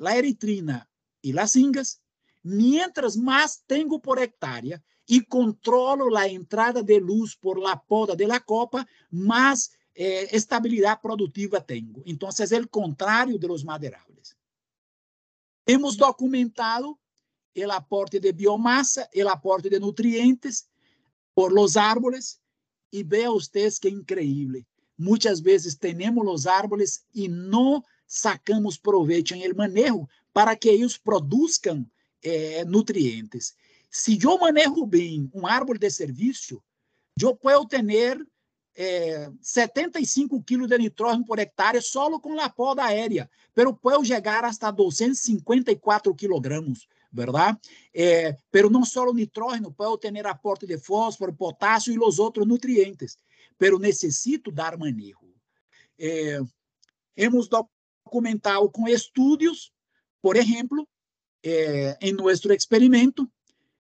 a 0.02 0.16
eritrina 0.16 0.90
e 1.22 1.32
las 1.32 1.54
ingas, 1.54 2.02
mientras 2.42 3.16
más 3.16 3.62
tengo 3.64 4.02
por 4.02 4.18
hectárea 4.18 4.82
y 5.06 5.24
controlo 5.26 6.10
la 6.10 6.26
entrada 6.26 6.82
de 6.82 6.98
luz 6.98 7.36
por 7.36 7.60
la 7.60 7.80
poda 7.80 8.16
de 8.16 8.26
la 8.26 8.40
copa, 8.40 8.84
más 9.08 9.70
eh, 9.94 10.26
estabilidad 10.32 11.00
productiva 11.00 11.64
tengo. 11.64 12.02
Entonces, 12.04 12.50
el 12.50 12.68
contrario 12.68 13.38
de 13.38 13.46
los 13.46 13.64
maderables. 13.64 14.36
Hemos 15.64 15.96
documentado 15.96 16.98
el 17.54 17.70
aporte 17.70 18.18
de 18.18 18.32
biomasa, 18.32 19.08
el 19.12 19.28
aporte 19.28 19.70
de 19.70 19.78
nutrientes 19.78 20.68
por 21.32 21.52
los 21.52 21.76
árboles 21.76 22.40
y 22.90 23.04
vea 23.04 23.30
ustedes 23.30 23.78
qué 23.78 23.88
increíble. 23.88 24.66
Muchas 24.96 25.40
veces 25.40 25.78
tenemos 25.78 26.24
los 26.24 26.44
árboles 26.44 27.06
y 27.12 27.28
no 27.28 27.84
sacamos 28.10 28.76
proveito 28.76 29.36
em 29.36 29.44
el 29.44 29.54
manejo 29.54 30.08
para 30.32 30.56
que 30.56 30.68
eles 30.68 30.98
produzam 30.98 31.88
é, 32.20 32.64
nutrientes. 32.64 33.54
Se 33.88 34.18
eu 34.20 34.36
manejo 34.36 34.84
bem 34.84 35.30
um 35.32 35.46
árvore 35.46 35.78
de 35.78 35.88
serviço, 35.88 36.60
eu 37.22 37.36
posso 37.36 37.68
ter 37.68 38.26
é, 38.74 39.30
75 39.40 40.42
kg 40.42 40.66
de 40.66 40.78
nitrógeno 40.78 41.24
por 41.24 41.38
hectare 41.38 41.80
só 41.80 42.18
com 42.18 42.40
a 42.40 42.50
poda 42.50 42.84
aérea, 42.84 43.30
pero 43.54 43.72
posso 43.72 44.06
chegar 44.06 44.44
hasta 44.44 44.72
254 44.72 46.12
kg, 46.12 46.72
verdade? 47.12 47.58
É, 47.94 48.36
pero 48.50 48.68
não 48.68 48.84
só 48.84 49.04
o 49.04 49.14
nitrógeno, 49.14 49.72
posso 49.72 49.98
ter 49.98 50.26
aporte 50.26 50.66
de 50.66 50.78
fósforo, 50.78 51.32
potássio 51.32 51.94
e 51.94 51.98
os 52.00 52.18
outros 52.18 52.44
nutrientes, 52.44 53.16
pero 53.56 53.78
necessito 53.78 54.50
dar 54.50 54.76
manejo. 54.76 55.30
É, 55.96 56.40
hemos 57.16 57.48
documentado 58.10 58.68
com 58.70 58.88
estudos, 58.88 59.72
por 60.20 60.36
exemplo, 60.36 60.88
eh, 61.42 61.96
nosso 62.12 62.52
experimento, 62.52 63.30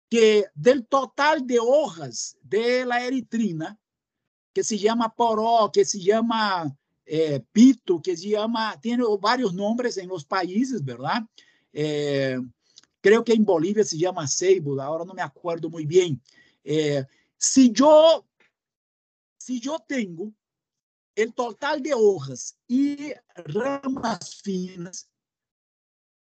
que 0.10 0.46
del 0.56 0.86
total 0.86 1.42
de 1.42 1.60
hojas 1.60 2.38
de 2.42 2.86
la 2.86 3.06
eritrina, 3.06 3.78
que 4.54 4.64
se 4.64 4.78
chama 4.78 5.10
poró, 5.10 5.70
que 5.72 5.84
se 5.84 6.00
chama 6.00 6.74
eh, 7.06 7.44
pito, 7.52 8.00
que 8.00 8.16
se 8.16 8.32
chama, 8.32 8.78
tem 8.78 8.98
vários 9.20 9.54
nomes 9.54 9.98
em 9.98 10.08
los 10.08 10.24
países, 10.24 10.82
¿verdad? 10.82 11.24
Eh, 11.74 12.40
que 13.02 13.34
em 13.34 13.44
Bolívia 13.44 13.84
se 13.84 14.00
chama 14.00 14.26
ceibo, 14.28 14.80
agora 14.80 15.04
não 15.04 15.14
me 15.14 15.22
acordo 15.22 15.70
muito 15.70 15.90
bem. 15.90 16.22
Se 17.38 17.74
eu 17.78 18.24
se 19.38 19.60
eu 19.66 19.78
o 21.16 21.32
total 21.32 21.80
de 21.80 21.94
hojas 21.94 22.56
e 22.70 23.16
ramas 23.48 24.42
finas 24.44 25.08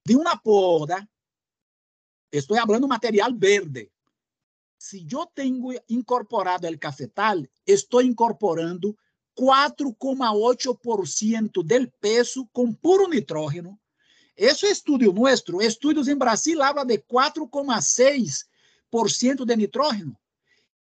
de 0.05 0.15
uma 0.15 0.37
poda, 0.37 1.09
estou 2.31 2.55
falando 2.57 2.87
material 2.87 3.35
verde. 3.35 3.91
Se 4.77 5.05
eu 5.11 5.25
tenho 5.25 5.73
incorporado 5.89 6.67
o 6.67 6.79
cafetal, 6.79 7.41
estou 7.65 8.01
incorporando 8.01 8.95
4,8% 9.37 11.63
do 11.63 11.91
peso 11.99 12.47
com 12.51 12.73
puro 12.73 13.07
nitrógeno. 13.07 13.79
Esse 14.35 14.65
estudo 14.67 15.13
nosso, 15.13 15.61
estudos 15.61 16.07
em 16.07 16.15
Brasil 16.15 16.59
habla 16.61 16.83
de 16.83 16.97
4,6% 16.99 19.45
de 19.45 19.55
nitrógeno 19.55 20.17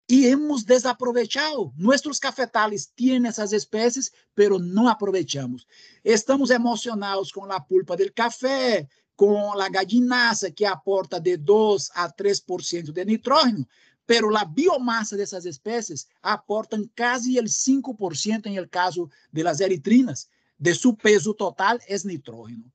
e 0.10 0.28
hemos 0.28 0.64
desaprovechado. 0.64 1.74
Nossos 1.78 2.20
cafetales 2.20 2.86
têm 2.86 3.26
essas 3.26 3.54
espécies, 3.54 4.12
pero 4.36 4.60
não 4.60 4.88
aproveitamos. 4.88 5.66
Estamos 6.04 6.50
emocionados 6.50 7.32
com 7.32 7.46
a 7.52 7.60
pulpa 7.60 7.96
do 7.96 8.12
café, 8.14 8.88
com 9.16 9.60
a 9.60 9.70
gallinaça, 9.70 10.52
que 10.52 10.66
aporta 10.66 11.20
de 11.20 11.38
2 11.38 11.92
a 11.96 12.12
3% 12.12 12.92
de 12.92 13.06
nitrógeno, 13.06 13.68
pero 14.06 14.30
la 14.30 14.44
biomasa 14.44 15.16
de 15.16 15.24
esas 15.24 15.46
especies 15.46 16.08
aportan 16.22 16.90
casi 16.94 17.38
el 17.38 17.48
5% 17.48 18.48
en 18.48 18.56
el 18.56 18.70
caso 18.70 19.10
de 19.32 19.44
las 19.44 19.62
eritrinas, 19.62 20.30
de 20.58 20.76
su 20.76 20.96
peso 20.98 21.34
total 21.34 21.82
es 21.88 22.04
nitrógeno. 22.04 22.72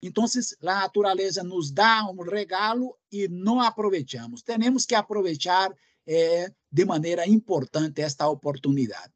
Entonces, 0.00 0.56
la 0.60 0.80
naturaleza 0.80 1.42
nos 1.42 1.74
da 1.74 2.08
un 2.08 2.26
regalo 2.26 2.98
y 3.10 3.28
no 3.28 3.62
aprovechamos. 3.62 4.42
Tenemos 4.42 4.86
que 4.86 4.96
aprovechar 4.96 5.76
eh, 6.06 6.48
de 6.70 6.86
manera 6.86 7.26
importante 7.26 8.02
esta 8.02 8.28
oportunidad. 8.28 9.10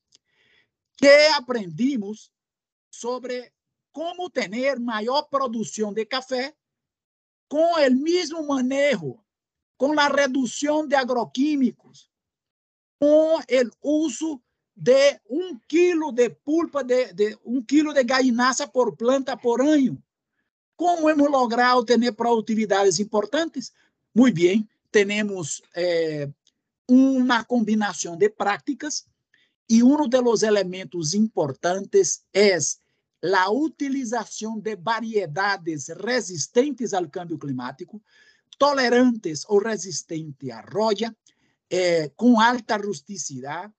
¿Qué 0.97 1.27
aprendimos 1.37 2.33
sobre 2.89 3.53
cómo 3.93 4.31
tener 4.31 4.81
mayor 4.81 5.29
producción 5.31 5.95
de 5.95 6.07
café 6.07 6.57
con 7.49 7.83
el 7.83 7.97
mismo 7.97 8.43
manejo, 8.45 9.25
con 9.77 9.95
la 9.97 10.09
reducción 10.09 10.89
de 10.89 10.97
agroquímicos, 10.97 12.11
con 12.99 13.43
el 13.49 13.71
uso 13.81 14.43
de 14.75 15.21
un 15.27 15.61
kilo 15.67 16.11
de 16.11 16.31
pulpa, 16.31 16.83
de, 16.83 17.13
de 17.13 17.39
un 17.45 17.65
kilo 17.65 17.93
de 17.93 18.05
gallinaza 18.05 18.71
por 18.71 18.97
planta 18.97 19.37
por 19.37 19.63
año. 19.63 20.03
¿Cómo 20.77 21.09
hemos 21.09 21.31
logrado 21.31 21.85
tener 21.85 22.15
productividades 22.15 22.99
importantes? 22.99 23.73
Muy 24.13 24.33
bien, 24.33 24.69
tenemos 24.91 25.63
eh, 25.75 26.33
uma 26.89 27.45
combinação 27.45 28.17
de 28.17 28.29
práticas 28.29 29.07
e 29.69 29.83
um 29.83 30.09
dos 30.09 30.43
elementos 30.43 31.15
importantes 31.15 32.23
é 32.33 32.57
a 33.35 33.51
utilização 33.51 34.59
de 34.59 34.77
variedades 34.77 35.89
resistentes 35.89 36.93
ao 36.93 37.09
câmbio 37.09 37.39
climático, 37.39 38.03
tolerantes 38.59 39.45
ou 39.49 39.59
resistentes 39.59 40.51
à 40.51 40.61
roya, 40.61 41.17
eh, 41.71 42.11
com 42.15 42.39
alta 42.39 42.77
rusticidade, 42.77 43.73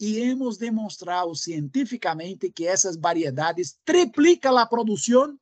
e 0.00 0.20
hemos 0.20 0.56
demonstrado 0.56 1.34
cientificamente 1.34 2.50
que 2.50 2.66
essas 2.66 2.96
variedades 2.96 3.76
triplicam 3.84 4.56
a 4.56 4.64
produção 4.64 5.36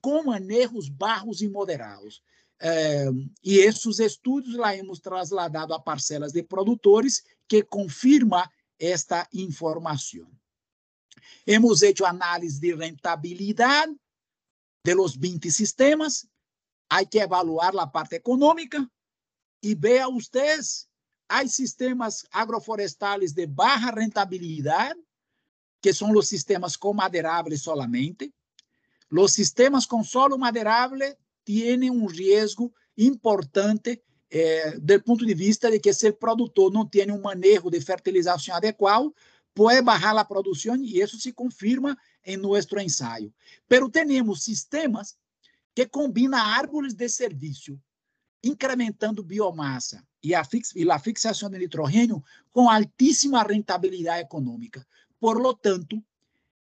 com 0.00 0.24
manejos 0.24 0.88
barros 0.88 1.40
e 1.40 1.48
moderados. 1.48 2.22
É, 2.64 3.06
e 3.42 3.58
esses 3.58 3.98
estudos 3.98 4.54
lá 4.54 4.76
hemos 4.76 5.00
trasladado 5.00 5.74
a 5.74 5.80
parcelas 5.80 6.32
de 6.32 6.44
produtores 6.44 7.24
que 7.48 7.64
confirma 7.64 8.48
esta 8.78 9.28
informação. 9.32 10.30
Hemos 11.44 11.80
feito 11.80 12.04
análise 12.04 12.60
de 12.60 12.72
rentabilidade 12.72 13.92
de 14.86 14.94
los 14.94 15.16
20 15.16 15.50
sistemas. 15.50 16.24
Hay 16.88 17.06
que 17.06 17.18
evaluar 17.18 17.76
a 17.76 17.86
parte 17.88 18.14
econômica 18.14 18.88
e 19.60 19.74
vea 19.74 20.08
ustedes, 20.08 20.88
há 21.28 21.44
sistemas 21.48 22.24
agroflorestales 22.30 23.32
de 23.32 23.44
baja 23.44 23.90
rentabilidade, 23.90 25.00
que 25.80 25.92
são 25.92 26.12
os 26.12 26.28
sistemas 26.28 26.76
com 26.76 26.94
maderáveis 26.94 27.60
solamente. 27.60 28.32
Os 29.10 29.32
sistemas 29.32 29.84
com 29.84 30.04
solo 30.04 30.38
maderável 30.38 31.16
tiene 31.44 31.90
um 31.90 32.06
risco 32.06 32.72
importante 32.96 34.02
eh, 34.30 34.78
do 34.78 35.02
ponto 35.02 35.26
de 35.26 35.34
vista 35.34 35.70
de 35.70 35.78
que 35.78 35.92
se 35.92 36.08
o 36.08 36.14
produtor 36.14 36.72
não 36.72 36.86
tem 36.86 37.10
um 37.10 37.20
manejo 37.20 37.70
de 37.70 37.80
fertilização 37.80 38.54
adequado, 38.54 39.14
pode 39.54 39.82
bajar 39.82 40.16
a 40.16 40.24
produção 40.24 40.76
e 40.76 41.00
isso 41.00 41.20
se 41.20 41.32
confirma 41.32 41.96
em 42.24 42.36
nosso 42.36 42.78
ensaio. 42.78 43.32
Pero 43.68 43.90
temos 43.90 44.44
sistemas 44.44 45.16
que 45.74 45.86
combinam 45.86 46.38
árvores 46.38 46.94
de 46.94 47.08
serviço, 47.08 47.78
incrementando 48.42 49.22
biomassa 49.22 50.02
e 50.22 50.34
a, 50.34 50.44
fix, 50.44 50.72
e 50.74 50.90
a 50.90 50.98
fixação 50.98 51.50
de 51.50 51.58
nitrogênio 51.58 52.22
com 52.50 52.70
altíssima 52.70 53.42
rentabilidade 53.42 54.22
econômica. 54.22 54.86
Por 55.20 55.40
lo 55.40 55.54
tanto, 55.54 56.02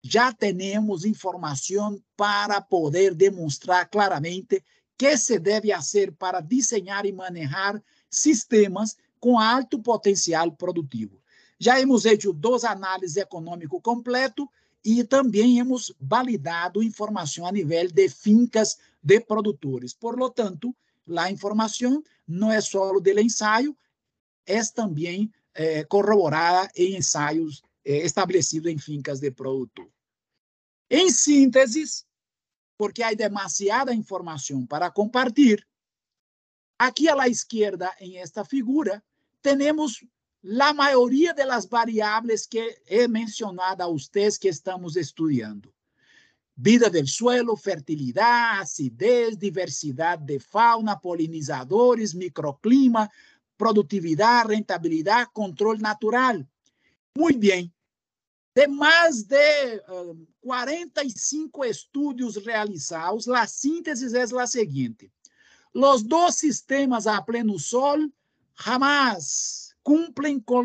já 0.08 0.32
temos 0.32 1.04
informação 1.04 2.00
para 2.16 2.62
poder 2.62 3.16
demonstrar 3.16 3.90
claramente 3.90 4.64
que 4.96 5.18
se 5.18 5.40
deve 5.40 5.74
fazer 5.74 6.12
para 6.12 6.42
desenhar 6.42 7.08
e 7.08 7.12
manejar 7.12 7.82
sistemas 8.08 8.96
com 9.20 9.40
alto 9.40 9.80
potencial 9.82 10.52
produtivo. 10.52 11.20
Já 11.60 11.82
hemos 11.82 12.04
feito 12.04 12.32
duas 12.32 12.64
análises 12.64 13.18
econômico 13.18 13.82
completo 13.82 14.48
e 14.84 15.04
também 15.04 15.58
hemos 15.58 15.92
validado 16.00 16.84
informação 16.84 17.48
a 17.48 17.52
nível 17.52 17.88
de 17.88 18.08
fincas 18.08 18.78
de 19.02 19.20
produtores. 19.20 19.92
Por 19.92 20.20
lo 20.20 20.30
tanto, 20.30 20.76
a 21.18 21.32
informação 21.32 22.04
não 22.28 22.52
é 22.52 22.62
só 22.62 23.00
do 23.00 23.20
ensaio, 23.20 23.76
é 24.46 24.64
também 24.66 25.32
eh, 25.56 25.84
corroborada 25.86 26.70
em 26.76 26.96
ensaios 26.96 27.64
eh, 27.84 28.06
estabelecidos 28.06 28.72
em 28.72 28.78
fincas 28.78 29.20
de 29.20 29.32
produtor. 29.32 29.95
Em 30.90 31.10
síntese, 31.10 32.06
porque 32.78 33.02
há 33.02 33.14
demasiada 33.14 33.94
informação 33.94 34.66
para 34.66 34.92
compartilhar, 34.92 35.66
aqui 36.78 37.10
à 37.10 37.28
esquerda, 37.28 37.92
em 38.00 38.18
esta 38.18 38.46
figura, 38.46 39.04
temos 39.42 40.06
a 40.62 40.74
maioria 40.74 41.34
das 41.34 41.66
variáveis 41.66 42.46
que 42.46 42.82
he 42.88 43.08
mencionado 43.08 43.82
a 43.82 43.88
vocês 43.88 44.38
que 44.38 44.48
estamos 44.48 44.96
estudando. 44.96 45.74
Vida 46.58 46.90
del 46.90 47.08
suelo, 47.08 47.58
fertilidade, 47.58 48.62
acidez, 48.62 49.38
diversidade 49.38 50.24
de 50.24 50.40
fauna, 50.40 50.96
polinizadores, 50.96 52.14
microclima, 52.14 53.10
produtividade, 53.58 54.54
rentabilidade, 54.54 55.32
controle 55.34 55.82
natural. 55.82 56.46
Muito 57.18 57.40
bem 57.40 57.75
de 58.56 58.68
mais 58.68 59.24
de 59.24 59.84
uh, 59.90 60.28
45 60.40 61.66
estudos 61.66 62.38
realizados, 62.38 63.28
a 63.28 63.46
síntese 63.46 64.18
é 64.18 64.42
a 64.42 64.48
seguinte: 64.48 65.12
os 65.74 66.02
dois 66.02 66.36
sistemas 66.36 67.06
a 67.06 67.22
pleno 67.22 67.60
sol 67.60 67.98
jamás 68.58 69.76
cumprem 69.84 70.40
com 70.40 70.64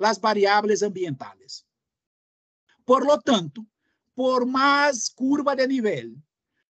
as 0.00 0.18
variáveis 0.18 0.82
ambientais. 0.82 1.64
Por 2.86 3.04
lo 3.04 3.20
tanto, 3.20 3.66
por 4.14 4.46
mais 4.46 5.08
curva 5.08 5.56
de 5.56 5.66
nível, 5.66 6.14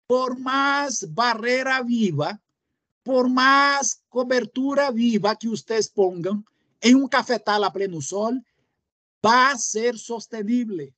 por 0.08 0.40
mais 0.40 1.04
barreira 1.04 1.84
viva, 1.84 2.40
por 3.04 3.28
mais 3.28 4.00
cobertura 4.10 4.90
viva 4.90 5.36
que 5.36 5.50
vocês 5.50 5.90
pongam 5.90 6.42
em 6.82 6.96
um 6.96 7.10
cafetal 7.10 7.64
a 7.66 7.70
pleno 7.70 8.02
sol, 8.02 8.34
va 9.26 9.52
a 9.52 9.58
ser 9.58 9.98
sostenible. 9.98 10.94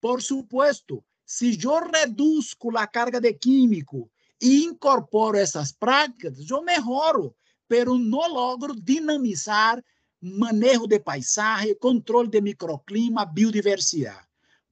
Por 0.00 0.22
supuesto, 0.22 1.04
si 1.24 1.56
yo 1.56 1.80
reduzco 1.80 2.70
la 2.70 2.86
carga 2.86 3.20
de 3.20 3.36
químico 3.38 4.10
e 4.40 4.62
incorporo 4.64 5.38
essas 5.38 5.72
práticas, 5.72 6.38
eu 6.48 6.62
mejoro, 6.62 7.34
pero 7.66 7.98
não 7.98 8.28
logro 8.28 8.74
dinamizar 8.74 9.82
manejo 10.20 10.86
de 10.86 11.00
paisaje, 11.00 11.74
controle 11.74 12.28
de 12.28 12.40
microclima, 12.40 13.24
biodiversidade. 13.24 14.28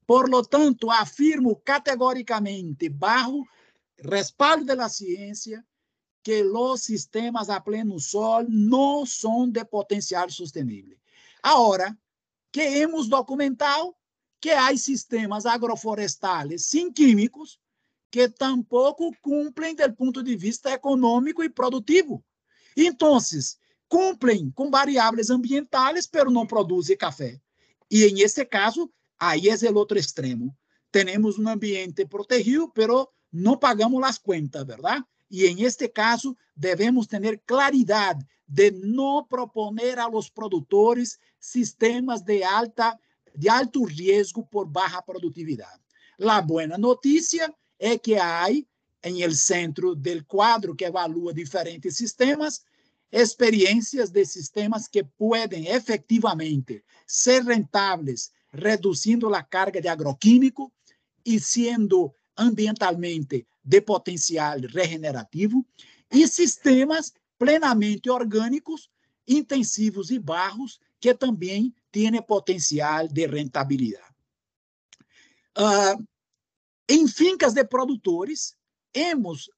Por 0.06 0.28
lo 0.28 0.42
tanto, 0.42 0.90
afirmo 0.90 1.60
categoricamente, 1.64 2.88
bajo 2.88 3.44
respaldo 3.96 4.76
da 4.76 4.88
ciência, 4.88 5.64
que 6.22 6.42
os 6.42 6.82
sistemas 6.82 7.48
a 7.48 7.60
pleno 7.60 7.98
sol 7.98 8.44
não 8.48 9.06
são 9.06 9.48
de 9.50 9.64
potencial 9.64 10.28
sustentável. 10.30 10.98
Agora, 11.42 11.96
que 12.52 12.60
hemos 12.60 13.08
documentado 13.08 13.94
que 14.40 14.50
há 14.50 14.74
sistemas 14.76 15.46
agroflorestales 15.46 16.66
sem 16.66 16.92
químicos 16.92 17.60
que 18.10 18.28
tampouco 18.28 19.14
cumprem 19.22 19.74
do 19.74 19.92
ponto 19.94 20.22
de 20.22 20.36
vista 20.36 20.72
econômico 20.72 21.44
e 21.44 21.48
produtivo. 21.48 22.24
Então, 22.76 23.18
cumprem 23.88 24.50
com 24.50 24.70
variáveis 24.70 25.30
ambientais, 25.30 26.06
pero 26.06 26.30
não 26.30 26.46
produzem 26.46 26.96
café. 26.96 27.40
E 27.90 28.04
em 28.04 28.20
este 28.20 28.44
caso, 28.44 28.90
aí 29.18 29.48
é 29.48 29.70
o 29.70 29.74
outro 29.74 29.98
extremo. 29.98 30.56
Temos 30.90 31.38
um 31.38 31.48
ambiente 31.48 32.04
protegido, 32.06 32.68
pero 32.70 33.08
não 33.32 33.56
pagamos 33.56 34.02
as 34.02 34.18
contas, 34.18 34.66
verdade? 34.66 35.04
E 35.30 35.46
em 35.46 35.62
este 35.62 35.88
caso, 35.88 36.36
devemos 36.56 37.06
ter 37.06 37.40
claridade 37.46 38.26
de 38.46 38.72
não 38.72 39.24
proponer 39.24 39.98
a 40.00 40.08
los 40.08 40.28
produtores 40.28 41.18
sistemas 41.40 42.22
de, 42.22 42.44
alta, 42.44 42.98
de 43.34 43.48
alto 43.48 43.84
risco 43.84 44.46
por 44.46 44.66
baixa 44.66 45.02
produtividade. 45.02 45.80
A 46.20 46.40
boa 46.42 46.66
notícia 46.78 47.52
é 47.78 47.98
que 47.98 48.16
há 48.16 48.46
em 49.02 49.22
el 49.22 49.34
centro 49.34 49.94
del 49.94 50.26
quadro 50.26 50.76
que 50.76 50.84
evalua 50.84 51.32
diferentes 51.32 51.96
sistemas, 51.96 52.62
experiências 53.10 54.10
de 54.10 54.24
sistemas 54.26 54.86
que 54.86 55.02
podem 55.02 55.66
efetivamente 55.68 56.84
ser 57.06 57.42
rentáveis, 57.42 58.30
reduzindo 58.52 59.34
a 59.34 59.42
carga 59.42 59.80
de 59.80 59.88
agroquímico 59.88 60.70
e 61.24 61.40
sendo 61.40 62.14
ambientalmente 62.36 63.46
de 63.64 63.80
potencial 63.80 64.60
regenerativo, 64.60 65.66
e 66.10 66.26
sistemas 66.26 67.14
plenamente 67.38 68.10
orgânicos 68.10 68.90
intensivos 69.26 70.10
y 70.10 70.18
bajos 70.18 70.80
que 71.00 71.14
también 71.14 71.74
tienen 71.90 72.22
potencial 72.22 73.08
de 73.08 73.26
rentabilidad. 73.26 74.04
Uh, 75.56 76.06
em 76.86 77.08
fincas 77.08 77.54
de 77.54 77.64
produtores, 77.64 78.56
hemos 78.92 79.50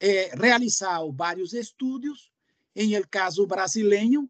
eh, 0.00 0.30
realizado 0.34 1.12
vários 1.12 1.54
estudos. 1.54 2.32
Em 2.74 2.94
el 2.94 3.08
caso 3.08 3.46
brasileño, 3.46 4.28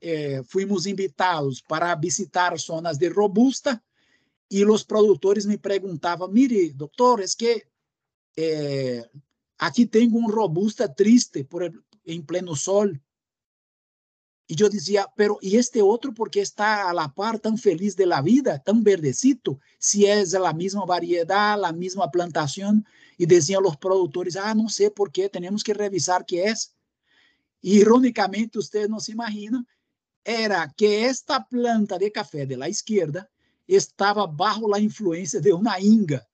eh, 0.00 0.42
invitados 0.86 1.62
para 1.62 1.94
visitar 1.94 2.58
zonas 2.58 2.98
de 2.98 3.08
robusta 3.08 3.82
e 4.50 4.64
os 4.64 4.84
produtores 4.84 5.46
me 5.46 5.56
perguntavam: 5.56 6.28
mire, 6.28 6.72
doutor, 6.72 7.22
que 7.38 7.66
eh, 8.36 9.08
aqui 9.56 9.86
tenho 9.86 10.16
um 10.16 10.28
robusta 10.28 10.88
triste 10.88 11.44
por, 11.44 11.72
em 12.04 12.20
pleno 12.20 12.54
sol 12.54 12.92
y 14.46 14.56
yo 14.56 14.68
decía, 14.68 15.10
pero 15.16 15.38
¿y 15.40 15.56
este 15.56 15.80
otro 15.80 16.12
por 16.12 16.30
qué 16.30 16.40
está 16.40 16.90
a 16.90 16.92
la 16.92 17.08
par 17.08 17.38
tan 17.38 17.56
feliz 17.56 17.96
de 17.96 18.04
la 18.04 18.20
vida, 18.20 18.58
tan 18.58 18.84
verdecito, 18.84 19.58
si 19.78 20.04
es 20.04 20.32
la 20.32 20.52
misma 20.52 20.84
variedad, 20.84 21.58
la 21.58 21.72
misma 21.72 22.10
plantación? 22.10 22.84
Y 23.16 23.24
decían 23.24 23.62
los 23.62 23.76
productores, 23.78 24.36
ah, 24.36 24.54
no 24.54 24.68
sé 24.68 24.90
por 24.90 25.10
qué, 25.10 25.30
que 25.30 25.74
revisar 25.74 26.26
qué 26.26 26.44
es. 26.44 26.74
irónicamente, 27.62 28.58
ustedes 28.58 28.90
no 28.90 29.00
se 29.00 29.12
imaginan, 29.12 29.66
era 30.22 30.70
que 30.76 31.06
esta 31.06 31.46
planta 31.46 31.96
de 31.96 32.12
café 32.12 32.46
de 32.46 32.58
la 32.58 32.68
izquierda 32.68 33.30
estaba 33.66 34.26
bajo 34.26 34.68
la 34.68 34.78
influencia 34.78 35.40
de 35.40 35.52
una 35.54 35.80
inga. 35.80 36.26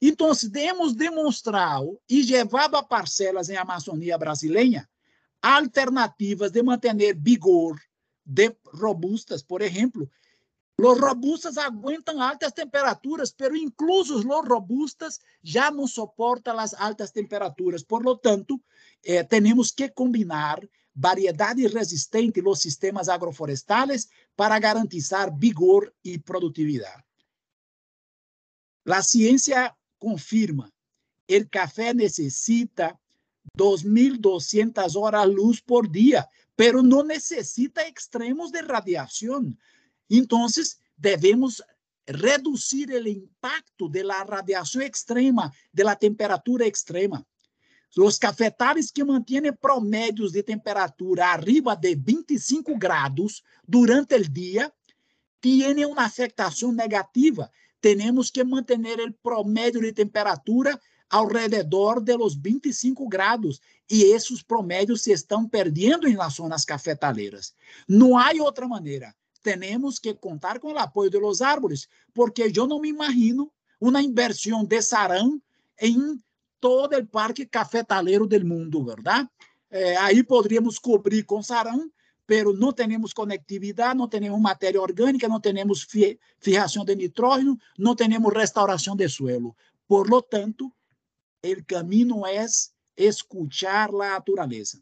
Entonces, 0.00 0.50
hemos 0.54 0.96
demonstrado 0.96 2.00
y 2.06 2.24
llevado 2.24 2.76
a 2.76 2.86
parcelas 2.86 3.48
en 3.48 3.58
Amazonía 3.58 4.16
brasileña 4.16 4.88
alternativas 5.42 6.52
de 6.52 6.62
manter 6.62 7.16
vigor 7.16 7.80
de 8.24 8.56
robustas, 8.64 9.42
por 9.42 9.62
exemplo. 9.62 10.10
Os 10.78 10.98
robustas 10.98 11.56
aguentam 11.56 12.20
altas 12.20 12.52
temperaturas, 12.52 13.32
pero 13.32 13.56
incluso 13.56 14.16
os 14.16 14.24
robustas 14.24 15.20
já 15.42 15.70
não 15.70 15.86
suportam 15.86 16.58
as 16.58 16.74
altas 16.74 17.10
temperaturas. 17.12 17.82
Por 17.82 18.04
lo 18.04 18.18
tanto, 18.18 18.62
eh, 19.02 19.24
temos 19.24 19.70
que 19.70 19.88
combinar 19.88 20.60
variedade 20.94 21.66
resistente 21.66 22.42
nos 22.42 22.60
sistemas 22.60 23.08
agroflorestales 23.08 24.08
para 24.34 24.58
garantizar 24.58 25.34
vigor 25.34 25.94
e 26.02 26.18
produtividade. 26.18 27.04
A 28.86 29.02
ciência 29.02 29.74
confirma, 29.98 30.72
o 31.28 31.48
café 31.50 31.92
necessita 31.92 32.98
2.200 33.56 34.96
horas 34.96 35.26
luz 35.26 35.60
por 35.60 35.90
día, 35.90 36.28
pero 36.54 36.82
no 36.82 37.02
necesita 37.02 37.86
extremos 37.86 38.52
de 38.52 38.62
radiación. 38.62 39.58
Entonces, 40.08 40.80
debemos 40.96 41.62
reducir 42.06 42.92
el 42.92 43.08
impacto 43.08 43.88
de 43.88 44.04
la 44.04 44.22
radiación 44.24 44.84
extrema, 44.84 45.52
de 45.72 45.84
la 45.84 45.96
temperatura 45.96 46.66
extrema. 46.66 47.26
Os 47.98 48.18
cafetales 48.18 48.92
que 48.92 49.02
mantêm 49.02 49.50
promédios 49.52 50.32
de 50.32 50.42
temperatura 50.42 51.32
arriba 51.32 51.74
de 51.74 51.94
25 51.94 52.76
graus 52.76 53.42
durante 53.66 54.14
o 54.14 54.28
dia 54.28 54.70
têm 55.40 55.84
uma 55.86 56.04
afectação 56.04 56.72
negativa. 56.72 57.50
Temos 57.80 58.30
que 58.30 58.44
manter 58.44 59.00
o 59.00 59.12
promédio 59.22 59.80
de 59.80 59.92
temperatura 59.92 60.78
ao 61.08 61.26
redor 61.26 62.00
de 62.00 62.16
los 62.16 62.34
25 62.34 63.08
graus 63.08 63.60
e 63.90 64.04
esses 64.04 64.42
promédios 64.42 65.02
se 65.02 65.12
estão 65.12 65.48
perdendo 65.48 66.08
em 66.08 66.16
las 66.16 66.34
zonas 66.34 66.64
cafetaleiras. 66.64 67.54
Não 67.88 68.18
há 68.18 68.30
outra 68.40 68.66
maneira. 68.66 69.14
Temos 69.42 70.00
que 70.00 70.12
contar 70.14 70.58
com 70.58 70.72
o 70.72 70.78
apoio 70.78 71.08
de 71.08 71.18
los 71.18 71.40
árvores, 71.40 71.88
porque 72.12 72.50
eu 72.54 72.66
não 72.66 72.80
me 72.80 72.88
imagino 72.88 73.52
uma 73.80 74.02
inversão 74.02 74.64
de 74.64 74.82
sarão 74.82 75.40
em 75.80 76.18
todo 76.60 76.96
o 76.96 77.06
parque 77.06 77.46
cafetaleiro 77.46 78.26
do 78.26 78.44
mundo, 78.44 78.84
verdade? 78.84 79.28
Eh, 79.70 79.96
aí 79.98 80.22
poderíamos 80.24 80.78
cobrir 80.78 81.22
com 81.22 81.42
sarão, 81.42 81.88
pero 82.26 82.52
não 82.52 82.72
temos 82.72 83.12
conectividade, 83.12 83.96
não 83.96 84.08
temos 84.08 84.40
matéria 84.40 84.82
orgânica, 84.82 85.28
não 85.28 85.40
temos 85.40 85.82
fi 85.82 86.18
de 86.40 86.94
nitrógeno, 86.96 87.56
não 87.78 87.94
temos 87.94 88.34
restauração 88.34 88.96
de 88.96 89.08
suelo. 89.08 89.54
Por 89.86 90.08
lo 90.08 90.20
tanto, 90.20 90.72
el 91.50 91.64
camino 91.64 92.26
es 92.26 92.74
escuchar 92.96 93.92
la 93.92 94.10
naturaleza. 94.10 94.78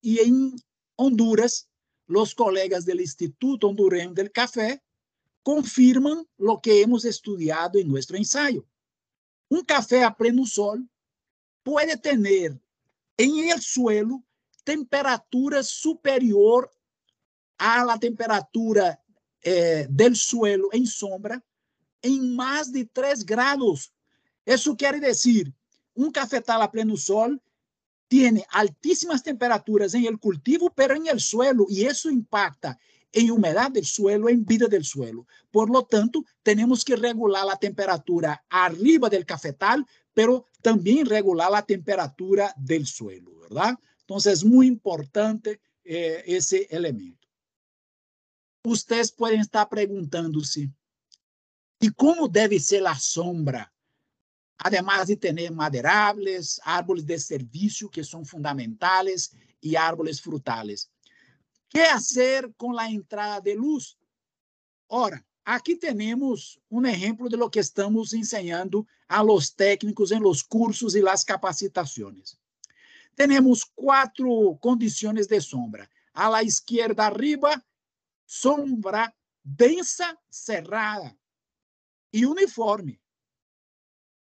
Y 0.00 0.20
en 0.20 0.56
Honduras, 0.96 1.68
los 2.06 2.34
colegas 2.34 2.84
del 2.84 3.00
Instituto 3.00 3.68
Hondureño 3.68 4.14
del 4.14 4.32
Café 4.32 4.82
confirman 5.42 6.26
lo 6.36 6.60
que 6.60 6.82
hemos 6.82 7.04
estudiado 7.04 7.78
en 7.78 7.88
nuestro 7.88 8.16
ensayo. 8.16 8.66
Un 9.48 9.62
café 9.64 10.04
a 10.04 10.14
pleno 10.14 10.46
sol 10.46 10.88
puede 11.62 11.96
tener 11.96 12.58
en 13.16 13.50
el 13.50 13.60
suelo 13.60 14.22
temperatura 14.64 15.62
superior 15.62 16.70
a 17.56 17.84
la 17.84 17.98
temperatura 17.98 19.02
eh, 19.42 19.86
del 19.88 20.16
suelo 20.16 20.68
en 20.72 20.86
sombra 20.86 21.42
en 22.02 22.36
más 22.36 22.70
de 22.72 22.84
3 22.84 23.24
grados 23.24 23.92
isso 24.54 24.74
quer 24.74 24.98
dizer, 24.98 25.52
um 25.94 26.10
cafetal 26.10 26.62
a 26.62 26.68
pleno 26.68 26.96
sol 26.96 27.38
tem 28.08 28.42
altíssimas 28.50 29.20
temperaturas 29.22 29.94
em 29.94 30.06
el 30.06 30.18
cultivo, 30.18 30.70
pero 30.70 30.96
en 30.96 31.06
el 31.08 31.20
suelo, 31.20 31.66
e 31.68 31.84
isso 31.84 32.10
impacta 32.10 32.78
em 33.12 33.30
umidade 33.30 33.74
del 33.74 33.84
suelo, 33.84 34.28
em 34.28 34.42
vida 34.42 34.66
del 34.68 34.84
suelo. 34.84 35.26
Por 35.50 35.68
lo 35.70 35.82
tanto, 35.82 36.24
temos 36.42 36.82
que 36.82 36.96
regular 36.96 37.46
a 37.48 37.56
temperatura 37.56 38.42
arriba 38.48 39.10
del 39.10 39.26
cafetal, 39.26 39.84
pero 40.14 40.46
também 40.62 41.04
regular 41.04 41.52
a 41.54 41.62
temperatura 41.62 42.54
del 42.56 42.86
suelo, 42.86 43.38
¿verdad? 43.40 43.76
Então, 44.04 44.16
é 44.16 44.44
muito 44.44 44.72
importante 44.72 45.60
eh, 45.84 46.24
esse 46.26 46.66
elemento. 46.70 47.28
Vocês 48.64 49.10
podem 49.10 49.40
estar 49.40 49.66
perguntando-se, 49.66 50.70
e 51.80 51.90
como 51.90 52.26
deve 52.26 52.58
ser 52.58 52.86
a 52.86 52.94
sombra 52.94 53.70
además 54.58 55.06
de 55.06 55.16
tener 55.16 55.52
maderables, 55.52 56.60
árboles 56.64 57.06
de 57.06 57.18
servicio 57.18 57.88
que 57.88 58.02
son 58.02 58.26
fundamentales 58.26 59.32
y 59.60 59.76
árboles 59.76 60.20
frutales. 60.20 60.90
¿Qué 61.68 61.82
hacer 61.82 62.52
con 62.56 62.74
la 62.74 62.88
entrada 62.88 63.40
de 63.40 63.54
luz? 63.54 63.96
Ora, 64.88 65.24
aqui 65.44 65.76
temos 65.76 66.58
um 66.70 66.84
exemplo 66.86 67.28
de 67.28 67.36
lo 67.36 67.50
que 67.50 67.60
estamos 67.60 68.12
ensinando 68.12 68.86
a 69.06 69.22
los 69.22 69.50
técnicos 69.50 70.10
em 70.10 70.18
los 70.18 70.42
cursos 70.42 70.94
e 70.94 71.00
las 71.00 71.24
capacitações. 71.24 72.36
Temos 73.14 73.64
quatro 73.64 74.56
condições 74.60 75.26
de 75.26 75.40
sombra. 75.40 75.88
A 76.14 76.28
la 76.28 76.42
izquierda 76.42 77.04
arriba, 77.04 77.62
sombra 78.26 79.12
densa, 79.44 80.16
cerrada 80.30 81.16
e 82.12 82.26
uniforme. 82.26 83.00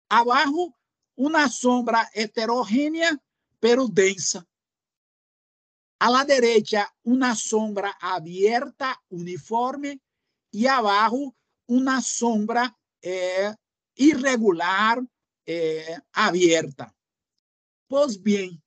Abajo, 0.08 0.74
uma 1.16 1.48
sombra 1.48 2.08
heterogênea, 2.14 3.20
pero 3.60 3.88
densa. 3.88 4.46
A 5.98 6.10
la 6.10 6.24
derecha, 6.24 6.92
uma 7.04 7.34
sombra 7.34 7.96
abierta, 8.00 8.98
uniforme, 9.10 10.00
e 10.52 10.68
abajo, 10.68 11.34
uma 11.66 12.00
sombra 12.02 12.74
eh, 13.02 13.54
irregular, 13.96 15.02
eh, 15.46 15.98
abierta. 16.12 16.94
Pois 17.88 18.16
bem, 18.16 18.60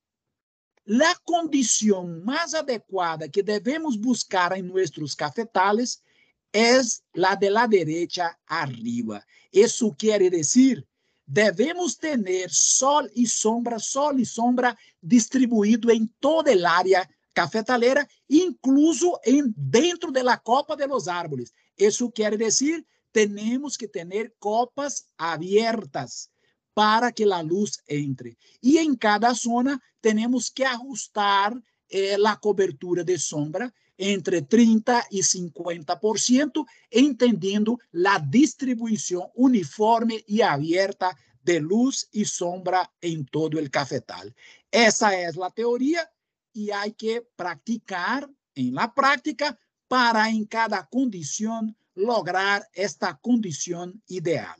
a 0.88 1.14
condição 1.22 2.22
mais 2.24 2.54
adequada 2.54 3.28
que 3.28 3.42
devemos 3.42 3.94
buscar 3.94 4.56
em 4.56 4.62
nossos 4.62 5.14
cafetales 5.14 6.02
é 6.50 6.78
a 6.78 7.34
de 7.34 7.50
la 7.50 7.66
derecha 7.66 8.36
arriba. 8.46 9.22
Isso 9.52 9.94
quer 9.94 10.30
dizer 10.30 10.87
devemos 11.28 11.94
ter 11.94 12.18
sol 12.48 13.06
e 13.14 13.26
sombra, 13.26 13.78
sol 13.78 14.18
e 14.18 14.24
sombra 14.24 14.74
distribuído 15.02 15.90
em 15.90 16.06
toda 16.18 16.50
a 16.50 16.72
área 16.72 17.06
cafetaleira, 17.34 18.08
incluso 18.28 19.12
em 19.26 19.52
dentro 19.54 20.10
da 20.10 20.38
copa 20.38 20.74
de 20.74 20.86
los 20.86 21.06
árboles. 21.06 21.52
Isso 21.76 22.10
quer 22.10 22.36
dizer, 22.36 22.82
temos 23.12 23.76
que 23.76 23.86
ter 23.86 24.32
copas 24.40 25.04
abertas 25.18 26.30
para 26.74 27.12
que 27.12 27.24
a 27.24 27.40
luz 27.42 27.78
entre. 27.86 28.38
E 28.62 28.78
em 28.78 28.96
cada 28.96 29.32
zona 29.34 29.80
temos 30.00 30.48
que 30.48 30.64
ajustar 30.64 31.52
eh, 31.90 32.16
a 32.24 32.36
cobertura 32.36 33.04
de 33.04 33.18
sombra 33.18 33.72
entre 33.98 34.42
30% 34.42 35.06
e 35.10 35.20
50%, 35.20 36.64
entendendo 36.92 37.78
a 38.06 38.18
distribuição 38.18 39.30
uniforme 39.34 40.24
e 40.28 40.42
aberta 40.42 41.14
de 41.42 41.58
luz 41.58 42.08
e 42.12 42.24
sombra 42.24 42.88
em 43.02 43.24
todo 43.24 43.58
o 43.58 43.70
cafetal. 43.70 44.26
Essa 44.70 45.12
é 45.14 45.28
a 45.28 45.50
teoria 45.50 46.08
e 46.54 46.70
há 46.70 46.88
que 46.90 47.22
praticar 47.36 48.28
em 48.54 48.70
la 48.70 48.86
prática 48.86 49.58
para 49.88 50.30
em 50.30 50.44
cada 50.44 50.82
condição 50.82 51.74
lograr 51.96 52.64
esta 52.74 53.14
condição 53.14 53.92
ideal. 54.08 54.56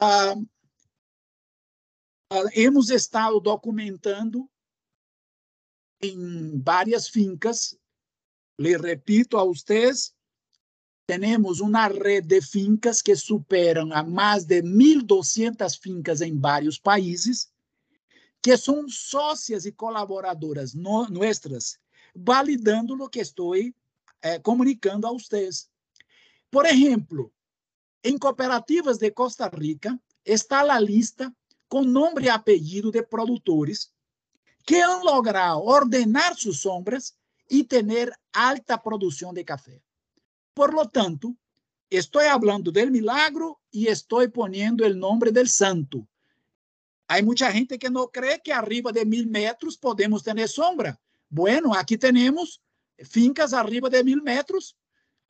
Ah, 0.00 0.34
ah, 2.32 2.44
hemos 2.54 2.90
estado 2.90 3.40
documentando 3.40 4.48
em 6.00 6.60
várias 6.62 7.08
fincas, 7.08 7.76
le 8.60 8.76
repito 8.76 9.38
a 9.38 9.44
vocês, 9.44 10.14
temos 11.06 11.60
uma 11.60 11.86
rede 11.86 12.28
de 12.28 12.42
fincas 12.42 13.00
que 13.00 13.16
superam 13.16 13.90
a 13.90 14.02
mais 14.02 14.44
de 14.44 14.62
1.200 14.62 15.80
fincas 15.80 16.20
em 16.20 16.38
vários 16.38 16.78
países, 16.78 17.50
que 18.42 18.54
são 18.58 18.86
sócias 18.86 19.64
e 19.64 19.72
colaboradoras 19.72 20.74
no, 20.74 21.08
nossas, 21.08 21.78
validando 22.14 23.02
o 23.02 23.08
que 23.08 23.20
estou 23.20 23.54
eh, 23.56 24.38
comunicando 24.42 25.06
a 25.06 25.12
vocês. 25.12 25.70
Por 26.50 26.66
exemplo, 26.66 27.32
em 28.04 28.18
cooperativas 28.18 28.98
de 28.98 29.10
Costa 29.10 29.48
Rica 29.48 29.98
está 30.22 30.60
a 30.60 30.78
lista 30.78 31.34
com 31.66 31.82
nome 31.82 32.24
e 32.24 32.28
apelido 32.28 32.90
de 32.90 33.02
produtores 33.02 33.90
que 34.66 34.82
han 34.82 35.00
logrado 35.02 35.62
ordenar 35.62 36.36
suas 36.36 36.58
sombras 36.58 37.18
e 37.50 37.64
ter 37.64 38.12
alta 38.32 38.78
produção 38.78 39.32
de 39.34 39.44
café. 39.44 39.82
Por 40.54 40.72
lo 40.72 40.86
tanto, 40.86 41.36
estou 41.90 42.22
falando 42.22 42.70
del 42.70 42.90
milagro 42.90 43.58
e 43.72 43.86
estou 43.86 44.28
poniendo 44.30 44.84
o 44.84 44.94
nome 44.94 45.30
del 45.32 45.48
santo. 45.48 46.06
Há 47.08 47.20
muita 47.22 47.50
gente 47.50 47.76
que 47.76 47.90
não 47.90 48.06
crê 48.06 48.38
que 48.38 48.52
arriba 48.52 48.92
de 48.92 49.04
mil 49.04 49.26
metros 49.26 49.76
podemos 49.76 50.22
ter 50.22 50.48
sombra. 50.48 50.98
Bueno, 51.28 51.74
aqui 51.74 51.98
temos 51.98 52.60
fincas 53.04 53.52
arriba 53.52 53.90
de 53.90 54.02
mil 54.04 54.22
metros 54.22 54.76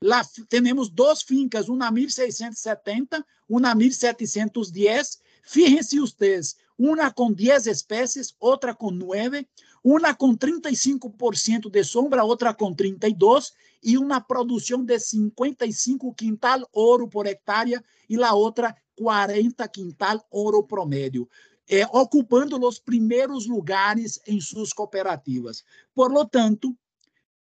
Lá 0.03 0.23
temos 0.49 0.89
duas 0.89 1.21
fincas, 1.21 1.69
uma 1.69 1.91
1670, 1.91 3.23
uma 3.47 3.75
1710. 3.75 5.19
Fíjense 5.43 5.99
vocês, 5.99 6.55
uma 6.75 7.11
com 7.11 7.31
10 7.31 7.67
espécies, 7.67 8.35
outra 8.39 8.73
com 8.73 8.89
9, 8.89 9.47
uma 9.83 10.13
com 10.13 10.35
35% 10.35 11.69
de 11.69 11.83
sombra, 11.83 12.23
outra 12.23 12.53
com 12.53 12.73
32, 12.73 13.53
e 13.83 13.97
uma 13.97 14.21
produção 14.21 14.83
de 14.85 14.99
55 14.99 16.13
quintal 16.13 16.67
ouro 16.71 17.07
por 17.07 17.25
hectare, 17.25 17.79
e 18.07 18.21
a 18.23 18.33
outra 18.33 18.75
40 18.95 19.67
quintal 19.67 20.23
ouro 20.29 20.63
promédio. 20.63 21.27
É, 21.67 21.85
ocupando 21.85 22.59
os 22.67 22.79
primeiros 22.79 23.47
lugares 23.47 24.19
em 24.27 24.41
suas 24.41 24.73
cooperativas. 24.73 25.63
Por 25.95 26.11
lo 26.11 26.25
tanto, 26.25 26.75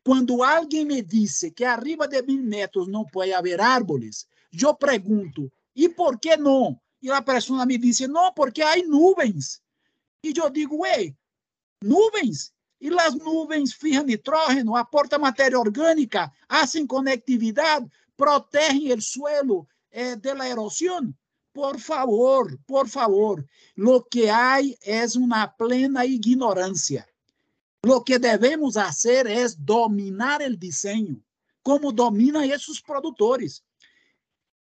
quando 0.03 0.43
alguém 0.43 0.85
me 0.85 1.01
disse 1.01 1.49
que 1.51 1.63
arriba 1.63 2.07
de 2.07 2.21
mil 2.21 2.43
metros 2.43 2.87
não 2.87 3.05
pode 3.05 3.33
haver 3.33 3.61
árvores, 3.61 4.27
eu 4.51 4.73
pergunto, 4.73 5.51
e 5.75 5.87
por 5.87 6.19
que 6.19 6.35
não? 6.35 6.79
E 7.01 7.09
a 7.09 7.21
pessoa 7.21 7.65
me 7.65 7.77
disse, 7.77 8.07
não, 8.07 8.33
porque 8.33 8.61
há 8.61 8.75
nuvens. 8.85 9.61
E 10.23 10.33
eu 10.35 10.49
digo, 10.49 10.77
ué, 10.77 11.13
nuvens? 11.83 12.51
E 12.79 12.89
as 12.99 13.15
nuvens 13.15 13.73
fijam 13.73 14.03
nitrógeno, 14.03 14.75
aportam 14.75 15.19
matéria 15.19 15.59
orgânica, 15.59 16.31
fazem 16.47 16.85
conectividade, 16.85 17.89
protegem 18.15 18.93
o 18.93 19.01
suelo 19.01 19.67
eh, 19.91 20.15
da 20.15 20.47
erosão. 20.47 21.13
Por 21.53 21.79
favor, 21.79 22.55
por 22.67 22.87
favor, 22.87 23.43
lo 23.75 24.03
que 24.03 24.29
há 24.29 24.61
é 24.83 25.05
uma 25.15 25.47
plena 25.47 26.05
ignorância. 26.05 27.07
Lo 27.83 28.03
que 28.03 28.19
devemos 28.19 28.75
fazer 28.75 29.25
é 29.25 29.47
dominar 29.57 30.41
o 30.41 30.55
desenho, 30.55 31.23
como 31.63 31.91
dominam 31.91 32.43
esses 32.43 32.79
produtores, 32.79 33.63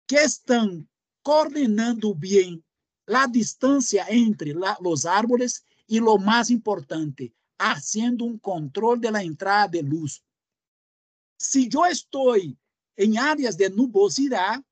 que 0.07 0.17
estão 0.17 0.85
coordenando 1.23 2.13
bem 2.13 2.63
a 3.07 3.25
distância 3.25 4.05
entre 4.13 4.53
la, 4.53 4.77
os 4.81 5.05
árvores 5.05 5.63
e, 5.87 5.99
lo 5.99 6.17
mais 6.17 6.49
importante, 6.49 7.33
fazendo 7.59 8.25
um 8.25 8.37
controle 8.37 9.01
da 9.01 9.23
entrada 9.23 9.81
de 9.81 9.81
luz. 9.81 10.21
Se 11.37 11.69
eu 11.73 11.85
estou 11.85 12.35
em 12.97 13.17
áreas 13.17 13.55
de 13.55 13.69
nubosidade, 13.69 14.63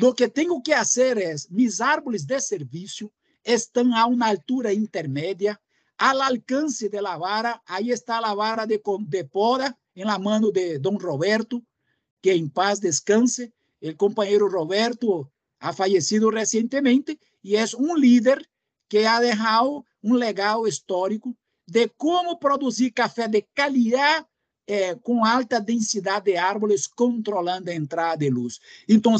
o 0.00 0.12
que 0.12 0.28
tenho 0.28 0.60
que 0.60 0.74
fazer 0.74 1.16
é, 1.16 1.34
mis 1.50 1.80
árvores 1.80 2.24
de 2.24 2.38
serviço 2.40 3.10
estão 3.44 3.94
a 3.94 4.06
uma 4.06 4.28
altura 4.28 4.72
intermédia 4.72 5.58
al 5.96 6.20
alcance 6.20 6.88
de 6.88 7.00
la 7.00 7.16
vara. 7.16 7.62
Ahí 7.66 7.90
está 7.90 8.20
la 8.20 8.34
vara 8.34 8.66
de, 8.66 8.80
de 9.06 9.24
poda 9.24 9.78
en 9.94 10.06
la 10.06 10.18
mano 10.18 10.50
de 10.50 10.78
don 10.78 10.98
Roberto, 10.98 11.62
que 12.20 12.34
en 12.34 12.50
paz 12.50 12.80
descanse. 12.80 13.52
El 13.80 13.96
compañero 13.96 14.48
Roberto 14.48 15.32
ha 15.60 15.72
fallecido 15.72 16.30
recientemente 16.30 17.18
y 17.42 17.56
es 17.56 17.72
un 17.72 18.00
líder 18.00 18.50
que 18.88 19.06
ha 19.06 19.20
dejado 19.20 19.84
un 20.06 20.20
legado 20.20 20.68
histórico 20.68 21.36
de 21.66 21.88
cómo 21.88 22.38
producir 22.38 22.92
café 22.92 23.26
de 23.26 23.42
calidad 23.42 24.24
eh, 24.68 24.94
com 25.02 25.24
alta 25.24 25.60
densidade 25.60 26.30
de 26.30 26.36
árvores, 26.36 26.86
controlando 26.86 27.70
a 27.70 27.74
entrada 27.74 28.18
de 28.18 28.30
luz. 28.30 28.60
Então, 28.88 29.16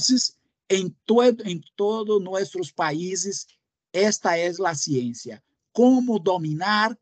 em, 0.69 0.95
todo, 1.05 1.43
em 1.45 1.61
todos 1.75 2.23
nossos 2.23 2.71
países, 2.71 3.49
esta 3.93 4.39
é 4.39 4.53
a 4.65 4.75
ciência 4.75 5.43
como 5.73 6.21
dominar 6.21 6.97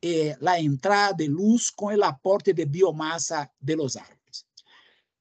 eh, 0.00 0.36
a 0.46 0.60
entrada 0.60 1.14
de 1.14 1.28
luz 1.28 1.70
com 1.70 1.86
o 1.86 2.04
aporte 2.04 2.52
de 2.52 2.64
biomassa 2.64 3.50
de 3.60 3.74
los 3.74 3.96
árvores. 3.96 4.46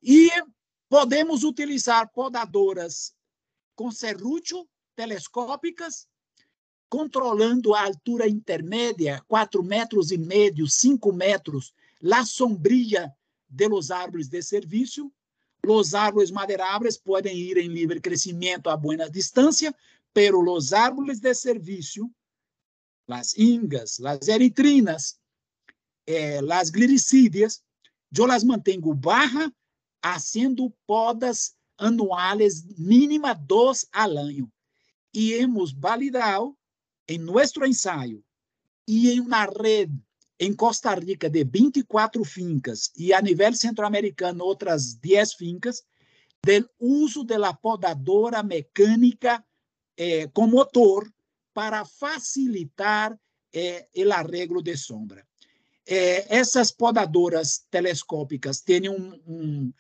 E 0.04 0.30
podemos 0.88 1.44
utilizar 1.44 2.12
podadoras 2.12 3.16
com 3.76 3.92
serrucho 3.92 4.68
telescópicas, 4.96 6.08
controlando 6.94 7.74
a 7.74 7.82
altura 7.82 8.28
intermédia, 8.28 9.20
4 9.28 9.64
metros 9.64 10.12
e 10.12 10.18
meio, 10.18 10.68
5 10.68 11.12
metros, 11.12 11.74
a 12.12 12.24
sombria 12.24 13.12
de 13.50 13.68
los 13.68 13.90
árvores 13.90 14.30
de 14.30 14.44
serviço. 14.44 15.12
Os 15.66 15.96
árvores 15.96 16.30
madeiráveis 16.30 16.96
podem 16.96 17.36
ir 17.36 17.58
em 17.58 17.68
livre 17.68 18.00
crescimento 18.00 18.70
a 18.70 18.78
boa 18.78 19.10
distância, 19.10 19.76
pero 20.14 20.40
os 20.48 20.72
árvores 20.72 21.20
de 21.20 21.34
serviço 21.34 22.12
las 23.08 23.36
ingas, 23.40 23.98
las 23.98 24.28
eritrinas, 24.28 25.20
eh, 26.06 26.42
las 26.42 26.70
glicídias, 26.70 27.64
eu 28.16 28.28
las 28.28 28.44
mantengo 28.44 28.94
barra, 28.94 29.52
haciendo 30.00 30.72
podas 30.86 31.58
anuales 31.76 32.64
mínima 32.78 33.34
dos 33.34 33.88
al 33.92 34.16
año. 34.16 34.48
E 35.12 35.34
hemos 35.34 35.74
validado 35.74 36.56
em 37.14 37.18
nosso 37.20 37.64
ensaio 37.64 38.24
e 38.88 39.12
em 39.12 39.20
uma 39.20 39.46
rede 39.46 39.98
em 40.40 40.54
Costa 40.54 40.94
Rica 40.96 41.30
de 41.30 41.44
24 41.44 42.24
fincas 42.26 42.92
e 42.98 43.14
a 43.14 43.22
nível 43.22 43.54
centro-americano 43.54 44.44
outras 44.44 44.94
10 44.96 45.34
fincas, 45.36 45.84
do 46.44 46.70
uso 46.80 47.24
da 47.24 47.54
podadora 47.54 48.44
mecânica 48.44 49.44
eh, 49.96 50.28
com 50.34 50.48
motor 50.48 51.10
para 51.54 51.86
facilitar 51.86 53.18
é, 53.54 53.88
o 53.96 54.12
arreglo 54.12 54.62
de 54.62 54.76
sombra. 54.76 55.26
É, 55.86 56.38
essas 56.38 56.72
podadoras 56.72 57.66
telescópicas 57.70 58.62
têm 58.62 58.90
um, 58.90 59.14
um, 59.28 59.74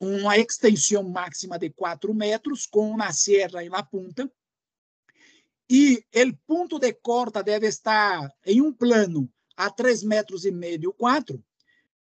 uma 0.00 0.36
extensão 0.36 1.02
máxima 1.04 1.58
de 1.58 1.70
4 1.70 2.12
metros, 2.12 2.66
com 2.66 2.90
uma 2.90 3.12
serra 3.12 3.64
em 3.64 3.68
la 3.68 3.82
punta, 3.82 4.30
e 5.68 6.04
o 6.14 6.36
ponto 6.46 6.78
de 6.78 6.92
corta 6.92 7.42
deve 7.42 7.66
estar 7.66 8.32
em 8.44 8.60
um 8.60 8.72
plano 8.72 9.28
a 9.56 9.70
3 9.70 10.02
metros 10.04 10.44
e 10.44 10.50
meio, 10.50 10.92
4, 10.92 11.42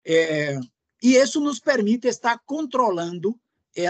é, 0.05 0.59
e 1.03 1.17
isso 1.17 1.41
nos 1.41 1.61
permite 1.61 2.09
estar 2.09 2.39
controlando 2.45 3.39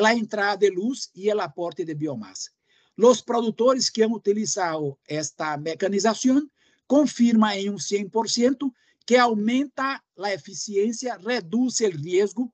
a 0.05 0.15
entrada 0.15 0.59
de 0.59 0.71
luz 0.71 1.11
e 1.15 1.33
o 1.33 1.41
aporte 1.41 1.85
de 1.85 1.95
biomassa. 1.95 2.51
Os 2.97 3.21
produtores 3.21 3.91
que 3.91 4.03
han 4.03 4.13
utilizado 4.13 4.97
esta 5.07 5.57
mecanização 5.57 6.49
confirmam 6.87 7.51
em 7.51 7.71
um 7.71 7.77
100% 7.77 8.71
que 9.07 9.17
aumenta 9.17 10.01
a 10.19 10.33
eficiência, 10.33 11.19
reduz 11.19 11.81
o 11.81 11.89
risco. 11.89 12.53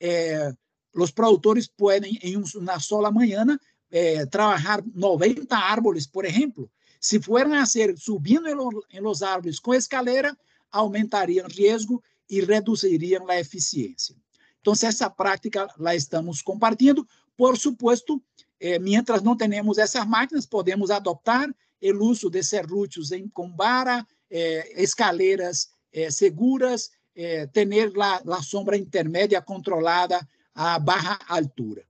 Eh, 0.00 0.52
os 0.94 1.10
produtores 1.10 1.68
podem, 1.68 2.18
em 2.22 2.36
uma 2.36 2.80
sola 2.80 3.10
manhã, 3.10 3.44
eh, 3.92 4.26
trabalhar 4.26 4.82
90 4.92 5.56
árvores, 5.56 6.08
por 6.08 6.26
exemplo. 6.26 6.68
Se 6.98 7.20
fueran 7.20 7.54
a 7.54 7.66
ser 7.66 7.96
subindo 7.96 8.48
em 8.90 9.00
los 9.00 9.22
árvores 9.22 9.60
com 9.60 9.74
escalera, 9.74 10.36
aumentariam 10.70 11.46
o 11.46 11.48
risco 11.48 12.02
e 12.28 12.40
reduziriam 12.40 13.28
a 13.28 13.38
eficiência. 13.38 14.16
Então, 14.60 14.72
essa 14.72 15.10
prática 15.10 15.68
la 15.76 15.94
estamos 15.94 16.42
compartilhando. 16.42 17.06
Por 17.36 17.56
supuesto, 17.56 18.22
eh, 18.58 18.78
mientras 18.78 19.22
não 19.22 19.36
temos 19.36 19.78
essas 19.78 20.06
máquinas, 20.06 20.46
podemos 20.46 20.90
adoptar 20.90 21.48
o 21.82 22.04
uso 22.04 22.30
de 22.30 22.42
serrútios 22.42 23.10
em 23.12 23.28
combara, 23.28 24.06
eh, 24.30 24.82
escaleiras 24.82 25.68
eh, 25.92 26.10
seguras, 26.10 26.90
eh, 27.14 27.46
ter 27.48 27.68
a 27.98 28.42
sombra 28.42 28.76
intermédia 28.76 29.42
controlada 29.42 30.26
a 30.54 30.78
baja 30.78 31.18
altura. 31.28 31.84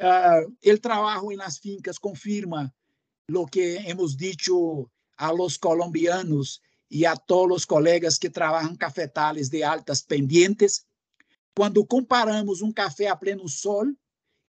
Uh, 0.00 0.54
el 0.62 0.80
trabajo 0.80 1.32
en 1.32 1.38
las 1.38 1.58
fincas 1.58 1.98
confirma 1.98 2.72
lo 3.26 3.46
que 3.46 3.76
hemos 3.78 4.16
dicho 4.16 4.90
a 5.16 5.32
los 5.32 5.58
colombianos 5.58 6.62
y 6.88 7.04
a 7.04 7.16
todos 7.16 7.48
los 7.48 7.66
colegas 7.66 8.18
que 8.18 8.30
trabajan 8.30 8.76
cafetales 8.76 9.50
de 9.50 9.64
altas 9.64 10.02
pendientes. 10.02 10.86
Quando 11.54 11.84
comparamos 11.84 12.62
um 12.62 12.72
café 12.72 13.08
a 13.08 13.16
pleno 13.16 13.48
sol 13.48 13.86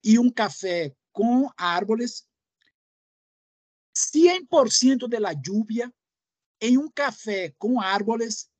e 0.02 0.18
um 0.18 0.30
café 0.30 0.94
com 1.12 1.48
árvores, 1.56 2.26
100% 3.96 5.08
da 5.08 5.32
lluvia 5.32 5.92
em 6.60 6.76
um 6.76 6.90
café 6.90 7.54
com 7.58 7.80
árvores 7.80 8.50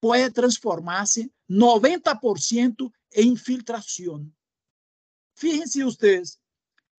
pode 0.00 0.30
transformar-se 0.32 1.32
90% 1.48 2.90
em 3.12 3.28
infiltração. 3.28 4.28
Fíjense 5.34 5.84
ustedes, 5.84 6.40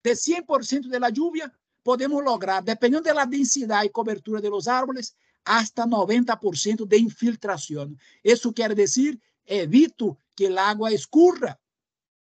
de 0.02 0.12
100% 0.12 0.88
de 0.88 1.00
la 1.00 1.10
lluvia 1.10 1.52
podemos 1.82 2.22
lograr, 2.22 2.62
dependendo 2.62 3.02
de 3.02 3.14
la 3.14 3.26
densidade 3.26 3.86
e 3.86 3.90
cobertura 3.90 4.40
de 4.40 4.50
los 4.50 4.68
árboles, 4.68 5.14
hasta 5.44 5.86
90% 5.86 6.84
de 6.84 6.98
infiltração. 6.98 7.96
Isso 8.22 8.52
quer 8.52 8.74
dizer, 8.74 9.18
evito 9.46 10.18
que 10.34 10.46
a 10.46 10.68
água 10.68 10.92
escurra. 10.92 11.58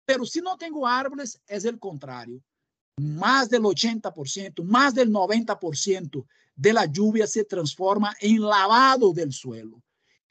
Pero 0.06 0.26
se 0.26 0.42
não 0.42 0.58
tenho 0.58 0.86
árboles, 0.86 1.40
é 1.48 1.58
o 1.70 1.78
contrário. 1.78 2.44
Mais 3.00 3.48
del 3.48 3.62
80%, 3.62 4.64
mais 4.64 4.94
del 4.94 5.10
90% 5.10 6.26
de 6.56 6.74
la 6.74 6.86
lluvia 6.86 7.26
se 7.26 7.44
transforma 7.44 8.14
em 8.22 8.40
lavado 8.40 9.14
del 9.14 9.32
suelo. 9.32 9.82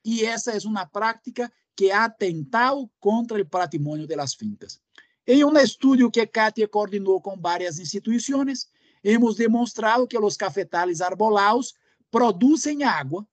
E 0.04 0.24
essa 0.24 0.52
é 0.52 0.58
uma 0.66 0.86
prática 0.86 1.52
que 1.74 1.90
ha 1.90 2.04
atentado 2.04 2.90
contra 3.00 3.40
o 3.40 3.46
patrimônio 3.46 4.06
de 4.06 4.16
las 4.16 4.34
fincas. 4.34 4.80
Em 5.26 5.44
um 5.44 5.56
estudo 5.56 6.10
que 6.10 6.26
Katia 6.26 6.66
coordenou 6.66 7.20
com 7.20 7.36
várias 7.36 7.78
instituições, 7.78 8.66
hemos 9.04 9.36
demonstrado 9.36 10.06
que 10.06 10.18
os 10.18 10.36
cafetales 10.36 11.00
arbolados 11.00 11.74
produzem 12.10 12.82
água 12.82 13.26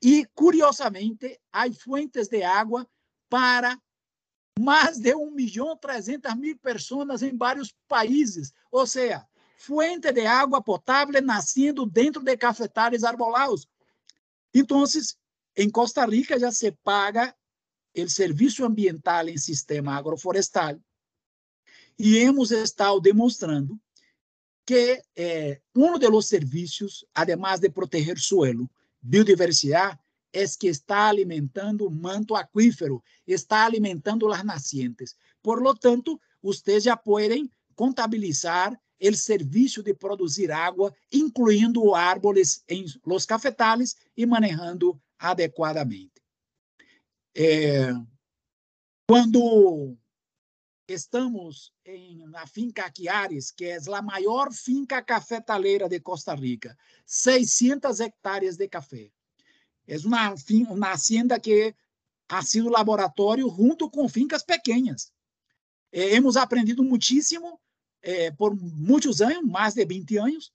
e, 0.00 0.24
curiosamente, 0.34 1.40
há 1.52 1.70
fuentes 1.72 2.28
de 2.28 2.42
água 2.42 2.88
para 3.28 3.76
mais 4.58 4.98
de 4.98 5.12
1 5.12 5.30
milhão 5.32 5.76
300 5.76 6.34
mil 6.36 6.56
pessoas 6.58 7.22
em 7.22 7.36
vários 7.36 7.74
países. 7.88 8.52
Ou 8.70 8.86
seja, 8.86 9.26
fuente 9.56 10.12
de 10.12 10.26
água 10.26 10.62
potável 10.62 11.20
nascendo 11.20 11.84
dentro 11.84 12.22
de 12.22 12.36
cafetales 12.36 13.02
arbolados. 13.02 13.66
Então, 14.54 14.84
em 15.56 15.68
Costa 15.68 16.06
Rica 16.06 16.38
já 16.38 16.52
se 16.52 16.70
paga 16.70 17.34
o 17.96 18.08
serviço 18.08 18.64
ambiental 18.64 19.28
em 19.28 19.36
sistema 19.36 19.96
agroflorestal 19.96 20.78
e 21.98 22.18
hemos 22.18 22.50
estado 22.50 23.00
demonstrando 23.00 23.78
que 24.66 25.02
eh, 25.14 25.60
um 25.74 25.98
dos 25.98 26.26
serviços, 26.26 27.04
además 27.14 27.60
de 27.60 27.68
proteger 27.68 28.18
suelo, 28.18 28.70
biodiversidade, 29.00 29.98
é 30.32 30.44
que 30.58 30.66
está 30.66 31.08
alimentando 31.08 31.88
manto 31.90 32.34
aquífero, 32.34 33.02
está 33.26 33.64
alimentando 33.64 34.32
as 34.32 34.42
nascientes. 34.42 35.14
Por 35.40 35.62
lo 35.62 35.74
tanto, 35.74 36.20
vocês 36.42 36.82
já 36.82 36.96
podem 36.96 37.48
contabilizar 37.76 38.78
o 39.00 39.14
serviço 39.14 39.82
de 39.82 39.94
produzir 39.94 40.50
água, 40.50 40.92
incluindo 41.12 41.94
árvores 41.94 42.64
em 42.68 42.84
los 43.06 43.26
cafetales 43.26 43.96
e 44.16 44.26
manejando 44.26 45.00
adequadamente. 45.18 46.20
Quando 49.06 49.96
estamos 50.86 51.72
em, 51.84 52.26
na 52.28 52.46
finca 52.46 52.86
Aquiares, 52.86 53.50
que 53.50 53.66
é 53.66 53.78
a 53.92 54.02
maior 54.02 54.52
finca 54.52 55.02
cafetaleira 55.02 55.88
de 55.88 56.00
Costa 56.00 56.34
Rica, 56.34 56.76
600 57.06 58.00
hectares 58.00 58.56
de 58.56 58.68
café. 58.68 59.10
É 59.86 59.96
uma, 59.98 60.34
uma 60.70 60.92
hacienda 60.92 61.38
que 61.38 61.74
ha 62.28 62.42
sido 62.42 62.68
laboratório 62.68 63.48
junto 63.48 63.90
com 63.90 64.08
fincas 64.08 64.42
pequenas. 64.42 65.12
Eh, 65.92 66.14
hemos 66.14 66.36
aprendido 66.36 66.82
muitíssimo 66.82 67.60
eh, 68.02 68.30
por 68.32 68.54
muitos 68.54 69.20
anos, 69.20 69.50
mais 69.50 69.74
de 69.74 69.84
20 69.84 70.18
anos, 70.18 70.52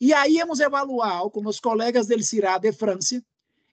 e 0.00 0.12
aí 0.12 0.38
hemos 0.38 0.60
evaluado 0.60 1.30
com 1.30 1.46
os 1.46 1.60
colegas 1.60 2.06
del 2.06 2.22
CIRA 2.22 2.58
de 2.58 2.72
França 2.72 3.22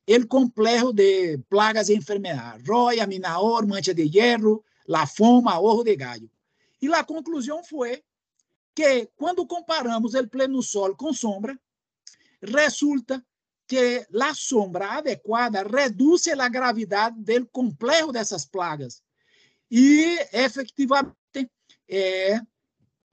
o 0.08 0.28
complexo 0.28 0.92
de 0.92 1.38
plagas 1.50 1.90
e 1.90 1.96
enfermedades, 1.96 2.68
roya, 2.68 3.08
minaor, 3.08 3.66
mancha 3.68 3.94
de 3.94 4.10
hierro, 4.10 4.64
la 4.88 5.06
foma, 5.06 5.60
ojo 5.60 5.84
de 5.84 5.96
gallo. 5.96 6.30
E 6.82 6.92
a 6.94 7.04
conclusão 7.04 7.64
foi 7.64 8.04
que, 8.74 9.08
quando 9.16 9.46
comparamos 9.46 10.14
o 10.14 10.28
pleno 10.28 10.62
sol 10.64 10.96
com 10.96 11.14
sombra, 11.14 11.60
resulta 12.42 13.24
que 13.68 14.06
a 14.20 14.34
sombra 14.34 14.98
adequada 14.98 15.64
reduz 15.64 16.28
a 16.28 16.50
gravidade 16.50 17.18
do 17.22 17.48
complexo 17.48 18.12
dessas 18.12 18.46
plagas. 18.46 19.02
E, 19.70 20.18
efetivamente, 20.34 21.16
é, 21.88 22.42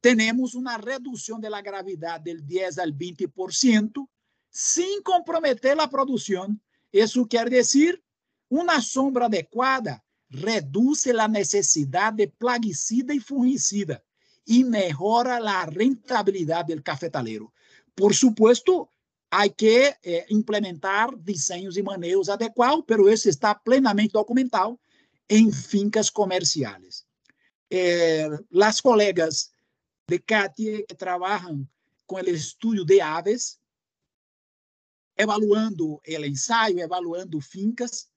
temos 0.00 0.54
uma 0.54 0.76
redução 0.76 1.38
da 1.38 1.60
gravidade 1.60 2.24
del 2.24 2.42
10 2.42 2.78
al 2.78 2.88
20%, 2.88 4.08
sem 4.50 5.02
comprometer 5.02 5.78
a 5.78 5.86
produção. 5.86 6.58
Isso 6.92 7.26
quer 7.26 7.48
dizer 7.48 8.02
uma 8.50 8.80
sombra 8.80 9.26
adequada 9.26 10.02
reduz 10.30 11.06
a 11.06 11.28
necessidade 11.28 12.18
de 12.18 12.26
plaguicida 12.26 13.14
e 13.14 13.20
fungicida 13.20 14.02
e 14.46 14.64
melhora 14.64 15.36
a 15.36 15.64
rentabilidade 15.64 16.74
do 16.74 16.82
cafetaleiro. 16.82 17.52
Por 17.94 18.14
supuesto, 18.14 18.88
há 19.30 19.48
que 19.48 19.94
eh, 20.02 20.26
implementar 20.30 21.14
desenhos 21.16 21.76
e 21.76 21.82
manejos 21.82 22.28
adequados, 22.28 22.84
pero 22.86 23.08
esse 23.08 23.28
está 23.28 23.54
plenamente 23.54 24.12
documentado 24.12 24.78
em 25.28 25.52
fincas 25.52 26.08
comerciais. 26.08 27.04
Eh, 27.70 28.28
as 28.62 28.80
colegas 28.80 29.50
de 30.08 30.18
CATIE 30.18 30.86
que 30.88 30.94
trabalham 30.94 31.68
com 32.06 32.16
o 32.16 32.30
estudo 32.30 32.84
de 32.84 33.00
aves, 33.00 33.58
evaluando 35.16 35.96
o 35.96 36.00
ensaio, 36.06 36.80
evaluando 36.80 37.38
fincas, 37.40 38.08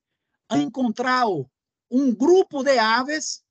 encontrado 0.49 1.49
um 1.91 2.15
grupo 2.15 2.63
de 2.63 2.79
aves 2.79 3.43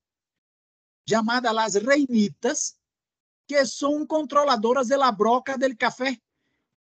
chamadas 1.07 1.57
as 1.57 1.75
reinitas, 1.75 2.77
que 3.47 3.65
são 3.67 4.07
controladoras 4.07 4.89
da 4.89 5.12
broca 5.12 5.59
do 5.59 5.77
café. 5.77 6.19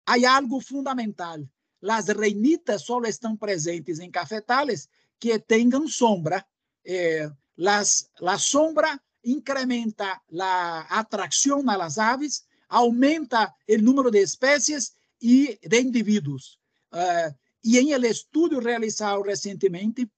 Há 0.06 0.36
algo 0.36 0.60
fundamental. 0.60 1.38
As 1.82 2.08
reinitas 2.08 2.82
só 2.82 3.00
estão 3.02 3.36
presentes 3.36 3.98
em 3.98 4.10
cafetales 4.10 4.88
que 5.18 5.38
tenham 5.38 5.88
sombra. 5.88 6.46
Eh, 6.84 7.30
las, 7.56 8.10
la 8.20 8.38
sombra 8.38 9.00
incrementa 9.24 10.20
a 10.38 10.98
atração 11.00 11.68
a 11.68 11.76
las 11.76 11.98
aves, 11.98 12.44
aumenta 12.68 13.54
o 13.68 13.78
número 13.78 14.10
de 14.10 14.22
espécies 14.22 14.94
e 15.20 15.58
de 15.62 15.80
indivíduos. 15.80 16.58
Uh, 16.92 17.34
e 17.62 17.78
em 17.78 17.92
el 17.92 18.04
estudo 18.04 18.58
realizado 18.58 19.22
recentemente, 19.22 20.10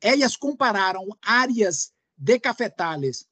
elas 0.00 0.36
compararam 0.36 1.06
áreas 1.22 1.92
de 2.16 2.38
cafetales 2.38 3.26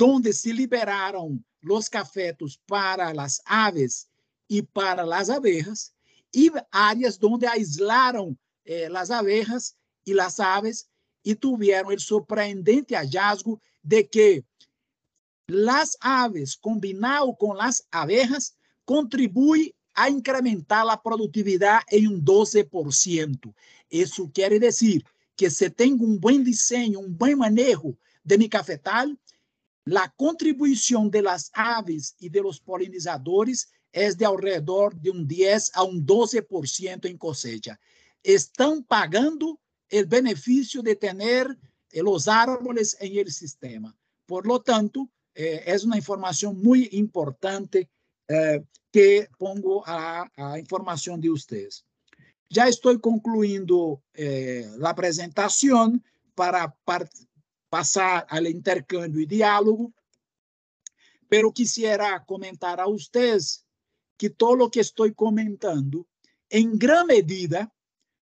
onde 0.00 0.32
se 0.32 0.52
liberaram 0.52 1.42
os 1.68 1.88
cafetos 1.88 2.60
para 2.66 3.10
as 3.22 3.40
aves 3.44 4.06
e 4.48 4.62
para 4.62 5.02
as 5.16 5.30
abejas 5.30 5.92
e 6.34 6.50
áreas 6.70 7.18
onde 7.22 7.46
aislaram 7.46 8.36
eh, 8.64 8.88
as 8.94 9.10
abejas 9.10 9.74
e 10.06 10.18
as 10.20 10.38
aves 10.38 10.86
e 11.24 11.34
tiveram 11.34 11.90
o 11.90 12.00
surpreendente 12.00 12.94
hallazgo 12.94 13.60
de 13.82 14.04
que 14.04 14.44
as 15.68 15.96
aves 16.00 16.54
combinado 16.54 17.34
com 17.34 17.52
as 17.60 17.82
abejas 17.90 18.54
contribui 18.84 19.74
a 19.94 20.10
incrementar 20.10 20.86
a 20.86 20.96
produtividade 20.96 21.86
em 21.90 22.06
um 22.06 22.20
12%. 22.20 23.54
Isso 23.90 24.28
quer 24.28 24.58
dizer 24.60 25.02
que 25.36 25.50
se 25.50 25.68
tem 25.70 25.92
um 25.92 26.16
bom 26.18 26.42
desenho, 26.42 27.00
um 27.00 27.10
bom 27.10 27.36
manejo 27.36 27.96
de 28.24 28.38
mi 28.38 28.48
cafetal, 28.48 29.08
a 29.94 30.08
contribuição 30.08 31.08
de 31.08 31.22
las 31.22 31.50
aves 31.54 32.14
e 32.20 32.28
de 32.28 32.40
los 32.40 32.58
polinizadores 32.58 33.68
é 33.92 34.12
de 34.12 34.24
alrededor 34.24 34.94
de 34.94 35.10
um 35.10 35.24
10 35.24 35.70
a 35.74 35.84
um 35.84 36.00
12% 36.00 37.04
em 37.04 37.16
cosecha. 37.16 37.78
Estão 38.22 38.82
pagando 38.82 39.58
o 39.92 40.06
benefício 40.06 40.82
de 40.82 40.96
ter 40.96 41.56
os 42.04 42.28
árboles 42.28 42.96
em 43.00 43.16
el 43.18 43.30
sistema. 43.30 43.96
Por 44.26 44.44
lo 44.44 44.58
tanto, 44.58 45.08
eh, 45.34 45.72
é 45.72 45.76
uma 45.84 45.96
informação 45.96 46.52
muito 46.52 46.96
importante 46.96 47.88
eh, 48.28 48.62
que 48.92 49.28
pongo 49.38 49.84
a, 49.86 50.28
a 50.36 50.58
de 50.60 51.28
vocês. 51.28 51.85
Já 52.48 52.68
estou 52.68 52.98
concluindo 52.98 54.00
eh, 54.14 54.68
a 54.82 54.90
apresentação 54.90 56.00
para 56.34 56.72
passar 57.68 58.26
ao 58.28 58.44
intercâmbio 58.46 59.20
e 59.20 59.26
diálogo, 59.26 59.92
pero 61.28 61.52
quisiera 61.52 62.20
comentar 62.20 62.78
a 62.78 62.86
vocês 62.86 63.64
que 64.16 64.30
todo 64.30 64.64
o 64.64 64.70
que 64.70 64.80
estou 64.80 65.12
comentando, 65.14 66.06
em 66.50 66.76
grande 66.76 67.14
medida, 67.14 67.70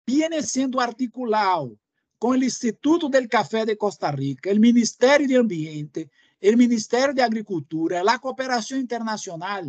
viene 0.07 0.43
sendo 0.43 0.79
articulado 0.79 1.79
com 2.19 2.29
o 2.29 2.37
Instituto 2.37 3.09
del 3.09 3.29
Café 3.29 3.67
de 3.67 3.77
Costa 3.77 4.11
Rica, 4.11 4.53
o 4.53 4.61
Ministério 4.61 5.27
de 5.27 5.37
Ambiente, 5.37 6.09
o 6.41 6.57
Ministério 6.57 7.15
de 7.15 7.21
Agricultura, 7.21 8.01
a 8.01 8.19
cooperação 8.19 8.79
internacional, 8.79 9.65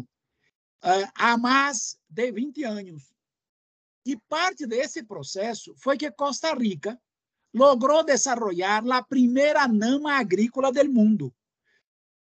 há 1.15 1.38
mais 1.38 1.97
de 2.07 2.31
20 2.31 2.63
anos. 2.63 3.14
E 4.06 4.15
parte 4.30 4.68
desse 4.68 5.03
processo 5.03 5.73
foi 5.77 5.98
que 5.98 6.11
Costa 6.11 6.53
Rica 6.53 6.99
logrou 7.53 8.03
desenvolver 8.03 8.91
a 8.91 9.03
primeira 9.03 9.68
NAMA 9.68 10.14
agrícola 10.14 10.72
do 10.72 10.91
mundo. 10.91 11.34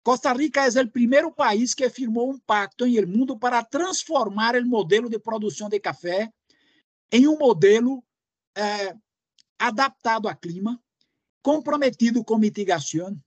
Costa 0.04 0.32
Rica 0.34 0.66
é 0.66 0.82
o 0.82 0.90
primeiro 0.90 1.32
país 1.32 1.74
que 1.74 1.90
firmou 1.90 2.32
um 2.32 2.40
pacto 2.40 2.86
em 2.86 2.96
el 2.96 3.08
mundo 3.08 3.38
para 3.38 3.64
transformar 3.64 4.56
o 4.56 4.66
modelo 4.66 5.10
de 5.10 5.18
produção 5.18 5.70
de 5.70 5.80
café 5.80 6.32
em 7.12 7.28
um 7.28 7.38
modelo 7.38 8.04
eh, 8.56 8.96
adaptado 9.58 10.28
ao 10.28 10.36
clima, 10.36 10.82
comprometido 11.42 12.24
com 12.24 12.38
mitigação, 12.38 13.18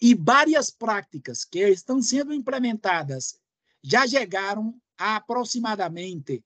e 0.00 0.14
várias 0.14 0.70
práticas 0.70 1.44
que 1.44 1.60
estão 1.68 2.00
sendo 2.00 2.32
implementadas 2.32 3.38
já 3.82 4.06
chegaram 4.06 4.80
a 4.96 5.16
aproximadamente 5.16 6.44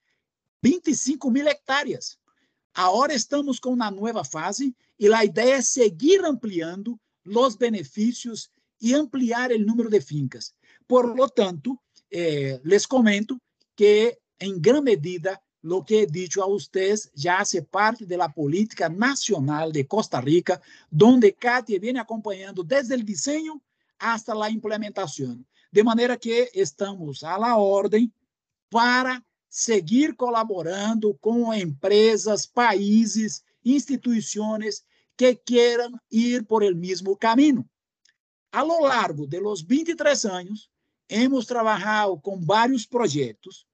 25 0.63 1.31
mil 1.31 1.47
hectares. 1.47 2.19
Agora 2.75 3.13
estamos 3.13 3.59
com 3.59 3.71
uma 3.71 3.91
nova 3.91 4.25
fase 4.25 4.75
e 4.99 5.13
a 5.13 5.25
ideia 5.25 5.57
é 5.57 5.63
seguir 5.63 6.25
ampliando 6.25 6.99
os 7.27 7.57
benefícios 7.57 8.51
e 8.81 8.95
ampliar 8.95 9.51
o 9.51 9.59
número 9.59 9.91
de 9.91 10.01
fincas. 10.01 10.55
Por 10.87 11.15
lo 11.15 11.29
tanto, 11.29 11.79
eh, 12.11 12.61
les 12.65 12.87
comento 12.87 13.41
que, 13.77 14.19
em 14.41 14.61
grande 14.61 14.83
medida, 14.83 15.41
lo 15.63 15.85
que 15.85 16.03
he 16.03 16.07
dicho 16.07 16.43
a 16.43 16.47
ustedes 16.47 17.11
ya 17.15 17.39
hace 17.39 17.63
parte 17.63 18.05
de 18.05 18.17
la 18.17 18.29
política 18.29 18.89
nacional 18.89 19.73
de 19.73 19.87
Costa 19.87 20.21
Rica, 20.21 20.61
donde 20.91 21.33
Katia 21.33 21.79
viene 21.79 22.01
acompañando 22.01 22.65
desde 22.65 22.95
el 22.95 23.05
diseño 23.05 23.63
hasta 23.99 24.35
la 24.35 24.51
implementación. 24.51 25.47
De 25.71 25.85
manera 25.85 26.17
que 26.17 26.51
estamos 26.53 27.23
a 27.23 27.39
la 27.39 27.57
orden 27.57 28.13
para 28.69 29.25
seguir 29.53 30.17
colaborando 30.17 31.13
com 31.21 31.53
empresas, 31.53 32.47
países, 32.47 33.45
instituições 33.63 34.83
que 35.15 35.35
queiram 35.35 36.01
ir 36.11 36.47
por 36.47 36.63
el 36.63 36.75
mesmo 36.75 37.15
caminho. 37.15 37.69
A 38.51 38.63
lo 38.63 38.81
largo 38.81 39.27
de 39.27 39.39
los 39.39 39.61
23 39.63 40.25
anos, 40.25 40.71
hemos 41.07 41.45
trabalhado 41.45 42.19
com 42.19 42.41
vários 42.41 42.87
projetos 42.87 43.67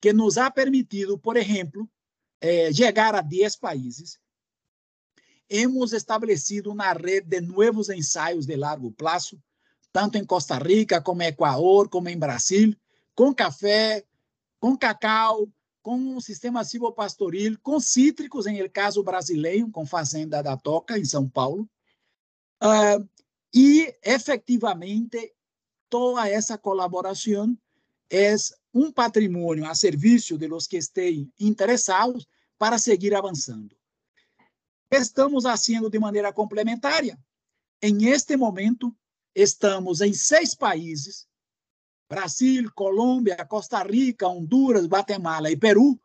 que 0.00 0.12
nos 0.12 0.36
ha 0.36 0.50
permitido, 0.50 1.16
por 1.16 1.36
exemplo, 1.36 1.88
eh, 2.40 2.72
chegar 2.72 3.14
a 3.14 3.20
10 3.20 3.54
países. 3.54 4.18
Hemos 5.48 5.92
estabelecido 5.92 6.72
uma 6.72 6.92
rede 6.92 7.28
de 7.28 7.40
novos 7.40 7.88
ensaios 7.88 8.46
de 8.46 8.56
largo 8.56 8.90
prazo, 8.90 9.40
tanto 9.92 10.18
em 10.18 10.24
Costa 10.24 10.58
Rica, 10.58 11.00
como 11.00 11.22
em 11.22 11.26
Equador, 11.26 11.88
como 11.88 12.08
em 12.08 12.18
Brasil, 12.18 12.76
com 13.14 13.32
café, 13.32 14.04
com 14.60 14.76
cacau, 14.76 15.48
com 15.82 15.96
um 15.96 16.20
sistema 16.20 16.62
silvopastoril, 16.62 17.58
com 17.62 17.80
cítricos, 17.80 18.46
em 18.46 18.58
el 18.58 18.70
caso 18.70 19.02
brasileiro, 19.02 19.70
com 19.70 19.86
Fazenda 19.86 20.42
da 20.42 20.56
Toca, 20.56 20.98
em 20.98 21.04
São 21.04 21.28
Paulo. 21.28 21.68
Uh, 22.62 23.08
e, 23.52 23.96
efetivamente, 24.04 25.34
toda 25.88 26.28
essa 26.28 26.58
colaboração 26.58 27.56
é 28.10 28.34
um 28.74 28.92
patrimônio 28.92 29.64
a 29.64 29.74
serviço 29.74 30.36
de 30.36 30.46
los 30.46 30.66
que 30.66 30.76
estejam 30.76 31.26
interessados 31.40 32.26
para 32.58 32.78
seguir 32.78 33.14
avançando. 33.14 33.74
Estamos 34.90 35.44
fazendo 35.44 35.88
de 35.88 35.98
maneira 35.98 36.32
complementária. 36.32 37.18
Em 37.80 38.08
este 38.08 38.36
momento, 38.36 38.94
estamos 39.34 40.00
em 40.02 40.12
seis 40.12 40.54
países 40.54 41.29
Brasil, 42.10 42.68
Colômbia, 42.74 43.36
Costa 43.46 43.84
Rica, 43.84 44.26
Honduras, 44.26 44.84
Guatemala 44.84 45.48
e 45.48 45.56
Peru, 45.56 45.96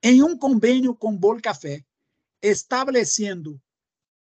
em 0.00 0.22
um 0.22 0.38
convênio 0.38 0.94
com 0.94 1.16
Bol 1.16 1.40
Café, 1.42 1.84
estabelecendo 2.40 3.60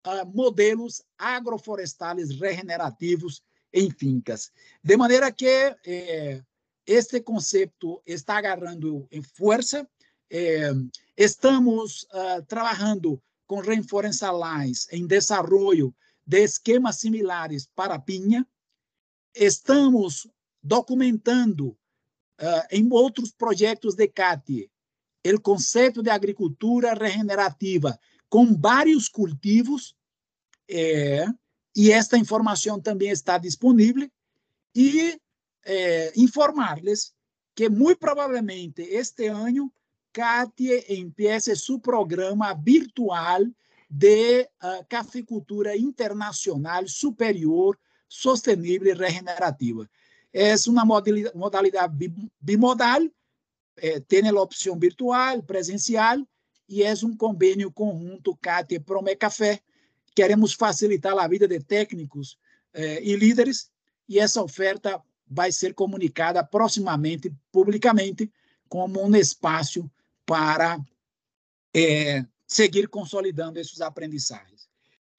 uh, 0.06 0.26
modelos 0.34 1.02
agroflorestais 1.18 2.30
regenerativos 2.30 3.42
em 3.70 3.90
fincas. 3.90 4.50
De 4.82 4.96
maneira 4.96 5.30
que 5.30 5.76
eh, 5.86 6.42
este 6.86 7.20
conceito 7.20 8.02
está 8.06 8.38
agarrando 8.38 9.06
em 9.10 9.20
força. 9.20 9.86
Eh, 10.30 10.72
estamos 11.14 12.04
uh, 12.04 12.42
trabalhando 12.46 13.22
com 13.46 13.60
Rainforest 13.60 14.22
Alliance 14.22 14.88
em 14.90 15.06
desenvolvimento 15.06 15.94
de 16.26 16.42
esquemas 16.42 16.96
similares 16.96 17.68
para 17.74 17.96
a 17.96 17.98
pinha. 17.98 18.46
Estamos 19.34 20.26
documentando 20.62 21.68
uh, 21.68 22.66
em 22.70 22.88
outros 22.92 23.30
projetos 23.30 23.94
de 23.94 24.08
CATI 24.08 24.70
o 25.34 25.40
conceito 25.40 26.02
de 26.02 26.10
agricultura 26.10 26.94
regenerativa 26.94 27.98
com 28.28 28.54
vários 28.54 29.08
cultivos, 29.08 29.94
é, 30.68 31.26
e 31.74 31.90
esta 31.90 32.16
informação 32.18 32.80
também 32.80 33.10
está 33.10 33.38
disponível, 33.38 34.08
e 34.74 35.18
é, 35.64 36.12
informar-lhes 36.16 37.12
que, 37.54 37.68
muito 37.68 37.98
provavelmente, 37.98 38.82
este 38.82 39.26
ano, 39.26 39.72
CATI 40.12 40.84
empiece 40.88 41.54
seu 41.56 41.78
programa 41.78 42.54
virtual 42.54 43.44
de 43.90 44.42
uh, 44.42 45.76
internacional 45.76 46.86
superior, 46.86 47.78
sustentável 48.06 48.86
e 48.86 48.94
regenerativa 48.94 49.88
é 50.32 50.54
uma 50.66 50.84
modalidade 50.84 51.94
bimodal, 52.40 53.02
eh, 53.76 54.02
a 54.28 54.40
opção 54.40 54.78
virtual, 54.78 55.42
presencial, 55.42 56.18
e 56.68 56.82
é 56.82 56.92
um 57.02 57.16
convênio 57.16 57.72
conjunto 57.72 58.36
CAT 58.36 58.74
e 58.74 58.80
Prome 58.80 59.16
Café. 59.16 59.60
Queremos 60.14 60.52
facilitar 60.52 61.16
a 61.16 61.28
vida 61.28 61.48
de 61.48 61.60
técnicos 61.60 62.38
eh, 62.74 63.02
e 63.02 63.16
líderes, 63.16 63.70
e 64.08 64.18
essa 64.18 64.42
oferta 64.42 65.02
vai 65.26 65.52
ser 65.52 65.74
comunicada 65.74 66.42
proximamente, 66.44 67.32
publicamente, 67.52 68.30
como 68.68 69.02
um 69.02 69.16
espaço 69.16 69.90
para 70.26 70.78
eh, 71.74 72.24
seguir 72.46 72.88
consolidando 72.88 73.58
esses 73.58 73.80
aprendizagens. 73.80 74.68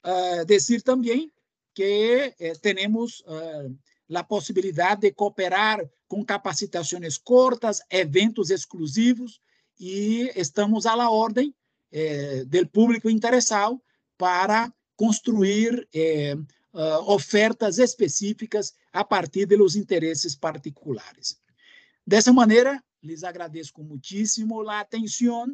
Uh, 0.04 0.46
dizer 0.46 0.82
também 0.82 1.32
que 1.74 2.34
eh, 2.40 2.54
temos 2.62 3.20
uh, 3.22 3.76
a 4.14 4.24
possibilidade 4.24 5.02
de 5.02 5.12
cooperar 5.12 5.88
com 6.08 6.26
capacitações 6.26 7.18
curtas, 7.18 7.82
eventos 7.90 8.50
exclusivos, 8.50 9.42
e 9.80 10.32
estamos 10.36 10.86
à 10.86 10.96
la 10.96 11.10
ordem 11.10 11.54
eh, 11.92 12.46
público 12.72 13.10
interessado 13.10 13.82
para 14.18 14.74
construir 14.98 15.88
eh, 15.94 16.36
uh, 16.74 17.12
ofertas 17.12 17.78
específicas 17.78 18.76
a 18.92 19.04
partir 19.04 19.46
dos 19.46 19.76
interesses 19.78 20.36
particulares. 20.36 21.40
Dessa 22.06 22.34
maneira, 22.34 22.84
lhes 23.02 23.24
agradeço 23.24 23.74
muitíssimo 23.82 24.68
a 24.68 24.82
atenção 24.82 25.48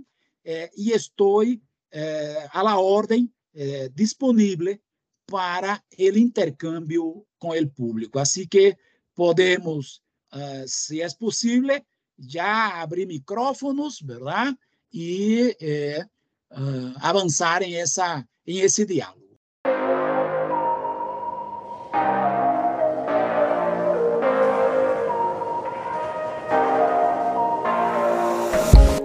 eh, 0.43 0.71
e 0.75 0.91
estou 0.91 1.43
eh, 1.43 2.49
à 2.51 2.61
la 2.61 2.79
ordem 2.79 3.31
eh, 3.53 3.89
disponível 3.93 4.79
para 5.27 5.81
o 5.97 6.17
intercâmbio 6.17 7.25
com 7.39 7.49
o 7.49 7.69
público. 7.69 8.19
Assim 8.19 8.47
que 8.47 8.75
podemos, 9.13 10.01
uh, 10.33 10.67
se 10.67 11.01
é 11.01 11.07
possível, 11.19 11.81
já 12.17 12.81
abrir 12.81 13.05
micrófonos, 13.05 13.99
verdade? 14.01 14.55
E 14.93 15.55
eh, 15.59 16.05
uh, 16.51 16.93
avançar 17.01 17.61
em, 17.61 17.75
essa, 17.75 18.25
em 18.47 18.59
esse 18.59 18.85
diálogo. 18.85 19.25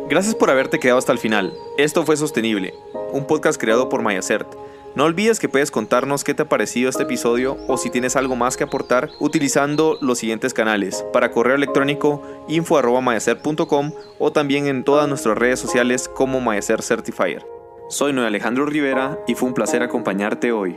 Gracias 0.08 0.34
por 0.34 0.50
haberte 0.50 0.78
quedado 0.78 0.98
hasta 0.98 1.12
el 1.12 1.18
final. 1.18 1.52
Esto 1.78 2.04
fue 2.04 2.16
Sostenible, 2.16 2.74
un 3.12 3.26
podcast 3.26 3.60
creado 3.60 3.88
por 3.88 4.02
Mayacert 4.02 4.48
No 4.96 5.04
olvides 5.04 5.38
que 5.38 5.48
puedes 5.48 5.70
contarnos 5.70 6.24
qué 6.24 6.34
te 6.34 6.42
ha 6.42 6.48
parecido 6.48 6.90
este 6.90 7.04
episodio 7.04 7.56
o 7.68 7.76
si 7.76 7.90
tienes 7.90 8.16
algo 8.16 8.34
más 8.34 8.56
que 8.56 8.64
aportar 8.64 9.10
utilizando 9.20 9.96
los 10.00 10.18
siguientes 10.18 10.52
canales. 10.52 11.04
Para 11.12 11.30
correo 11.30 11.54
electrónico 11.54 12.22
info.mayacer.com 12.48 13.92
o 14.18 14.32
también 14.32 14.66
en 14.66 14.82
todas 14.82 15.08
nuestras 15.08 15.38
redes 15.38 15.60
sociales 15.60 16.08
como 16.08 16.40
Mayacer 16.40 16.82
Certifier. 16.82 17.46
Soy 17.88 18.12
Noé 18.12 18.26
Alejandro 18.26 18.66
Rivera 18.66 19.18
y 19.28 19.34
fue 19.34 19.48
un 19.48 19.54
placer 19.54 19.82
acompañarte 19.82 20.50
hoy. 20.50 20.76